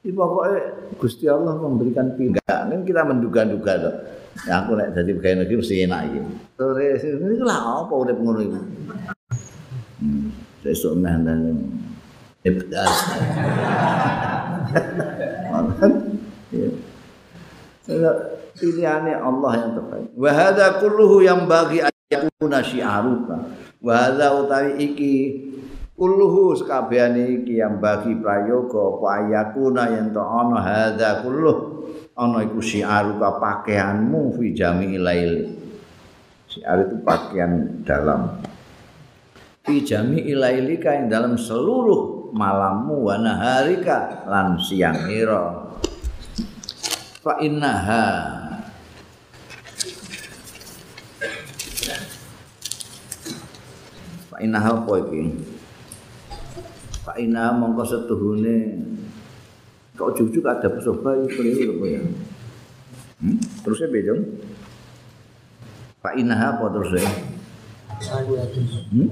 [0.03, 0.59] Ini pokoknya
[0.99, 2.43] Gusti Allah memberikan pilihan.
[2.43, 3.95] Kan kita menduga-duga loh.
[4.43, 6.19] Ya aku nek dadi pegawai negeri mesti enak iki.
[6.59, 8.59] Sore ini lah apa urip ngono iku.
[10.03, 10.27] Hmm,
[10.59, 11.55] sesuk meh dan
[12.43, 12.91] ibdas.
[18.53, 20.11] Pilihannya Allah yang terbaik.
[20.19, 23.39] Wa hadza kulluhu yang bagi ayakuna syi'aruka.
[23.79, 25.13] Wa hadza utawi iki
[26.03, 32.59] kulluhu sekabehane iki yang bagi prayoga apa ayakuna yang to ana hadza kulluhu ana iku
[32.59, 35.33] syiar ka pakaianmu fi jami'il lail
[36.51, 38.35] syiar itu pakaian dalam.
[39.63, 45.71] Fi jami'il lailika ing dalam seluruh malammu wa naharika lan siang ira.
[47.23, 48.05] Fa innaha.
[54.27, 55.52] Fa innaha apa iki
[57.03, 58.57] fa innaha mongko setuhune
[59.93, 62.01] Kok jujuk ada pesoba itu keliru ya.
[63.21, 63.37] Hmm?
[63.61, 64.13] Terusnya beda.
[66.01, 67.05] Pak Inah apa terusnya?
[68.89, 69.07] Hmm?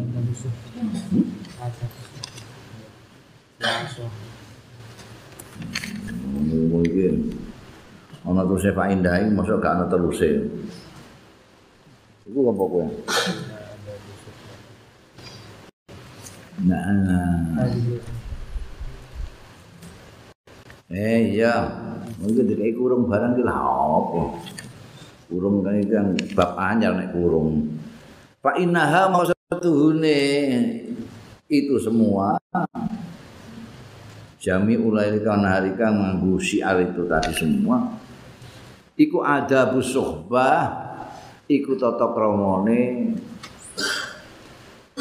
[1.14, 1.26] Hmm?
[6.74, 7.14] Mungkin
[8.26, 10.50] ana terusnya Pak Indah ini masuk gak ana terusnya.
[12.26, 12.86] Iku apa kowe?
[16.62, 17.66] Nah.
[20.92, 21.56] Eh iya,
[22.20, 24.22] mungkin dikai kurung barang ki apa?
[25.32, 27.80] Kurung kan itu yang bab anyar nek kurung.
[28.44, 30.20] Fa innaha mau satuhune
[31.52, 32.40] itu semua
[34.42, 37.94] jami ulai kan hari kan nganggu syiar itu tadi semua
[38.98, 40.90] iku ada busuhbah
[41.46, 43.14] iku tata kramane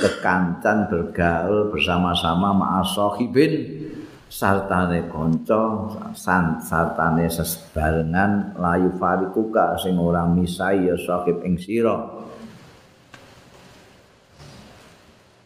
[0.01, 3.53] kekancan bergaul bersama-sama ma'asahibin
[4.31, 11.99] sartane kanca san sartane sebarengan layu farikuka sing ora misai ya sahib ing sira.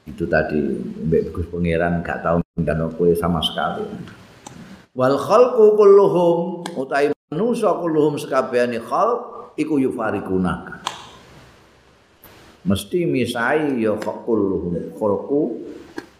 [0.05, 0.61] Itu tadi
[1.09, 3.89] mbek Gus Pangeran gak tau ngundang kowe sama sekali.
[4.95, 10.85] Wal khalqu kulluhum utai manusa kulluhum sekabehane khalq iku yufarikuna
[12.65, 15.61] mesti misai ya kulluhum khalqu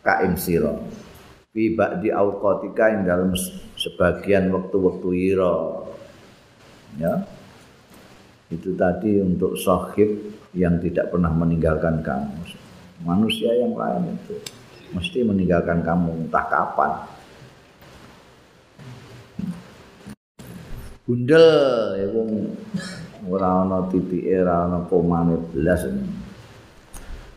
[0.05, 0.77] ka ing sira.
[1.55, 3.33] Fi ba'di auqatika ing dalam
[3.79, 5.57] sebagian waktu-waktu ira.
[7.01, 7.25] Ya.
[8.53, 10.21] Itu tadi untuk sahib
[10.53, 12.39] yang tidak pernah meninggalkan kamu.
[13.03, 14.39] Manusia yang lain itu
[14.95, 16.93] mesti meninggalkan kamu entah kapan.
[21.05, 21.49] Bundel
[22.01, 22.09] ya
[23.29, 25.85] ora ana titike ora ana komane blas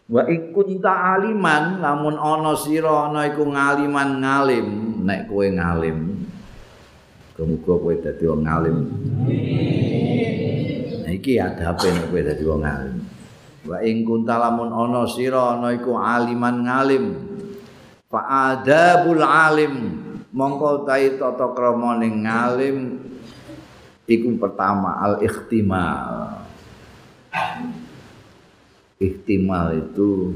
[0.07, 4.67] Wa ikun aliman lamun ana sira ana iku ngaliman ngalim
[5.03, 6.23] nek kowe ngalim.
[7.35, 8.77] Muga kowe dadi wong ngalim.
[11.03, 12.97] Nah iki adabe nek kowe dadi wong ngalim.
[13.67, 17.05] Wa ing kunta lamun ana sira ana iku aliman ngalim.
[18.07, 19.75] Fa adabul alim
[20.31, 22.95] mongko tai tata krama ning ngalim
[24.07, 26.46] iku pertama al ikhtimal.
[28.97, 30.33] Ihtimal itu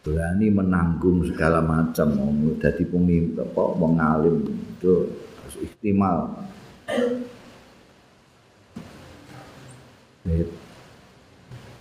[0.00, 5.12] berani menanggung segala macam mau jadi pemimpin apa mengalim itu
[5.42, 6.30] harus ihtimal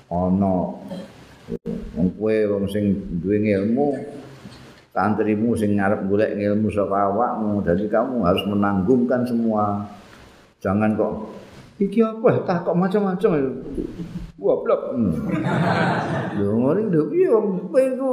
[0.09, 0.81] ono
[1.93, 3.93] wong kowe wong sing duwe ilmu
[4.89, 9.85] santrimu sing ngarep golek ilmu saka awakmu dadi kamu harus menanggungkan semua
[10.59, 11.13] Jangan kok
[11.79, 13.31] iki apa tak kok macam-macam
[14.39, 14.95] Wah, blok.
[16.39, 18.11] Yo ngene lho piye wong iku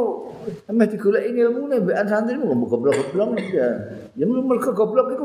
[0.66, 3.70] emeh digoleki ilmune mbekan santrimu kok goblok-goblok ya.
[4.18, 5.22] Ya mergo goblok iku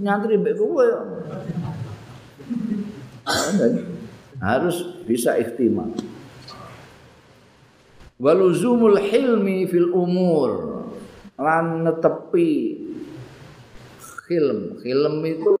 [0.00, 0.88] nyantri mbek kowe.
[4.40, 5.92] Harus bisa ikhtimam.
[8.16, 10.88] Waluzumul hilmi fil umur
[11.36, 12.80] lan netepi
[14.24, 14.80] hilm.
[14.80, 15.59] Hilm itu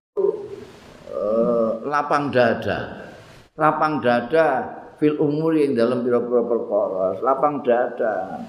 [1.90, 3.10] lapang dada.
[3.58, 4.46] Lapang dada
[5.02, 7.06] fil umur yang dalam pira-pira perkara.
[7.18, 8.46] Lapang dada.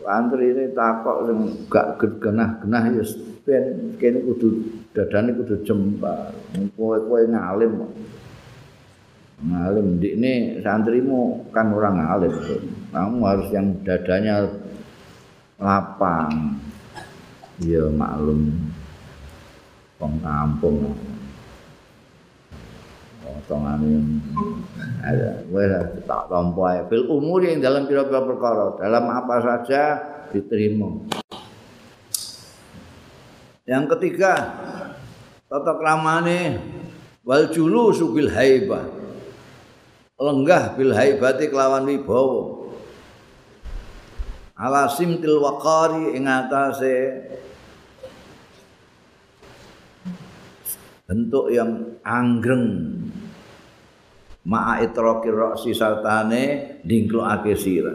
[0.00, 3.04] Antri ini takok sing gak genah-genah ya
[3.44, 4.48] ben kene kudu
[4.96, 6.34] dadane kudu jembar.
[6.74, 7.84] Kowe-kowe ngalim.
[9.44, 12.32] Ngalim ini santrimu kan orang ngalim.
[12.90, 14.50] Kamu harus yang dadanya
[15.60, 16.58] lapang.
[17.60, 18.56] Ya maklum.
[20.00, 20.96] Wong kampung.
[23.38, 24.18] Potongane
[25.00, 25.70] ada wes
[26.08, 29.82] tak tampa ae fil umur yang dalam pira-pira perkara dalam apa saja
[30.34, 31.06] diterima.
[33.66, 34.34] Yang ketiga
[35.46, 36.58] tata kramane
[37.22, 38.86] wal julu subil haibah.
[40.20, 42.60] Lenggah bil haibati kelawan wibawa.
[44.60, 47.24] Ala simtil waqari ing atase
[51.08, 52.68] bentuk yang anggreng
[54.46, 57.94] ma'a itraqir ra'si sartane dingklokake sira.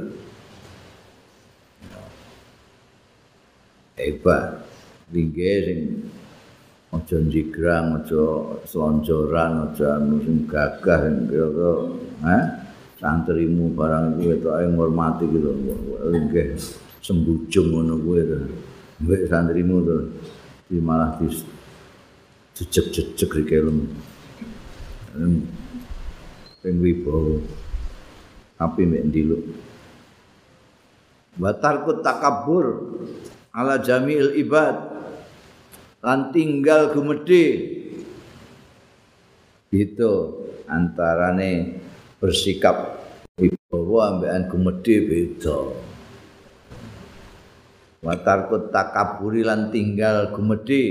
[3.97, 4.61] Hebat.
[5.05, 5.81] Ringge sing
[6.89, 8.23] aja njigrang aja
[8.65, 11.71] slonjoran aja anu sing gagah sing kira
[12.25, 12.37] ha
[12.97, 15.49] santrimu barang kuwi tok ae ngurmati gitu.
[16.09, 16.57] Ringge
[17.05, 18.37] sembujung ngono kuwi to.
[19.05, 19.97] Mbek santrimu to.
[20.65, 21.29] Di malah di
[22.57, 23.57] jejeg-jejeg rike
[26.65, 27.37] ping wibawa
[28.57, 29.45] api mek ndiluk.
[31.37, 32.97] Wa tarkut takabbur
[33.53, 34.97] ala jami'il ibad.
[36.01, 37.45] Lan tinggal gumedhe.
[39.69, 41.77] Itu antarane
[42.17, 42.97] bersikap
[43.37, 45.59] wibawa ambekan gumedhe beda.
[48.01, 50.81] Wa tarkut takabburi lan tinggal gumedhe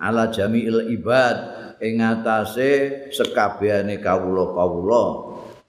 [0.00, 2.70] ala jami'il ibad ing atase
[3.14, 5.04] sekabehane kawula-kawula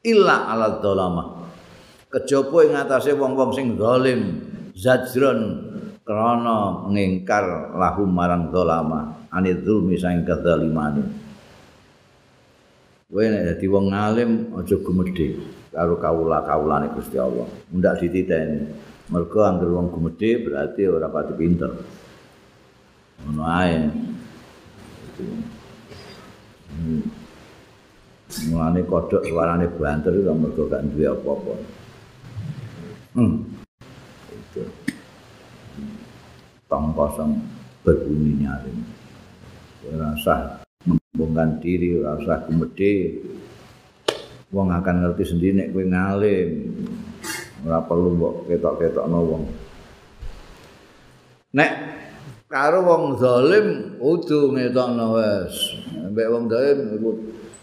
[0.06, 1.24] illa ala dzalama
[2.10, 4.22] kejaba ing atase wong-wong sing zalim
[4.74, 5.40] zajron
[6.06, 11.04] krana ngingkar lahum marang dzalama anil zulmi sang kedzalimane
[13.10, 17.48] kowe nek dadi wong alim aja gumedhe karo kawula-kawulane Gusti Allah.
[17.72, 18.58] Ndak dititeni.
[19.10, 21.72] Mergo anggere wong gumedhe berarti ora pati pinter.
[23.26, 23.78] Ngono ae
[28.50, 31.54] Mulane kodhok suarane banter iku mergo gak duwe apa-apa.
[33.18, 33.42] Hmm.
[34.30, 34.64] Itu.
[36.70, 37.42] Tong kosong
[37.82, 38.80] berbunyi nyaring.
[39.90, 43.18] Ora usah membongkan diri, ora usah gumedhe.
[44.54, 46.50] Wong akan ngerti sendiri nek kowe ngalim.
[47.66, 49.44] Ora perlu mbok ketok-ketokno wong.
[51.58, 51.72] Nek
[52.46, 55.56] karo wong zalim udu ngetokno wis.
[56.08, 57.10] Mbek wong iku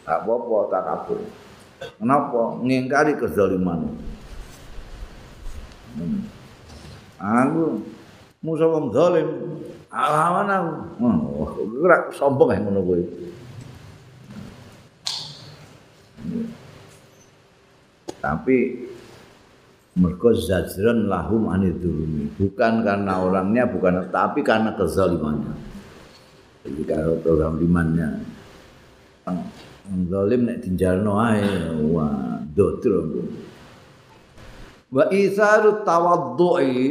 [0.04, 0.84] tak apa-apa tak.
[2.00, 2.60] Kenapa?
[2.60, 3.96] Ngingkari kezaliman.
[5.96, 6.20] Hmm.
[7.16, 7.80] Aku
[8.44, 9.28] musuh wong zalim.
[9.88, 10.72] Alawan aku.
[11.00, 11.48] Oh,
[11.80, 13.04] gerak sombong ya ngono kuwi.
[18.20, 18.56] Tapi
[19.96, 22.36] mergo zajran lahum anidzulumi.
[22.36, 25.65] Bukan karena orangnya, bukan tapi karena kezalimannya.
[26.66, 28.10] Jadi kalau kezalimannya
[30.10, 33.06] zalim nek dijalno ae wah dodro
[34.90, 36.82] wa isaru tawaddu'i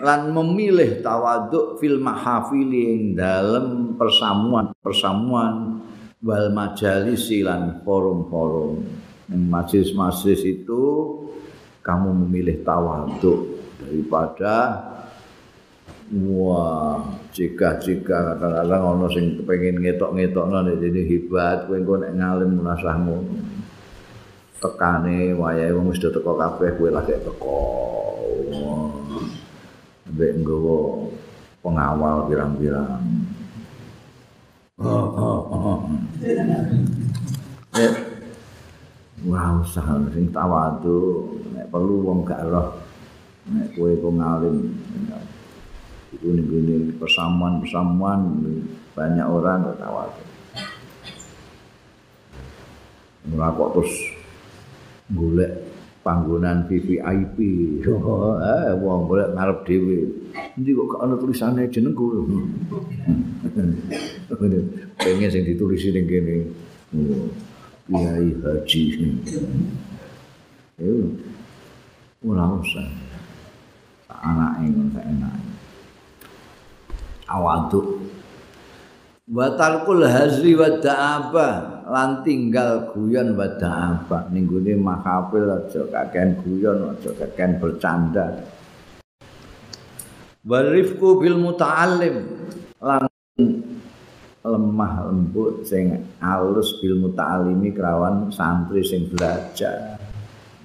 [0.00, 5.80] lan memilih tawaddu fil mahafili ing dalem persamuan persamuan
[6.24, 8.80] wal majalis lan forum-forum.
[9.28, 10.84] Ing majelis-majelis itu
[11.84, 14.80] kamu memilih tawaddu daripada
[16.14, 17.02] wah
[17.34, 23.18] jika-jika kadang-kadang ana sing kepengin ngetok-ngetokno nek dene hebat kowe engko nek ngalim munasahmu.
[24.62, 27.62] Tekane wayahe wong wis teko kabeh kowe lagi teko.
[30.14, 30.78] Mbek nggawa
[31.58, 33.02] pengawal pirang-pirang.
[34.78, 35.80] Oh oh oh
[37.74, 37.94] eh
[39.26, 42.74] ora usah sing tawadu nek perlu wong gak roh
[43.50, 44.74] nek kowe kok ngalim
[46.22, 48.20] ini persamuan-persamuan
[48.94, 50.04] banyak orang ketawa.
[53.32, 53.94] Ora kok terus
[55.10, 55.52] golek
[56.04, 57.36] panggonan VVIP.
[57.88, 59.98] Oh, eh wong golek ngarep dhewe.
[60.60, 62.04] Endi kok gak ana tulisane jenengku.
[65.00, 66.36] Pengen sing ditulisi ning kene.
[66.94, 67.32] Oh,
[67.88, 68.82] Kiai Haji.
[70.80, 71.04] Eh,
[72.24, 72.88] ora usah.
[74.24, 75.53] Anake ngono sak enake.
[77.28, 78.04] Awadu
[79.24, 81.48] wa talqul hazri wa da'aba
[81.88, 84.28] lan tinggal guyon wa da'aba.
[84.28, 88.44] Ning gone mahafil aja kakean guyon aja kakean bercanda.
[90.44, 92.16] Wa rifqu bil muta'allim
[92.84, 93.08] lan
[94.44, 99.96] lemah lembut sing alus bil muta'allimi kerawan santri sing belajar.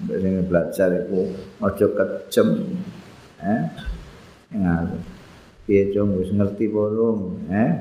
[0.04, 1.32] Sing belajar iku
[1.64, 2.76] aja kejem
[3.40, 3.64] eh
[4.52, 5.09] ngalus
[5.70, 7.78] piye cung wis ngerti bolong eh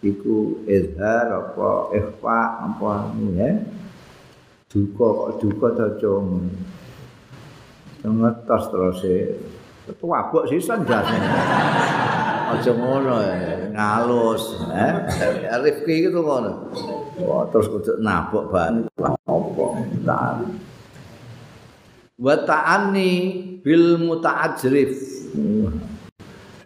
[0.00, 3.60] iku izhar apa ikhfa apa ya
[4.72, 6.48] duka kok duka to cung
[8.00, 9.16] ngetos terus e
[10.00, 11.12] tuwabuk sisan jase
[12.56, 13.20] aja ngono
[13.76, 14.92] ngalus eh
[15.60, 16.72] Rifki itu ngono.
[17.20, 19.66] Wah, terus kudu nabok ban apa?
[20.08, 20.40] Ta
[22.14, 23.10] wa ta'anni
[23.60, 24.92] bil muta'ajrif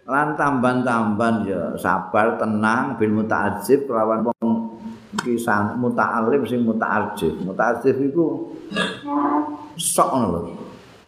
[0.08, 4.80] lan tamban-tamban ya sabar tenang bil muta'ajib lawan wong
[5.20, 8.56] kisah muta'alim sing muta'ajib muta'ajib iku
[9.76, 10.40] sok ngono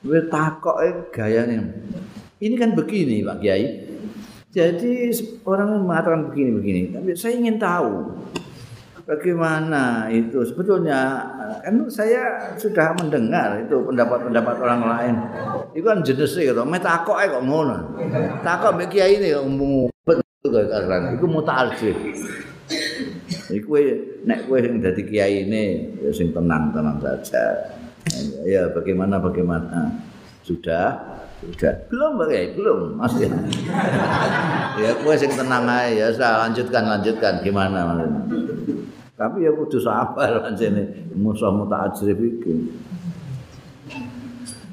[0.05, 1.57] kowe takoke gayane.
[2.41, 3.65] Ini kan begini Pak Kiai.
[4.51, 5.15] Jadi
[5.47, 8.11] orang mengatakan begini-begini tapi saya ingin tahu
[9.11, 10.39] bagaimana itu?
[10.47, 11.27] Sebetulnya
[11.67, 15.15] kan saya sudah mendengar itu pendapat-pendapat orang lain.
[15.75, 17.99] Itu kan jenis itu me takok kok ngono.
[18.47, 19.35] Takok mbek kiai ini
[20.07, 21.97] betul karena itu mutaarjih
[23.51, 23.77] iku
[24.25, 25.65] nek kowe sing dadi kiai ini
[26.01, 27.75] ya sing tenang-tenang saja.
[28.47, 29.91] Ya bagaimana bagaimana?
[30.41, 30.97] Sudah?
[31.45, 31.75] Sudah.
[31.93, 32.97] Belum bagai belum.
[32.97, 33.29] Masih.
[34.81, 37.43] Ya kowe sing tenang aja ya saya lanjutkan lanjutkan.
[37.43, 38.07] Gimana
[39.21, 42.55] Tapi ya kudu sabar pancene musuh muta'ajrif iki.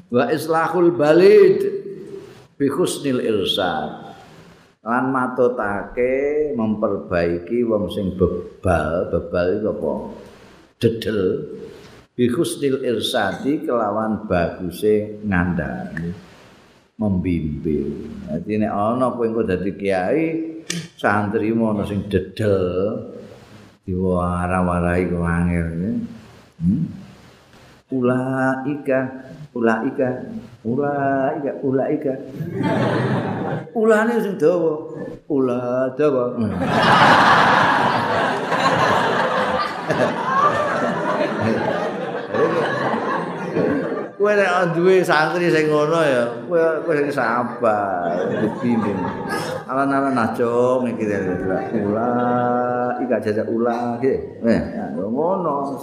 [0.08, 1.60] Wa islahul balid
[2.56, 4.08] bi husnil irsad.
[4.88, 9.92] lan matutake memperbaiki wong sing bebal bebal iku apa?
[10.80, 11.20] Dedel.
[12.16, 16.08] Bi husnil irsadi kelawan baguse ngandani
[16.96, 18.24] membimbing.
[18.32, 20.24] Dadi nek ana kowe engko dadi kiai
[20.96, 22.64] santri ana sing dedel
[23.88, 25.68] diwara-warai kok angel
[26.60, 26.84] hmm?
[27.88, 29.00] ulaika
[29.56, 30.08] ulaika
[30.60, 32.12] ulaika ulaika
[33.72, 34.92] ulane sing dawa
[35.32, 36.36] ula dawa
[44.28, 49.00] Kowe nek duwe santri sing ngono ya, kowe kowe sing sabar, dibimbing.
[49.64, 51.16] Alan-alan aja mikir
[51.80, 52.12] ula,
[53.00, 54.44] ika jajak ula iki.
[54.44, 54.60] Eh,
[55.00, 55.80] ngono.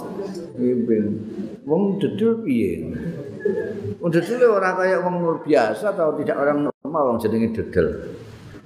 [0.54, 1.06] Bimbing.
[1.66, 2.86] Wong dedul piye?
[3.98, 8.14] Wong dedul ora kaya wong biasa atau tidak orang normal wong jenenge dedel.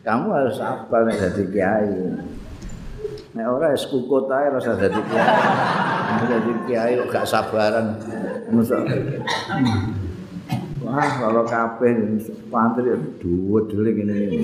[0.04, 2.20] Kamu harus sabar nek dadi kiai.
[3.30, 5.30] Nek ora es kukut ae rasa dadi kiai.
[6.26, 7.94] Dadi kiai kok gak sabaran.
[10.82, 12.18] Wah, kalau kabeh
[12.50, 12.90] pantri
[13.22, 14.38] duwe dhewe ngene iki.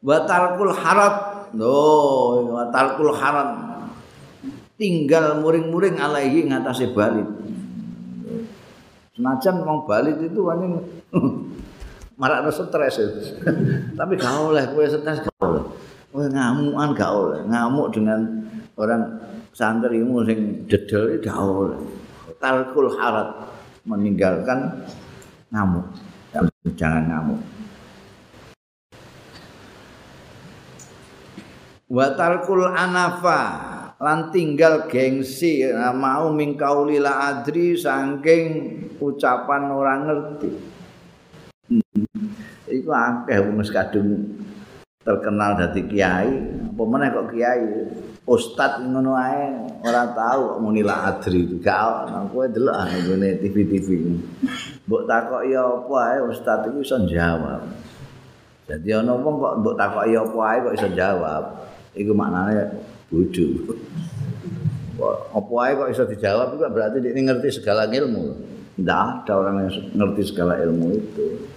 [0.00, 1.16] Wa talqul harat.
[1.52, 1.76] No,
[2.48, 3.76] wa talqul harat.
[4.80, 7.28] Tinggal muring-muring alaihi ngatasé balit.
[9.12, 10.66] Senajan wong balit itu wani
[12.18, 12.96] marak stres.
[13.98, 15.62] Tapi gak oleh kowe stres gak oleh.
[16.10, 17.40] Kowe ngamukan gak oleh.
[17.46, 18.20] Ngamuk dengan
[18.78, 19.02] orang
[19.54, 21.78] santrimu sing dedel gak oleh.
[22.38, 23.50] Talkul harat
[23.86, 24.84] meninggalkan
[25.50, 25.86] ngamuk.
[26.74, 27.40] Jangan ngamuk.
[31.84, 33.42] Wa talkul anafa
[34.02, 35.62] lan tinggal gengsi
[35.94, 38.46] mau mingkauli la adri saking
[38.98, 40.50] ucapan orang ngerti.
[42.84, 44.08] Iku akeh wong kadung
[45.00, 46.28] terkenal dadi kiai,
[46.68, 47.64] apa meneh kok kiai?
[48.28, 49.56] Ustad ngono ae
[49.88, 51.80] ora tahu kok muni la adri itu gak
[52.12, 52.76] ono kowe delok
[53.08, 53.88] ngene TV-TV.
[54.84, 57.64] Mbok takoki apa ae ustad iku iso jawab.
[58.68, 61.44] Jadi ana wong kok mbok takoki apa ae kok iso jawab.
[61.96, 62.68] Iku maknane
[63.08, 63.80] bodoh.
[65.32, 68.52] Apa ae kok iso dijawab itu berarti dia ngerti segala ilmu.
[68.76, 71.53] Tidak ada orang yang ngerti segala ilmu itu.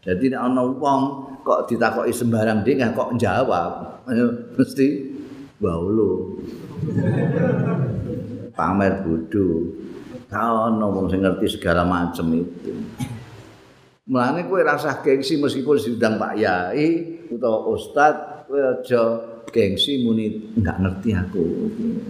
[0.00, 1.00] Jadi nek ana wong
[1.44, 4.00] kok ditakoki sembarang dia kok jawab,
[4.56, 5.12] mesti
[5.60, 6.40] baulo.
[8.56, 9.76] Pamer bodoh.
[10.32, 12.72] Kau ana wong sing ngerti segala macam itu.
[14.08, 16.88] Mulane kowe rasa gengsi meskipun diundang Pak Yai
[17.28, 19.02] utawa ustaz, kowe aja
[19.52, 21.44] gengsi muni enggak ngerti aku.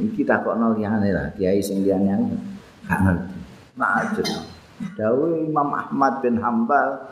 [0.09, 2.15] Iki takokno liyane lah, kiai sing liyane
[2.87, 3.37] enggak ngerti.
[3.77, 4.05] Nah,
[4.97, 7.05] Dawe Imam Ahmad bin Hambal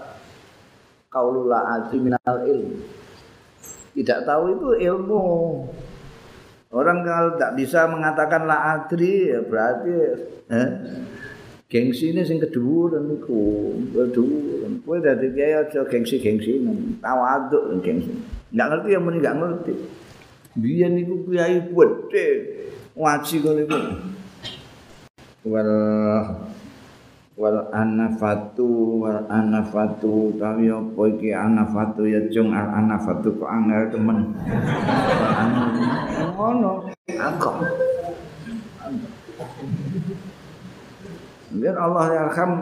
[1.08, 2.84] qaulul azim minal ilm.
[3.96, 5.24] Tidak tahu itu ilmu.
[6.68, 9.92] Orang kalau tidak bisa mengatakan la adri ya berarti
[10.52, 10.68] eh,
[11.64, 14.68] gengsi ini sing kedua niku kedua.
[14.84, 16.60] Kue dari kiai aja gengsi gengsi
[17.00, 18.12] tahu aduk gengsi.
[18.52, 19.74] Nggak ngerti ya muni nggak ngerti.
[20.60, 22.28] Dia niku kiai gede
[22.92, 23.78] ngaji kau niku.
[25.48, 26.52] Well,
[27.38, 32.02] wal anafatu wal anafatu tawi apa iki anafatu?
[32.10, 34.34] Ya jung al anafatu kok angel temen.
[36.34, 36.90] Ngono.
[37.08, 37.50] Aku
[41.48, 42.52] Biar Allah yarham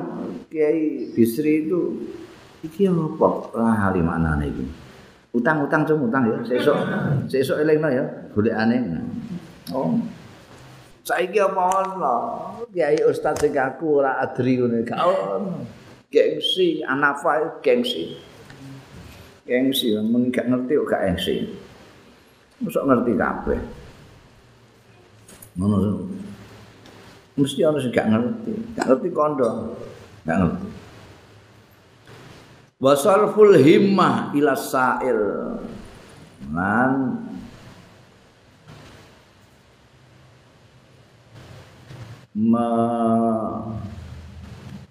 [0.47, 2.07] Kiai Bisri itu
[2.61, 3.28] iki apa?
[3.57, 4.65] Lali maknane iki.
[5.32, 6.39] Utang-utang cum utang ya.
[6.44, 6.77] Sesuk
[7.32, 8.05] sesuk elingno ya
[8.36, 8.77] golekane.
[9.73, 9.97] Oh
[11.06, 12.14] saiki apa ana
[12.74, 15.62] kiai ustaz sing aku ora adri ngene gak ono.
[16.10, 18.18] Gengsi anafa gengsi.
[19.46, 21.36] Gengsi men gak ngerti kok gak gengsi.
[22.58, 23.60] Mosok ngerti kabeh.
[25.54, 25.76] Ngono
[27.38, 28.52] mesti ana sing gak ngerti.
[28.74, 29.78] Gak ngerti kondo.
[30.26, 30.68] Gak ngerti.
[32.82, 35.22] Wasalful himmah ila sa'il.
[36.50, 36.92] Lan
[42.36, 42.68] ma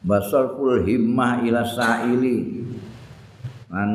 [0.01, 2.65] basarful himmah ila sa'ili.
[3.69, 3.91] An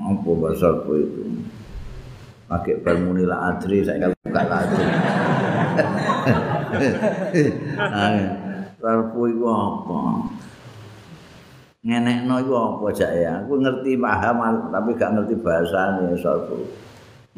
[0.00, 1.22] apa basarku itu?
[2.48, 4.84] Pakai bermuni la adri saya kalau buka la adri.
[8.82, 10.26] Sarfu itu apa?
[11.86, 13.32] Ngenekno itu apa cak ya?
[13.46, 14.42] Aku ngerti paham
[14.74, 16.66] tapi gak ngerti bahasa nih sarfu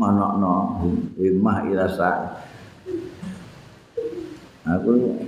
[0.01, 0.81] manokno
[1.21, 2.44] himmah ila sa'ili
[4.65, 5.21] aku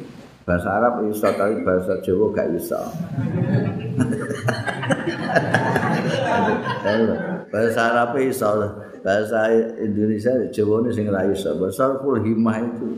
[0.47, 2.81] bahasa Arab iso tapi bahasa Jawa gak iso.
[7.51, 8.51] bahasa Arab iso,
[9.03, 9.51] bahasa
[9.83, 11.51] Indonesia Jawa ini sing ra iso.
[11.59, 12.89] Bahasa full himah itu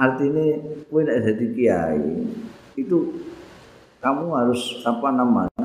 [0.00, 0.56] artinya
[0.88, 2.24] kowe nek dadi kiai
[2.72, 2.98] itu
[4.00, 5.64] kamu harus apa namanya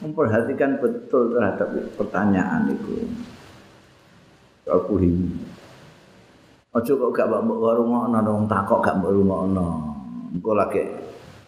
[0.00, 3.06] memperhatikan betul terhadap pertanyaan itu.
[4.64, 5.53] Aku himah.
[6.74, 9.68] Ojo kok gak mbok warungokno nang takok gak mbok rungokno.
[10.34, 10.82] engko lagi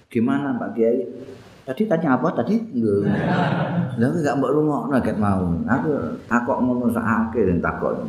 [0.07, 1.03] gimana Pak Kiai?
[1.67, 2.55] Tadi tanya apa tadi?
[3.99, 5.51] Lha enggak mbok rungokno nek mau.
[5.67, 5.91] Aku
[6.31, 8.07] takok ngono sakake den takok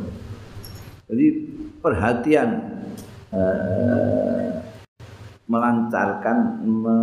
[1.08, 1.26] jadi
[1.80, 2.48] perhatian
[3.32, 4.60] eh,
[5.48, 6.98] melancarkan me,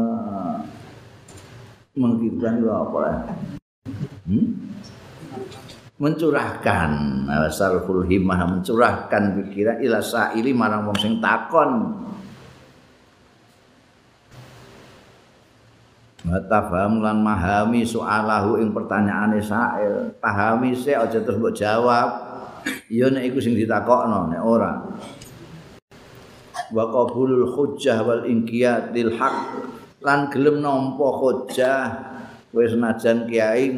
[1.97, 3.64] menghidupkan apa hmm?
[5.95, 6.91] Mencurahkan
[7.55, 11.95] sarful himmah mencurahkan pikiran ila saili marang wong sing takon
[16.25, 20.09] Matafaham lan mahami soalahu ing pertanyaane sail.
[20.17, 22.09] Pahami sik aja terus mbok jawab.
[22.89, 24.73] Ya nek iku sing ditakokno nek ora.
[26.73, 29.37] Wa qabulul hujjah wal inqiyad lil haq
[30.01, 31.93] lan gelem nampa hujjah
[32.49, 33.69] kowe senajan kiai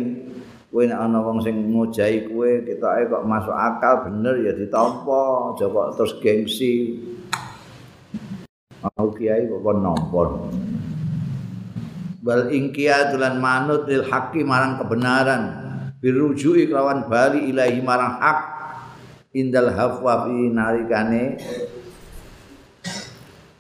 [0.67, 5.65] kowe nek ana wong sing ngujahi kowe ketoke kok masuk akal bener ya ditampa aja
[5.67, 6.73] kok terus gengsi.
[8.83, 10.23] Mau kiai kok nampa.
[12.27, 15.43] bal ingkia tulan manut lil haqqi marang kebenaran
[16.03, 18.39] birujui kelawan bali ilahi marang hak
[19.31, 21.39] indal hafwa fi nalikane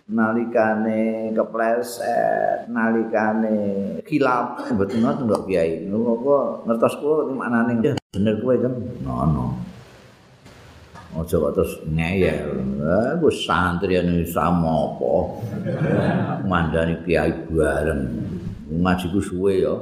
[0.07, 3.55] nalikane kepleset nalikane
[4.07, 7.83] khilaf mboten ngoten kok kiai ngopo ngertos kula maknane
[8.15, 8.73] bener kowe kan
[9.03, 9.45] ngono
[11.17, 12.61] Ojo kok terus ngeyel.
[12.77, 15.41] Eh, gue santri yang sama apa.
[16.45, 18.01] Mandani kiai bareng.
[18.67, 19.73] ngaji ku suwe ya.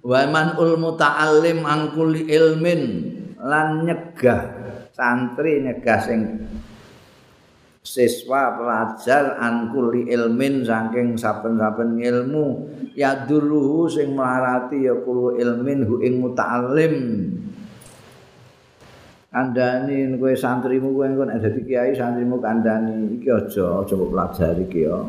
[0.00, 2.82] Wa man ul muta'allim an kulli ilmin
[3.42, 4.61] lan nyegah
[5.02, 6.20] santri nyegah sing
[7.82, 15.82] siswa pelajar an kulli ilmin saking saben-saben ilmu ya duluhu sing melarati ya kulo ilmin
[15.82, 16.94] hu ing muta'allim.
[19.32, 25.02] Kandhani kowe santrimu kowe engko nek dadi kiai santrimu kandhani iki aja aja pelajari ya.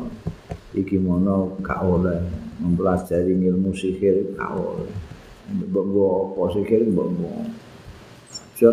[0.74, 2.18] Iki mono gak oleh
[2.58, 4.90] mempelajari ilmu sihir gak oleh.
[5.54, 7.06] Mbok apa sihir mbok
[8.58, 8.70] aja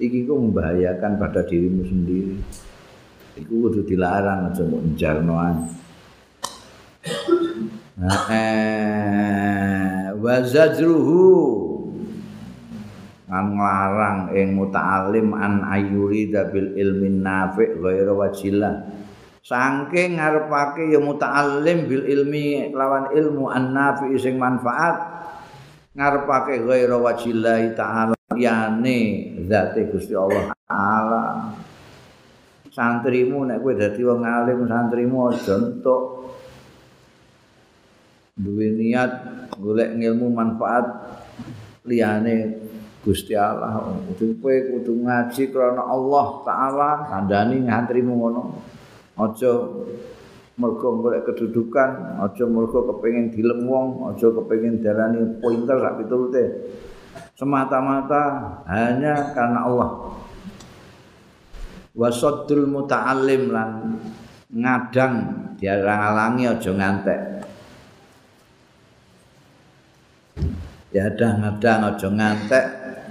[0.00, 2.40] iki ku membahayakan pada dirimu sendiri.
[3.36, 5.56] Iku kudu dilarang aja mbok njarnoan
[8.32, 11.28] eh wa zajruhu.
[13.30, 18.90] Ngan nglarang ing muta'alim an ayuri bil ilmi nafi' ghairu wajillah
[19.40, 24.98] saking ngarepake ya muta'alim bil ilmi lawan ilmu an nafi' sing manfaat
[25.96, 28.98] ngarepake ghairu wajillah ta'ala yane
[29.44, 31.52] zate Gusti Allah taala.
[32.70, 36.02] Santrimu nek kowe dadi wong alim santrimu aja entuk.
[38.40, 39.12] Duwe niat
[39.60, 40.86] golek ilmu manfaat
[41.84, 42.56] liyane
[43.04, 43.84] Gusti Allah.
[44.08, 48.42] Kudu kowe kudu ngaji krana Allah taala kandhani ngantrimu ngono.
[49.20, 49.52] Aja
[50.60, 56.44] mergo golek kedudukan aja mergo kepengin dilem wong aja kepengin darani pointer sak piturute
[57.34, 58.22] semata-mata
[58.68, 59.90] hanya karena Allah.
[61.96, 63.98] Wasaddul muta'allim lan
[64.50, 65.14] ngadang
[65.58, 67.20] diarang-alangi aja ngantek.
[70.90, 72.66] Ya ada ngadang aja ngantek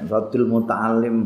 [0.08, 1.18] radul muta'alim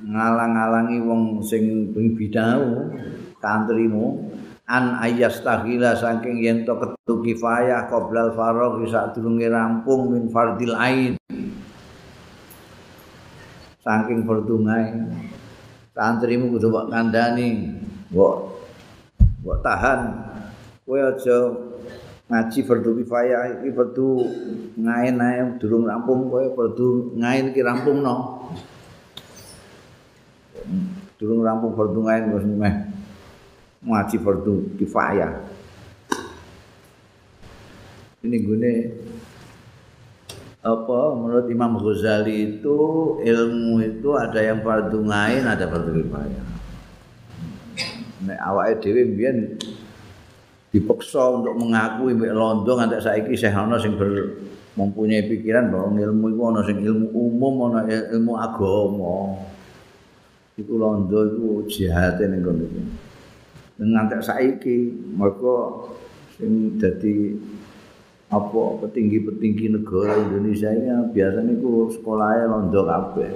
[0.00, 2.88] ngalang-alangi wong sing bidau
[3.36, 4.32] kantrimu
[4.64, 10.72] an ayas tahila saking yen to ketu kifayah qoblal faragh sak durunge rampung min fardil
[10.78, 11.20] ain
[13.80, 14.92] saking berdungai
[15.96, 17.76] kantrimu kudu mbok kandhani
[18.12, 18.34] mbok
[19.40, 20.00] mbok tahan.
[20.84, 21.36] Kowe aja
[22.30, 24.08] ngaji fardu kifayah iki fardu
[24.78, 28.16] ngain ae durung rampung kowe fardu ngain iki rampungno.
[31.18, 32.74] Durung rampung fardu ngain wis meh
[33.86, 35.32] ngaji fardu kifayah.
[38.20, 38.72] Ini gune
[40.60, 42.76] apa menurut Imam Ghazali itu
[43.24, 46.46] ilmu itu ada yang fardu ngain ada fardu kifayah.
[48.28, 49.56] Nek awake dhewe mbiyen
[50.68, 54.36] dipaksa untuk mengakui mbek londo nganti saiki isih ana sing ber,
[54.76, 59.40] mempunyai pikiran bahwa ilmu itu ana sing ilmu umum ana ilmu agama.
[60.60, 62.82] Iku londo iku jihate ning kono iki.
[63.80, 65.88] Ngantek saiki mergo
[66.36, 67.32] sing dadi
[68.30, 73.30] apa petinggi-petinggi negara Indonesia ini biasanya itu sekolahnya londo kabeh.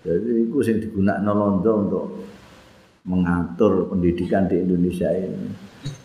[0.00, 2.06] Jadi itu yang digunakan londo untuk
[3.04, 5.52] mengatur pendidikan di Indonesia ini.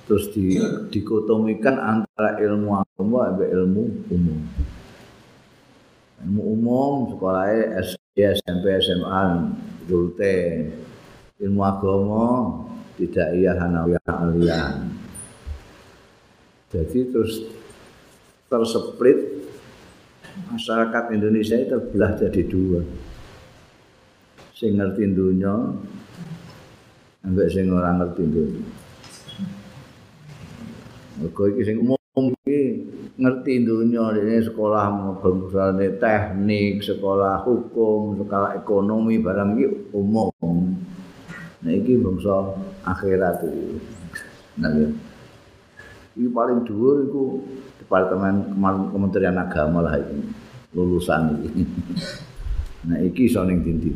[0.03, 0.59] Terus di,
[0.91, 4.39] dikotomikan antara ilmu agama dan ilmu umum.
[6.27, 9.23] Ilmu umum sekolahnya SD, SMP, SMA,
[9.87, 10.67] Dulte.
[11.39, 12.25] Ilmu agama
[12.99, 14.91] tidak iya hanawiyah alian.
[16.69, 17.60] Jadi terus
[18.51, 19.47] terseplit
[20.51, 22.83] masyarakat Indonesia itu terbelah jadi dua.
[24.51, 25.71] Sing ngerti dunia,
[27.23, 28.67] ambek sing ora ngerti dunia.
[31.23, 32.61] Mergo iki sing umum iki
[33.15, 40.75] ngerti dunia ini sekolah bangsa teknik, sekolah hukum, sekolah ekonomi barang iki umum.
[41.63, 42.51] Nah iki bangsa
[42.83, 43.65] akhirat iki.
[44.59, 44.69] Nah,
[46.19, 47.23] iki paling dhuwur iku
[47.91, 48.55] departemen
[48.95, 50.23] Kementerian Agama lah ini
[50.71, 51.63] lulusan ini.
[52.81, 53.93] Nah iki iso ning dindi.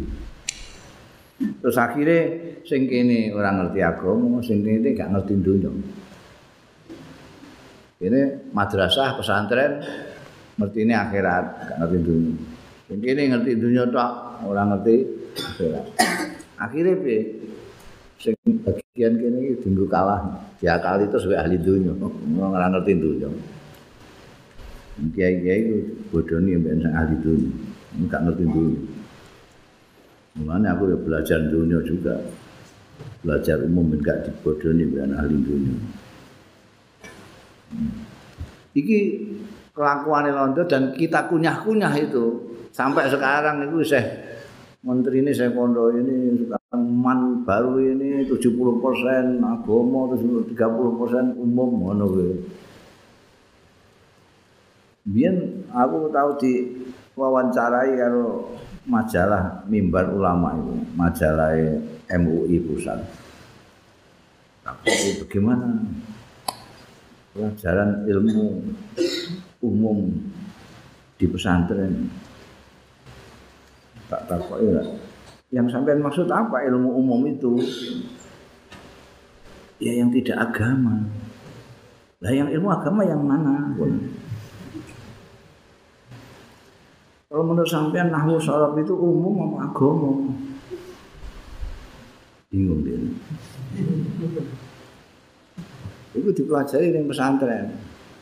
[1.41, 5.73] Terus akhirnya sing kene ora ngerti agama, sing kene gak ngerti dunya.
[7.97, 9.81] Ini madrasah pesantren
[10.61, 12.33] ngerti ini akhirat, gak ngerti dunya.
[12.85, 14.11] Sing kene ngerti dunya tok,
[14.45, 14.95] ora ngerti
[15.33, 15.85] akhirat.
[16.69, 17.19] Akhirnya piye?
[18.21, 20.21] Sing bagian kene iki dinggo kalah,
[20.61, 21.89] diakali terus wae ahli dunya,
[22.53, 23.54] ora ngerti dunya.
[24.95, 25.75] Kiai-kiai itu
[26.11, 27.51] bodoh nih yang ahli dunia.
[27.99, 28.81] Enggak ngerti dunia.
[30.39, 32.15] Mulanya aku ya belajar dunia juga.
[33.19, 35.75] Belajar umum enggak dibodoh nih yang ahli dunia.
[37.65, 37.91] Hmm.
[38.77, 39.25] iki
[39.73, 44.05] kelakuan Londo dan kita kunyah-kunyah itu sampai sekarang itu saya
[44.85, 50.53] menteri ini saya kondo ini sekarang man baru ini 70 persen agama 30
[50.99, 52.05] persen umum mana
[55.05, 56.53] Biyen aku tahu di
[57.13, 58.57] wawancarai karo
[58.89, 61.53] majalah Mimbar Ulama itu, majalah
[62.09, 63.05] MUI pusat.
[64.65, 65.77] Tapi bagaimana
[67.37, 68.65] pelajaran ilmu
[69.61, 70.09] umum
[71.21, 72.09] di pesantren?
[74.09, 74.81] Tak tahu ya.
[75.53, 77.61] Yang sampai maksud apa ilmu umum itu?
[79.77, 81.05] Ya yang tidak agama.
[82.25, 83.77] Lah yang ilmu agama yang mana?
[87.35, 90.23] Kalau menurut sampean nahwu sorab itu umum apa agama?
[92.47, 92.95] Bingung dia.
[96.15, 97.75] Itu dipelajari di pesantren.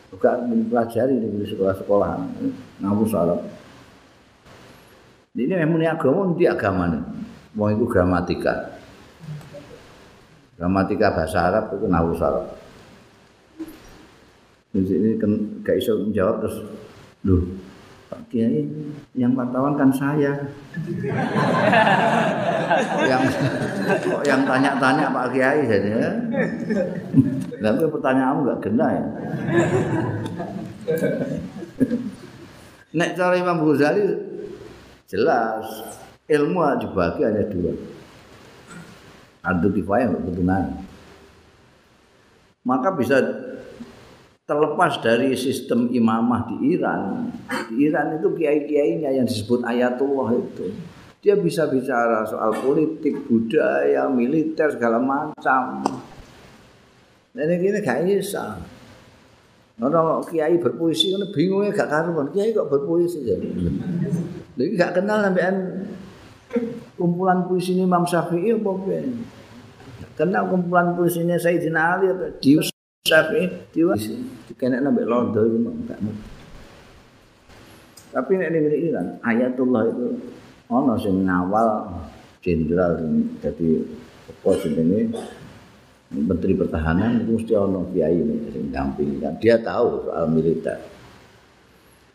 [0.10, 2.26] Bukan dipelajari di sekolah-sekolah.
[2.82, 3.46] Nahwu sorab.
[5.38, 7.04] Ini memang ini agama, ini agama nih.
[7.54, 8.82] Mau itu gramatika.
[10.58, 12.50] Gramatika bahasa Arab itu nahwu sorab.
[14.74, 16.66] Jadi ini kan gak bisa menjawab terus,
[17.30, 17.46] loh
[18.14, 18.70] Pak Kiai
[19.18, 20.38] yang wartawan kan saya
[23.10, 23.24] yang
[24.22, 26.12] yang tanya-tanya Pak Kiai jadi ya.
[27.58, 29.06] Tapi pertanyaanmu nggak kena ya.
[32.94, 34.06] Nek cara Imam Ghazali
[35.10, 35.66] jelas
[36.30, 37.74] ilmu dibagi hanya dua.
[39.42, 40.86] Adu kifayah kebetulan.
[42.62, 43.18] Maka bisa
[44.54, 47.26] terlepas dari sistem imamah di Iran,
[47.74, 50.70] di Iran itu kiai-kiainya yang disebut ayatullah itu.
[51.26, 55.82] Dia bisa bicara soal politik, budaya, militer segala macam.
[57.34, 58.62] Dan ini gak bisa.
[59.82, 62.30] Orang kiai berpuisi kan bingungnya gak karuan.
[62.30, 63.50] Kiai kok berpuisi jadi.
[64.54, 65.88] Jadi gak kenal sampean
[67.00, 68.72] kumpulan puisi Imam Syafi'i apa
[70.14, 72.38] Kenal kumpulan puisinya Sayyidina Ali apa?
[72.38, 72.73] Dius
[73.04, 74.00] Syafi'i diwa
[74.56, 76.00] kena nambah londo itu enggak
[78.16, 80.08] Tapi nek ning Iran ayatullah itu
[80.72, 81.84] ana sing ngawal
[82.40, 82.96] jenderal
[83.44, 83.84] jadi
[84.32, 85.12] apa jenenge?
[86.16, 89.36] Menteri Pertahanan itu mesti ono kiai ini sing dampingi kan.
[89.36, 90.80] Dia tahu soal militer.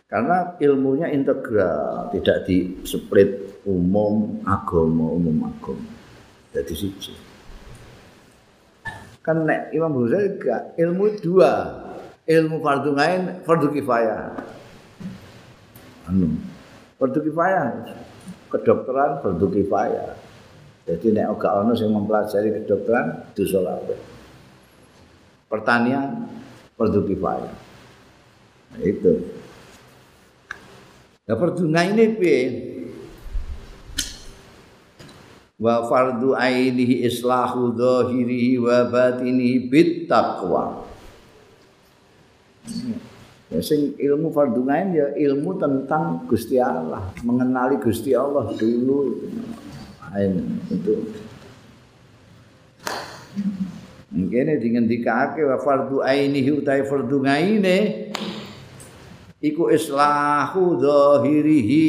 [0.09, 5.85] Karena ilmunya integral, tidak di split umum agama umum agama.
[6.57, 7.28] Jadi siji.
[9.29, 10.73] Kan nek Imam Ghazali gak.
[10.81, 11.53] Ilmu dua.
[12.25, 14.41] Ilmu fardu ngain fardu kifayah.
[16.09, 16.33] Anu
[16.97, 17.93] fardu kifayah.
[18.49, 20.17] Kedokteran fardu kifayah.
[20.89, 24.01] Jadi nek gak ono sing mempelajari kedokteran dosa kabeh.
[25.53, 26.25] Pertanian
[26.81, 27.55] fardu kifayah.
[28.73, 29.13] Nah, itu.
[31.29, 32.41] Ya fardu ngain piye
[35.59, 40.87] wa fardu ainihi islahu dhahirihi wa batinihi bit taqwa
[43.51, 49.19] ya sing ilmu fardu ain ya ilmu tentang Gusti Allah mengenali Gusti Allah dulu
[50.15, 50.95] ain itu.
[54.09, 57.79] Mungkin dengan dikake wa fardu ainihi utai fardu ngaine?
[59.39, 61.89] Iku islahu zahirihi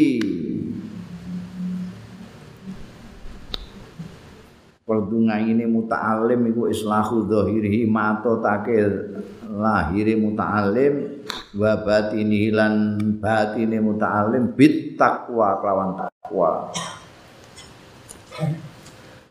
[4.90, 11.22] fardu ngaine muta'alim iku islahu zahirihi mato takir lahire muta'alim
[11.62, 16.74] wa batinihi lan batine muta'alim bit taqwa kelawan takwa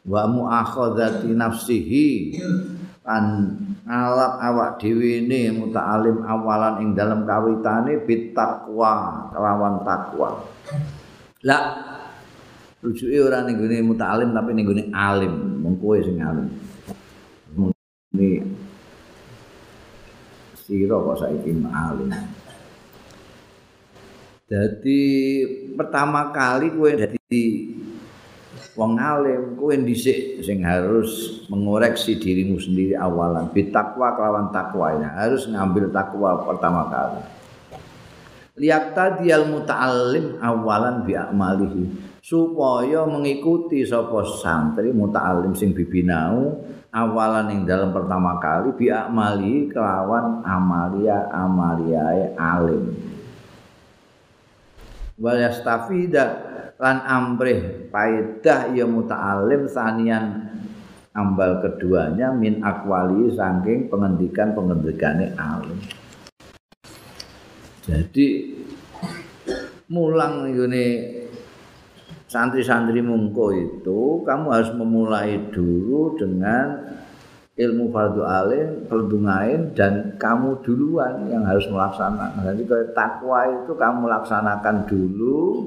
[0.06, 2.39] wa muakhadzati nafsihi
[3.02, 3.51] an
[3.82, 10.39] ngalap awak dhewe ne muta'alim awalan ing dalam kawitane bit takwa kelawan takwa
[11.43, 11.59] la
[12.79, 15.35] rujuke ora ning gone muta'alim tapi ning gone alim.
[15.59, 16.47] Mung kowe sing alim.
[18.15, 18.29] Ini
[20.55, 22.09] sira kok saiki alim.
[24.49, 25.03] Jadi
[25.75, 27.45] pertama kali kowe dadi
[28.79, 33.51] wong alim kowe dhisik sing harus mengoreksi dirimu sendiri awalan.
[33.51, 37.21] Bitakwa kelawan takwa ini harus ngambil takwa pertama kali.
[38.59, 46.61] Lihat tadi al muta'alim awalan bi amalihi supaya mengikuti sapa santri muta'alim sing bibinau
[46.93, 52.93] awalan yang dalam pertama kali bi amali kelawan amalia amalia alim.
[55.17, 56.25] Wal yastafida
[56.77, 60.53] lan amrih faedah ya muta'alim sanian
[61.17, 65.81] ambal keduanya min akwali saking pengendikan pengendikane alim.
[67.89, 68.53] Jadi
[69.89, 71.17] mulang ini
[72.29, 76.85] santri-santri mungko itu kamu harus memulai dulu dengan
[77.59, 82.55] ilmu fardu alim, fardu ngain dan kamu duluan yang harus melaksanakan.
[82.55, 85.67] Jadi kalau takwa itu kamu laksanakan dulu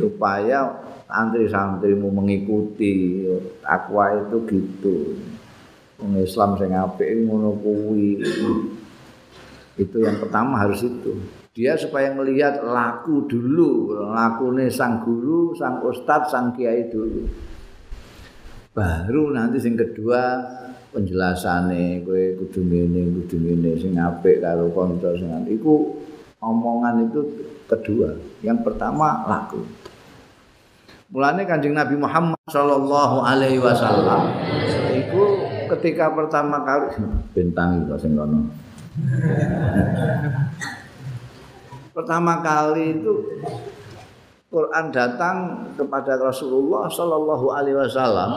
[0.00, 0.80] supaya
[1.10, 3.26] santri-santrimu mengikuti
[3.60, 4.96] takwa itu gitu.
[5.98, 8.22] Wong Islam sing apik ngono kuwi.
[9.76, 11.12] Itu yang pertama harus itu.
[11.58, 17.26] Dia supaya melihat laku dulu, lakune sang guru, sang ustadz, sang kiai dulu.
[18.70, 20.38] Baru nanti sing kedua
[20.94, 25.98] penjelasane kowe kudu ngene, kudu ngene sing apik karo kanca sing iku
[26.38, 27.26] omongan itu
[27.66, 28.14] kedua.
[28.38, 29.58] Yang pertama laku.
[31.10, 34.30] Mulane Kanjeng Nabi Muhammad sallallahu alaihi wasallam
[34.94, 35.42] itu
[35.74, 37.02] ketika pertama kali
[37.34, 38.46] bintang itu sing kono.
[41.98, 43.42] Pertama kali itu
[44.48, 48.30] Quran datang kepada Rasulullah sallallahu alaihi wasallam.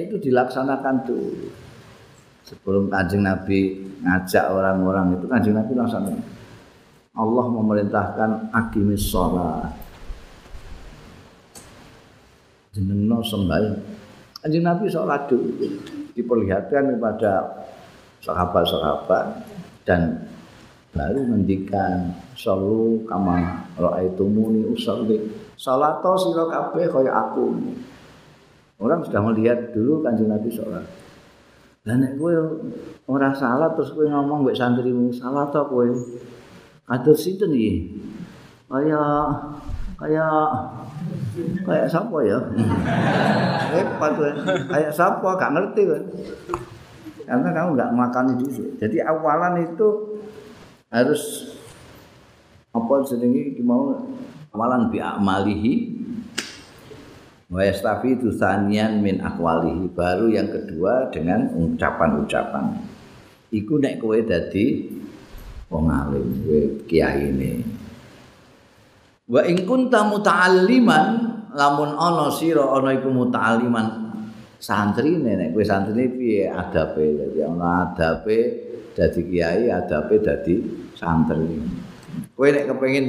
[0.00, 1.52] Itu dilaksanakan tuh.
[2.44, 6.18] Sebelum kanjeng Nabi ngajak orang-orang itu kanjeng Nabi langsung
[7.14, 9.70] Allah memerintahkan akimis sholat.
[12.74, 13.78] Jenengno sembahyang.
[14.42, 15.52] Kanjeng Nabi sholat dulu.
[16.16, 17.32] Diperlihatkan kepada
[18.18, 19.24] sahabat-sahabat
[19.86, 20.33] dan
[20.94, 25.18] baru mendikan solu kama ra'aitumuni usolli
[25.58, 27.50] salato sira kabeh kaya aku
[28.78, 30.86] orang sudah melihat dulu kanjeng Nabi sholat
[31.84, 32.32] Lah nek kowe
[33.12, 35.84] ora salah terus kowe ngomong mbek santrimu salah to kowe.
[36.88, 37.92] Kados sinten iki?
[38.72, 39.00] Kaya
[40.00, 40.24] kaya
[41.60, 42.40] kaya sapa ya?
[43.76, 44.30] Repot kowe.
[44.72, 46.00] Kaya sapa gak ngerti kowe.
[47.28, 48.64] Karena kamu gak makan itu.
[48.80, 49.88] Jadi awalan itu
[50.94, 51.50] harus
[52.70, 53.98] apa jenenge mau
[54.54, 55.74] awalan bi amalihi.
[57.50, 59.90] Wa yastafidu sanian min akwalihi.
[59.90, 62.78] Baru yang kedua dengan ucapan-ucapan.
[63.50, 64.90] Iku nek kowe dadi
[65.70, 67.62] wong alim kowe kiai ini
[69.24, 71.06] wa in kunta muta'alliman
[71.54, 73.86] lamun ana sira ana iku muta'alliman.
[74.58, 76.50] Santri nek kowe santri piye?
[76.50, 77.06] Adabe.
[77.14, 78.63] Dadi ana adabe
[78.94, 80.62] dadi kiai adabe dadi
[80.94, 81.58] santri.
[82.32, 83.06] Kowe nek kepengin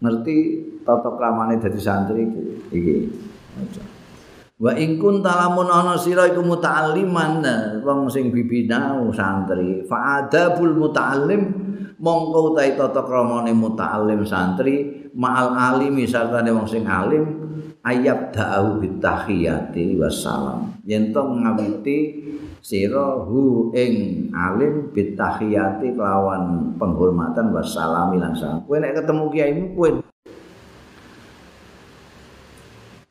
[0.00, 0.36] ngerti
[0.82, 2.24] tata kramane dadi santri
[2.72, 2.96] iki.
[4.56, 7.44] Wa in kunta lamun ana sira iku muta'alliman
[7.84, 9.84] wong sing bibinau santri.
[9.84, 11.42] Fa adabul muta'allim
[12.00, 17.24] mongko utahe tata kramane muta'allim santri ma'al alimi sartane wong sing alim
[17.86, 21.98] ayab da'u bitahiyati wassalam yen to ngawiti
[22.58, 28.58] sira hu ing alim bitahiyati kelawan penghormatan wassalam lan salam.
[28.66, 29.90] Kowe nek ketemu kiaimu kowe.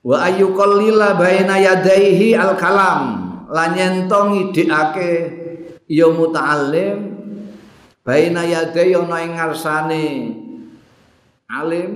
[0.05, 3.01] Wa ayyuqallila baina yadaihi al kalam
[3.47, 5.11] lan yento ngidikake
[5.87, 7.15] ya muta'allim
[8.05, 10.05] baina yadai ana ing ngarsane
[11.49, 11.91] alim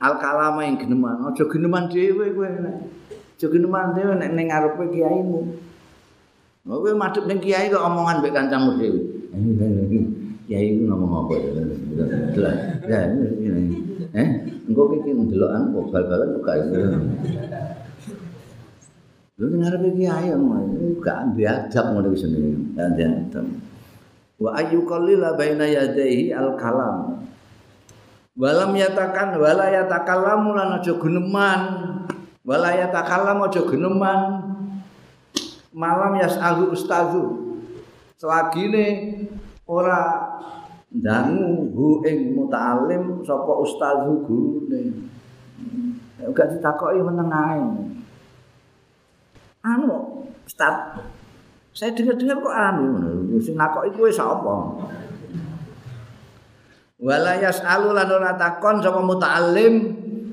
[0.00, 5.40] al kalama ing geneman aja geneman dhewe kowe aja geneman dhewe nek ning ngarepe kiaimu.
[6.64, 9.00] Kowe madhep ning kiai kok omongan mbek kancamu dhewe.
[10.44, 11.34] Kiai ku ngomong apa?
[12.84, 13.00] Ya
[14.14, 14.28] eh
[14.70, 16.56] engko iki ndelokan kok bal-balan kok gak
[19.34, 20.38] Lu dengar iki ayo
[21.02, 22.54] gak diadab ngono iki jenenge.
[23.32, 23.46] Dan
[24.34, 27.22] Wa ayu qallila baina yadayhi al kalam.
[28.34, 31.60] Walam yatakan wala yatakallamu lan aja geneman.
[32.42, 34.20] Wala yatakallamu aja geneman.
[35.74, 37.24] Malam yasahu ustazu.
[38.18, 39.14] Selagine
[39.66, 40.34] ora
[40.90, 45.10] dangu hu ing muta'alim sapa ustazu gurune.
[46.34, 47.62] Gak ditakoki meneng ae.
[49.64, 51.00] anu Ustaz
[51.74, 52.86] saya dengar-dengar kok anu
[53.40, 54.54] sing nakoki kowe sapa
[57.04, 59.74] wala yasalu lan ora takon sapa muta'allim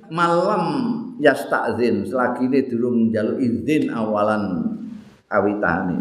[0.07, 0.63] malam
[1.19, 4.71] yastazin selagi ini durung njaluk izin awalan
[5.27, 5.99] awitane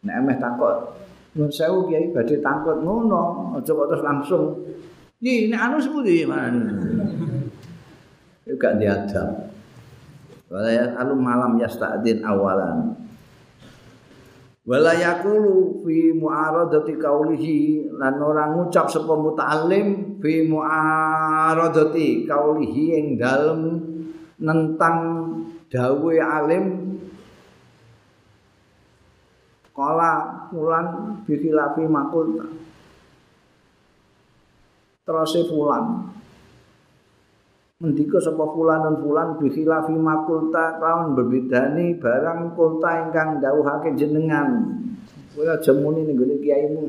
[0.00, 0.96] nek emeh takut
[1.36, 4.56] Nun sewu kiai badhe tangkut ngono, aja kok terus langsung.
[5.20, 6.72] Iki nek anu sepundi mana?
[8.48, 9.52] Iku gak diadab.
[10.46, 12.94] wala yasalu malam yasta'din awalan
[14.66, 23.78] wala yaqulu fi mu'aradati qaulihi lan ora ngucap sapa muta'allim fi mu'aradati qaulihi ing dalem
[24.42, 24.98] nentang
[25.70, 26.66] dawe alim.
[29.76, 32.32] Kala fulan bi khilafi makul
[35.06, 36.15] terus fulan
[37.76, 44.80] mendika sapa fulan dan fulan bi khilafi makulta kaun berbedani barang kulta ingkang dawuhake jenengan.
[45.36, 46.84] Kowe aja muni ning gone kiaimu.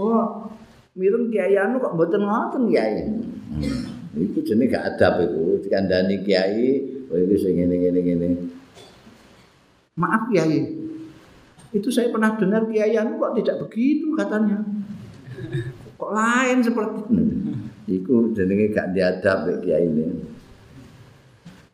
[0.00, 0.48] Oh
[0.96, 3.04] mireng kiai anu kok mboten ngoten kiai?
[3.04, 4.16] Hmm.
[4.16, 5.60] iku jenenge gak adab iku.
[5.60, 6.64] Dikandani kiai
[7.12, 8.28] kowe iki sing ngene-ngene ngene
[10.00, 10.64] maaf kiai.
[11.76, 14.64] Itu saya pernah dengar kiai anu kok tidak begitu katanya.
[16.00, 17.00] Kok lain seperti
[17.88, 20.04] iku jenenge gak diadab mek kiai ini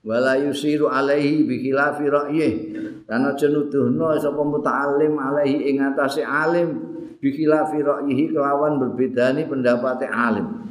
[0.05, 2.53] wala yusiru alaihi bi khilafi ra'yih.
[3.09, 6.77] Lan aja nuduhno sapa muta'allim alaihi ing atase alim
[7.19, 10.69] bi khilafi ra'yihi kelawan berbedani pendapat alim.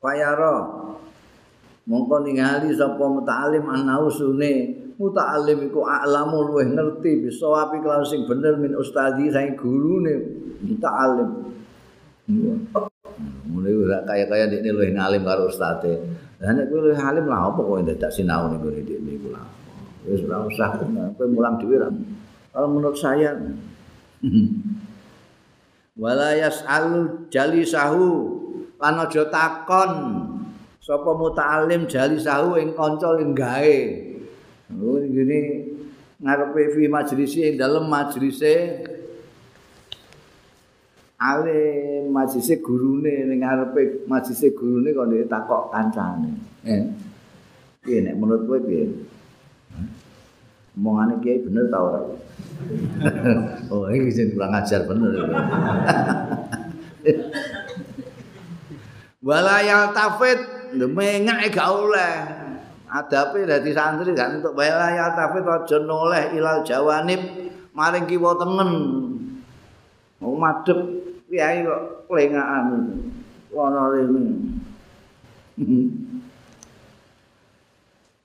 [0.00, 0.64] Payara
[1.84, 8.24] mongko ningali sapa muta'allim anau sune muta'allim iku a'lamu luweh ngerti bisa api kelawan sing
[8.24, 10.24] bener min ustadi saing gurune
[10.64, 11.30] muta'allim
[13.56, 15.96] mulai ora kaya-kaya dekne luwih ngalim karo ustate.
[16.44, 19.48] Lah nek kowe luwih alim lah apa kowe dadak sinau ning ngene dekne iku lah.
[20.04, 20.76] Wis ora usah
[21.16, 21.88] kowe mulang dhewe ra.
[22.52, 23.32] Kalau menurut saya
[26.02, 28.08] wala yas'alu jalisahu
[28.76, 29.92] lan aja takon
[30.84, 33.80] sapa muta'alim jalisahu ing kanca ling gawe.
[34.76, 35.38] Oh ngene
[36.20, 38.84] ngarepe fi majlisi ing dalem majlise
[41.16, 46.30] ale majise gurune ning ngarepe majise gurune kok ndek takok kancane.
[46.68, 46.84] Eh.
[47.80, 48.84] Piye nek menurut kowe piye?
[50.76, 52.00] Omongane kiai bener ta ora?
[53.72, 55.16] oh, iki sing kurang ajar bener.
[59.26, 60.38] Wala yaltafit
[60.76, 62.14] mengak gak oleh.
[62.86, 67.18] Adape dadi santri gak untuk wala yaltafit aja noleh ilal jawanib
[67.72, 68.70] maring kiwa tengen.
[70.20, 70.78] Mau madhep
[71.28, 72.66] kiai kok lengaan
[73.52, 74.24] ana rene.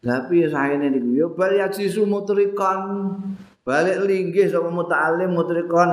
[0.01, 1.09] Tapi saene niku?
[1.13, 2.81] Yo bal yaksi sumutrikon.
[3.61, 5.91] Balik linggih sapa muta'alim mutrikon.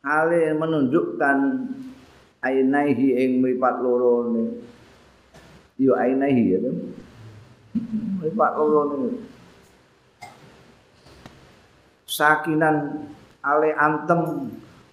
[0.00, 1.38] Ale menunjukkan
[2.40, 4.44] ainaihi ing mripat loro ne.
[5.76, 6.76] Yo ainaihi ya kan
[8.24, 9.10] mripat loro ne.
[12.08, 13.04] Sakinan
[13.44, 14.48] ale antem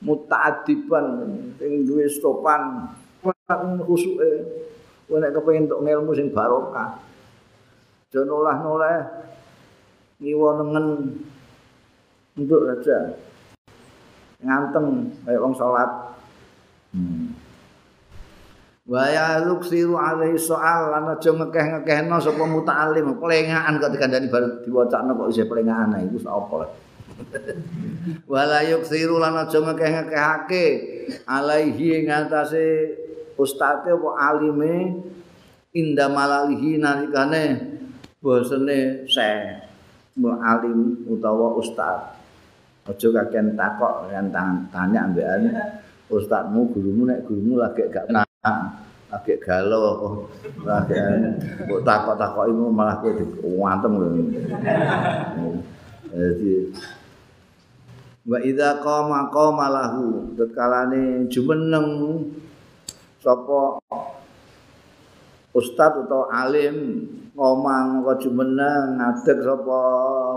[0.06, 1.06] muta'adiban
[1.58, 2.94] sing duwe stopan
[3.86, 4.30] khusuke
[5.06, 6.98] kowe nek kepengin entuk ilmu sing barokah.
[8.10, 9.02] Aja nolah-nolah
[10.22, 10.88] ngiwa nengen.
[12.36, 13.16] Untuk aja
[14.44, 15.90] nganteng kayak wong salat.
[16.92, 17.36] Hmm.
[18.86, 25.18] wa ya luksiru alaihi soal lan aja ngekeh-ngekehno sapa muta'alim pelengahan kok dikandani bar diwacakno
[25.18, 26.70] kok isih pelengahan iku sapa
[28.32, 30.66] wala yuksiru lan aja ngekeh-ngekehake.
[31.26, 32.96] Alaihi ing atase
[33.36, 35.04] ustate apa alime
[35.76, 37.76] inda malalihi nalikane
[38.24, 39.30] bosene se
[40.24, 42.16] alim utawa ustaz
[42.88, 44.32] aja kakean takok kan
[44.72, 45.52] tanya ambekan
[46.08, 48.30] ustazmu gurumu nek gurumu lagi gak nak
[49.12, 50.30] lagi galau
[50.64, 50.96] lagi
[51.66, 53.94] mbok takok-takok iku malah kowe diwantem
[56.16, 56.52] jadi
[58.26, 60.34] wa idza qama qama lahu.
[60.34, 61.90] Tetkalane jumeneng.
[63.22, 63.82] Sapa
[65.56, 69.82] ustaz atau alim ngomong kok jumeneng ngadeg sapa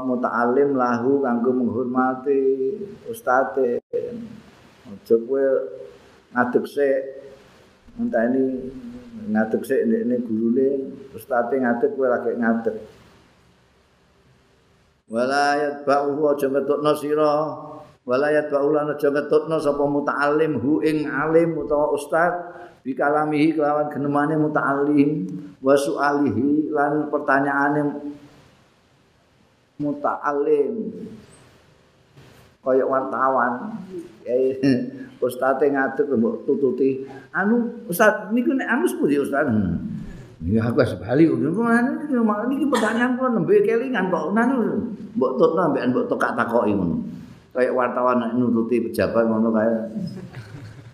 [0.08, 2.72] muta'alim lahu kanggo menghormati
[3.10, 5.44] ustaz aja kowe
[6.32, 7.00] ngadeg sik
[8.00, 8.72] enteni
[9.36, 10.68] ngadeg sik ndekne gurune
[11.12, 12.76] ustaz ngadeg kowe lagi ngadeg.
[15.12, 17.32] Walayat ba'u aja ngetokno sira
[18.08, 22.32] walayat baulan aja ngetutno sapa muta'allim hu ing alim utawa ustaz
[22.80, 25.28] bikalamihi kelawan genemane muta'allim
[25.60, 27.82] wa su'alihi lan pertanyaane
[29.76, 30.74] muta'allim.
[32.64, 33.76] Kaya wartawan.
[34.24, 34.36] Ya
[35.28, 37.04] ustaz ngadeg mbok tututi.
[37.36, 39.52] Anu ustaz niku nek anu sepundi ustaz?
[40.48, 44.32] Ya aku wis bali ngono iki pertanyaan kula nembe kelingan kok.
[44.32, 44.56] Nanu
[45.12, 47.18] mbok tutno ambek mbok tokak takoki ngono.
[47.54, 49.80] Kayak wartawan nututi pejabat ngono kayak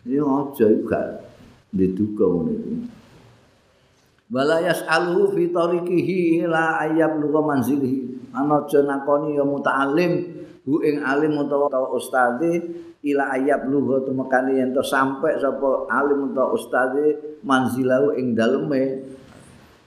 [0.05, 1.07] ini aja itu gak
[1.73, 2.71] diduga ngono itu
[4.35, 8.33] wala yas'aluhu fi tariqihi ila ayyab lugha manzilihi.
[8.35, 10.13] Ana aja nakoni ya muta'alim
[10.67, 12.59] hu ing alim utawa ustadi
[13.07, 19.07] ila ayyab lugha tumekane yen to sampe sapa alim utawa ustadi manzilahu ing daleme.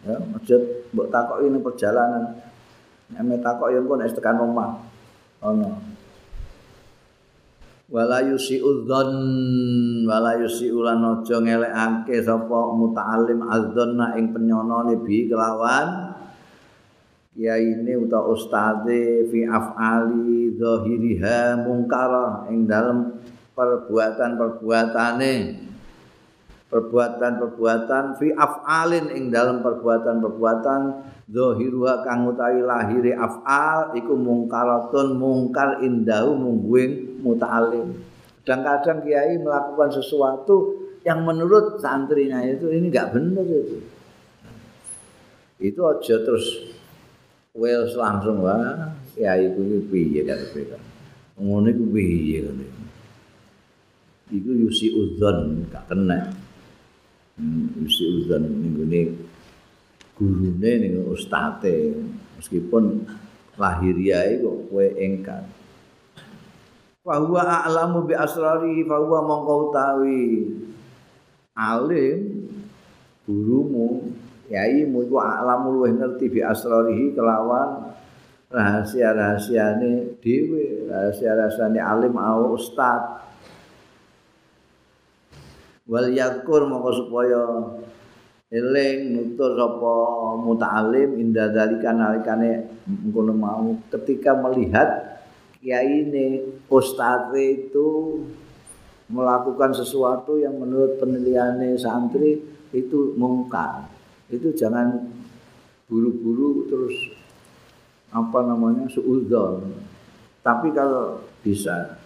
[0.08, 0.56] Ya aja
[0.96, 2.40] mbok takoki ning perjalanan.
[3.12, 4.80] Nek takok ya engko nek tekan omah.
[5.44, 5.97] Ana
[7.88, 9.12] wala yusi'u dzan
[10.04, 16.16] wala yusi'u lan aja ngelekake sapa muta'allim adzanna ing penyonone bi kelawan.
[17.38, 23.14] Ya ini uta ustaze fi af'ali zahiriha mungkara ing dalam
[23.54, 25.67] perbuatan-perbuatane
[26.68, 30.82] perbuatan-perbuatan fi af'alin ing dalam perbuatan-perbuatan
[31.32, 37.96] zahiruha kang utawi lahire af'al iku mungkaratun mungkar indahu mungguing muta'alim
[38.48, 43.80] kadang-kadang kiai melakukan sesuatu yang menurut santrinya itu ini enggak benar itu.
[45.60, 46.76] Itu aja terus
[47.52, 50.40] well langsung wah kiai kuwi piye kan
[51.36, 52.60] ngono iku piye kan
[54.32, 56.30] iku yusi udzon gak kena
[57.38, 59.02] mesti uzan minggu ini
[60.18, 61.94] gurune nih ustate.
[62.38, 63.06] Meskipun
[63.58, 65.46] lahiriah itu kue engkar
[67.08, 70.52] bahwa a'lamu bi asrari bahwa mongkau tawi
[71.56, 72.52] alim
[73.24, 74.12] gurumu
[74.52, 77.96] yaimu itu a'lamu luwih ngerti bi asrarihi kelawan
[78.52, 83.24] rahasia-rahasiane dhewe rahasia-rahasiane alim au ustaz
[85.88, 87.42] wal yakur moko supaya
[88.48, 89.96] eling nutur sapa
[90.40, 93.68] muta'alim inda dalika nalikane ngono mau.
[93.92, 95.20] Ketika melihat
[95.60, 98.20] kiai ini ustaz itu
[99.08, 102.40] melakukan sesuatu yang menurut penilaian santri
[102.76, 103.88] itu mungkar.
[104.28, 105.08] Itu jangan
[105.88, 106.96] buru-buru terus
[108.12, 109.72] apa namanya suudzon.
[110.44, 112.00] Tapi kalau bisa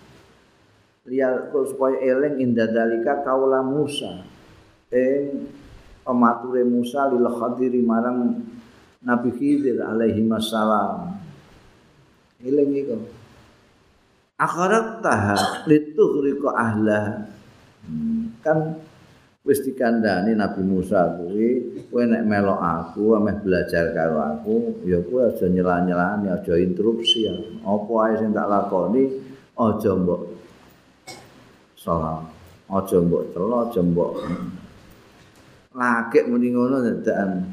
[1.09, 4.21] liya supaya eling inda dalika kaula Musa.
[4.93, 5.49] Ing
[6.05, 8.37] pemature Musa lil khadiri marang
[9.01, 11.17] Nabi Khidir alaihi wassalam.
[12.41, 12.97] Eling iku
[14.41, 17.29] akharat taha litughriqa ahla
[18.41, 18.81] kan
[19.45, 25.29] wis dikandani Nabi Musa kuwi kowe nek melok aku ameh belajar karo aku ya kowe
[25.29, 27.25] aja nyela-nyelani aja interupsi
[27.65, 29.33] apa ae sing tak lakoni?
[29.51, 30.30] Aja mbok
[31.81, 32.29] salat.
[32.71, 34.11] Aja mbok telo aja mbok
[35.75, 37.51] lagek muni ngono dadakan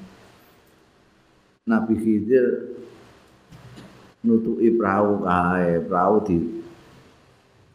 [1.66, 2.46] Nabi Khidir
[4.22, 6.36] nutuki perahu kae perahu di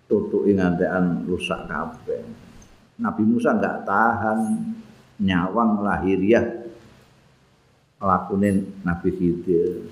[0.07, 2.23] tutuki ngantekan rusak kabeh.
[3.01, 4.39] Nabi Musa enggak tahan
[5.19, 6.63] nyawang lahiriah
[7.99, 9.83] lakune Nabi Khidir.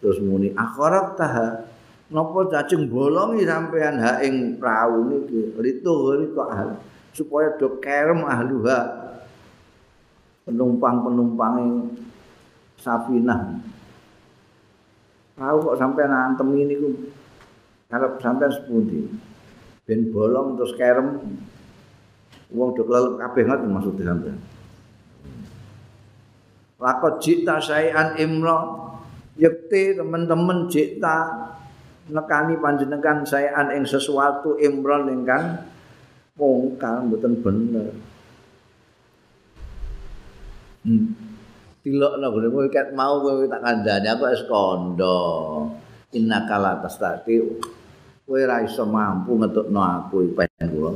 [0.00, 1.69] Terus muni akhirat tahan
[2.10, 5.54] napa cacing bolongi sampean ha ing prau niki.
[5.56, 5.94] Ritu
[6.34, 6.50] kok
[7.14, 8.78] supaya do kerem ahluha
[10.46, 11.86] penumpang-penumpang
[12.78, 13.62] safinah.
[15.38, 16.88] Prau kok sampean antem ini ku
[18.18, 19.06] sampean sepundi?
[19.86, 21.22] Ben bolong terus kerem.
[22.50, 24.38] Wong do kelelep kabeh ngoten maksud sampean
[26.80, 28.88] lakot jikta sayan imro.
[29.40, 31.16] Yekti teman-teman jikta
[32.08, 35.60] nekani panjenengan sayan ing sesuatu imron ingkang
[36.40, 37.92] mungkal mboten bener.
[40.80, 41.12] Hmm.
[41.84, 45.16] tilokno gone kowe ket mau kowe tak kandhani aku wis kandha
[46.16, 47.36] innaka la tastati.
[48.24, 50.92] Kowe ra iso mampu ngetukno aku pengen kula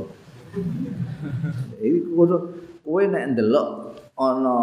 [1.81, 1.99] iki
[2.85, 3.67] kowe nek ndelok
[4.15, 4.57] ana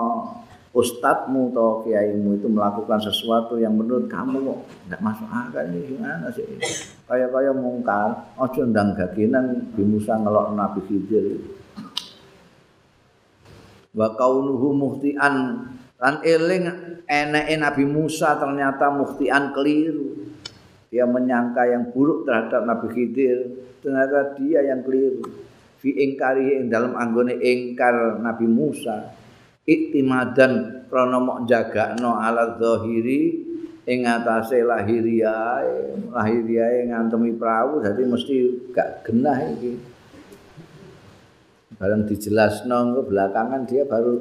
[0.72, 4.58] ustadzmu atau kiaimu itu melakukan sesuatu yang menurut kamu kok
[4.88, 6.48] tidak masuk akal ini gimana sih?
[7.04, 11.26] Kayak kayak mungkar ojo ndang gaginan di Musa ngelok Nabi Khidir.
[13.92, 15.34] Wa kaunuhu muhtian
[16.00, 16.64] lan eling
[17.04, 20.24] eneke Nabi Musa ternyata muhtian keliru.
[20.88, 25.20] Dia menyangka yang buruk terhadap Nabi Khidir ternyata dia yang keliru.
[25.84, 29.20] Fi ingkari ing dalam anggone ingkar Nabi Musa
[29.62, 33.38] iktimadan krana mok jagakno ala zahiri
[33.86, 36.10] ing atase lahiriae.
[36.10, 38.34] Lahiriae ngantemi perahu dadi mesti
[38.74, 39.72] gak genah iki.
[41.78, 44.14] Bareng dijelasno ke belakangan dia baru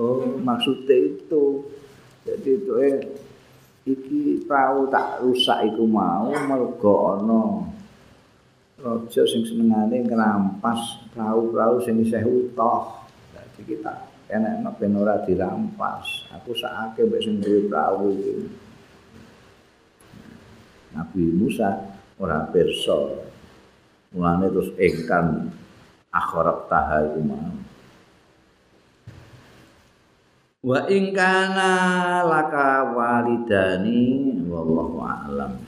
[0.00, 1.68] oh maksudnya itu.
[2.22, 2.96] Jadi itu eh
[3.82, 7.66] iki perahu tak rusak iku mau mergo ana
[8.82, 13.04] raja sing senengane ngrampas perahu-perahu sing isih utuh.
[13.34, 16.32] Dadi kita enak nek ben ora dirampas.
[16.40, 18.08] Aku sakake mbek sing duwe prau
[20.96, 21.76] Nabi Musa
[22.16, 23.28] ora pirsa.
[24.16, 25.52] Mulane terus engkan
[26.12, 27.00] akhirat taha
[30.62, 35.58] wa ing kana laka walidani wallahu a'lam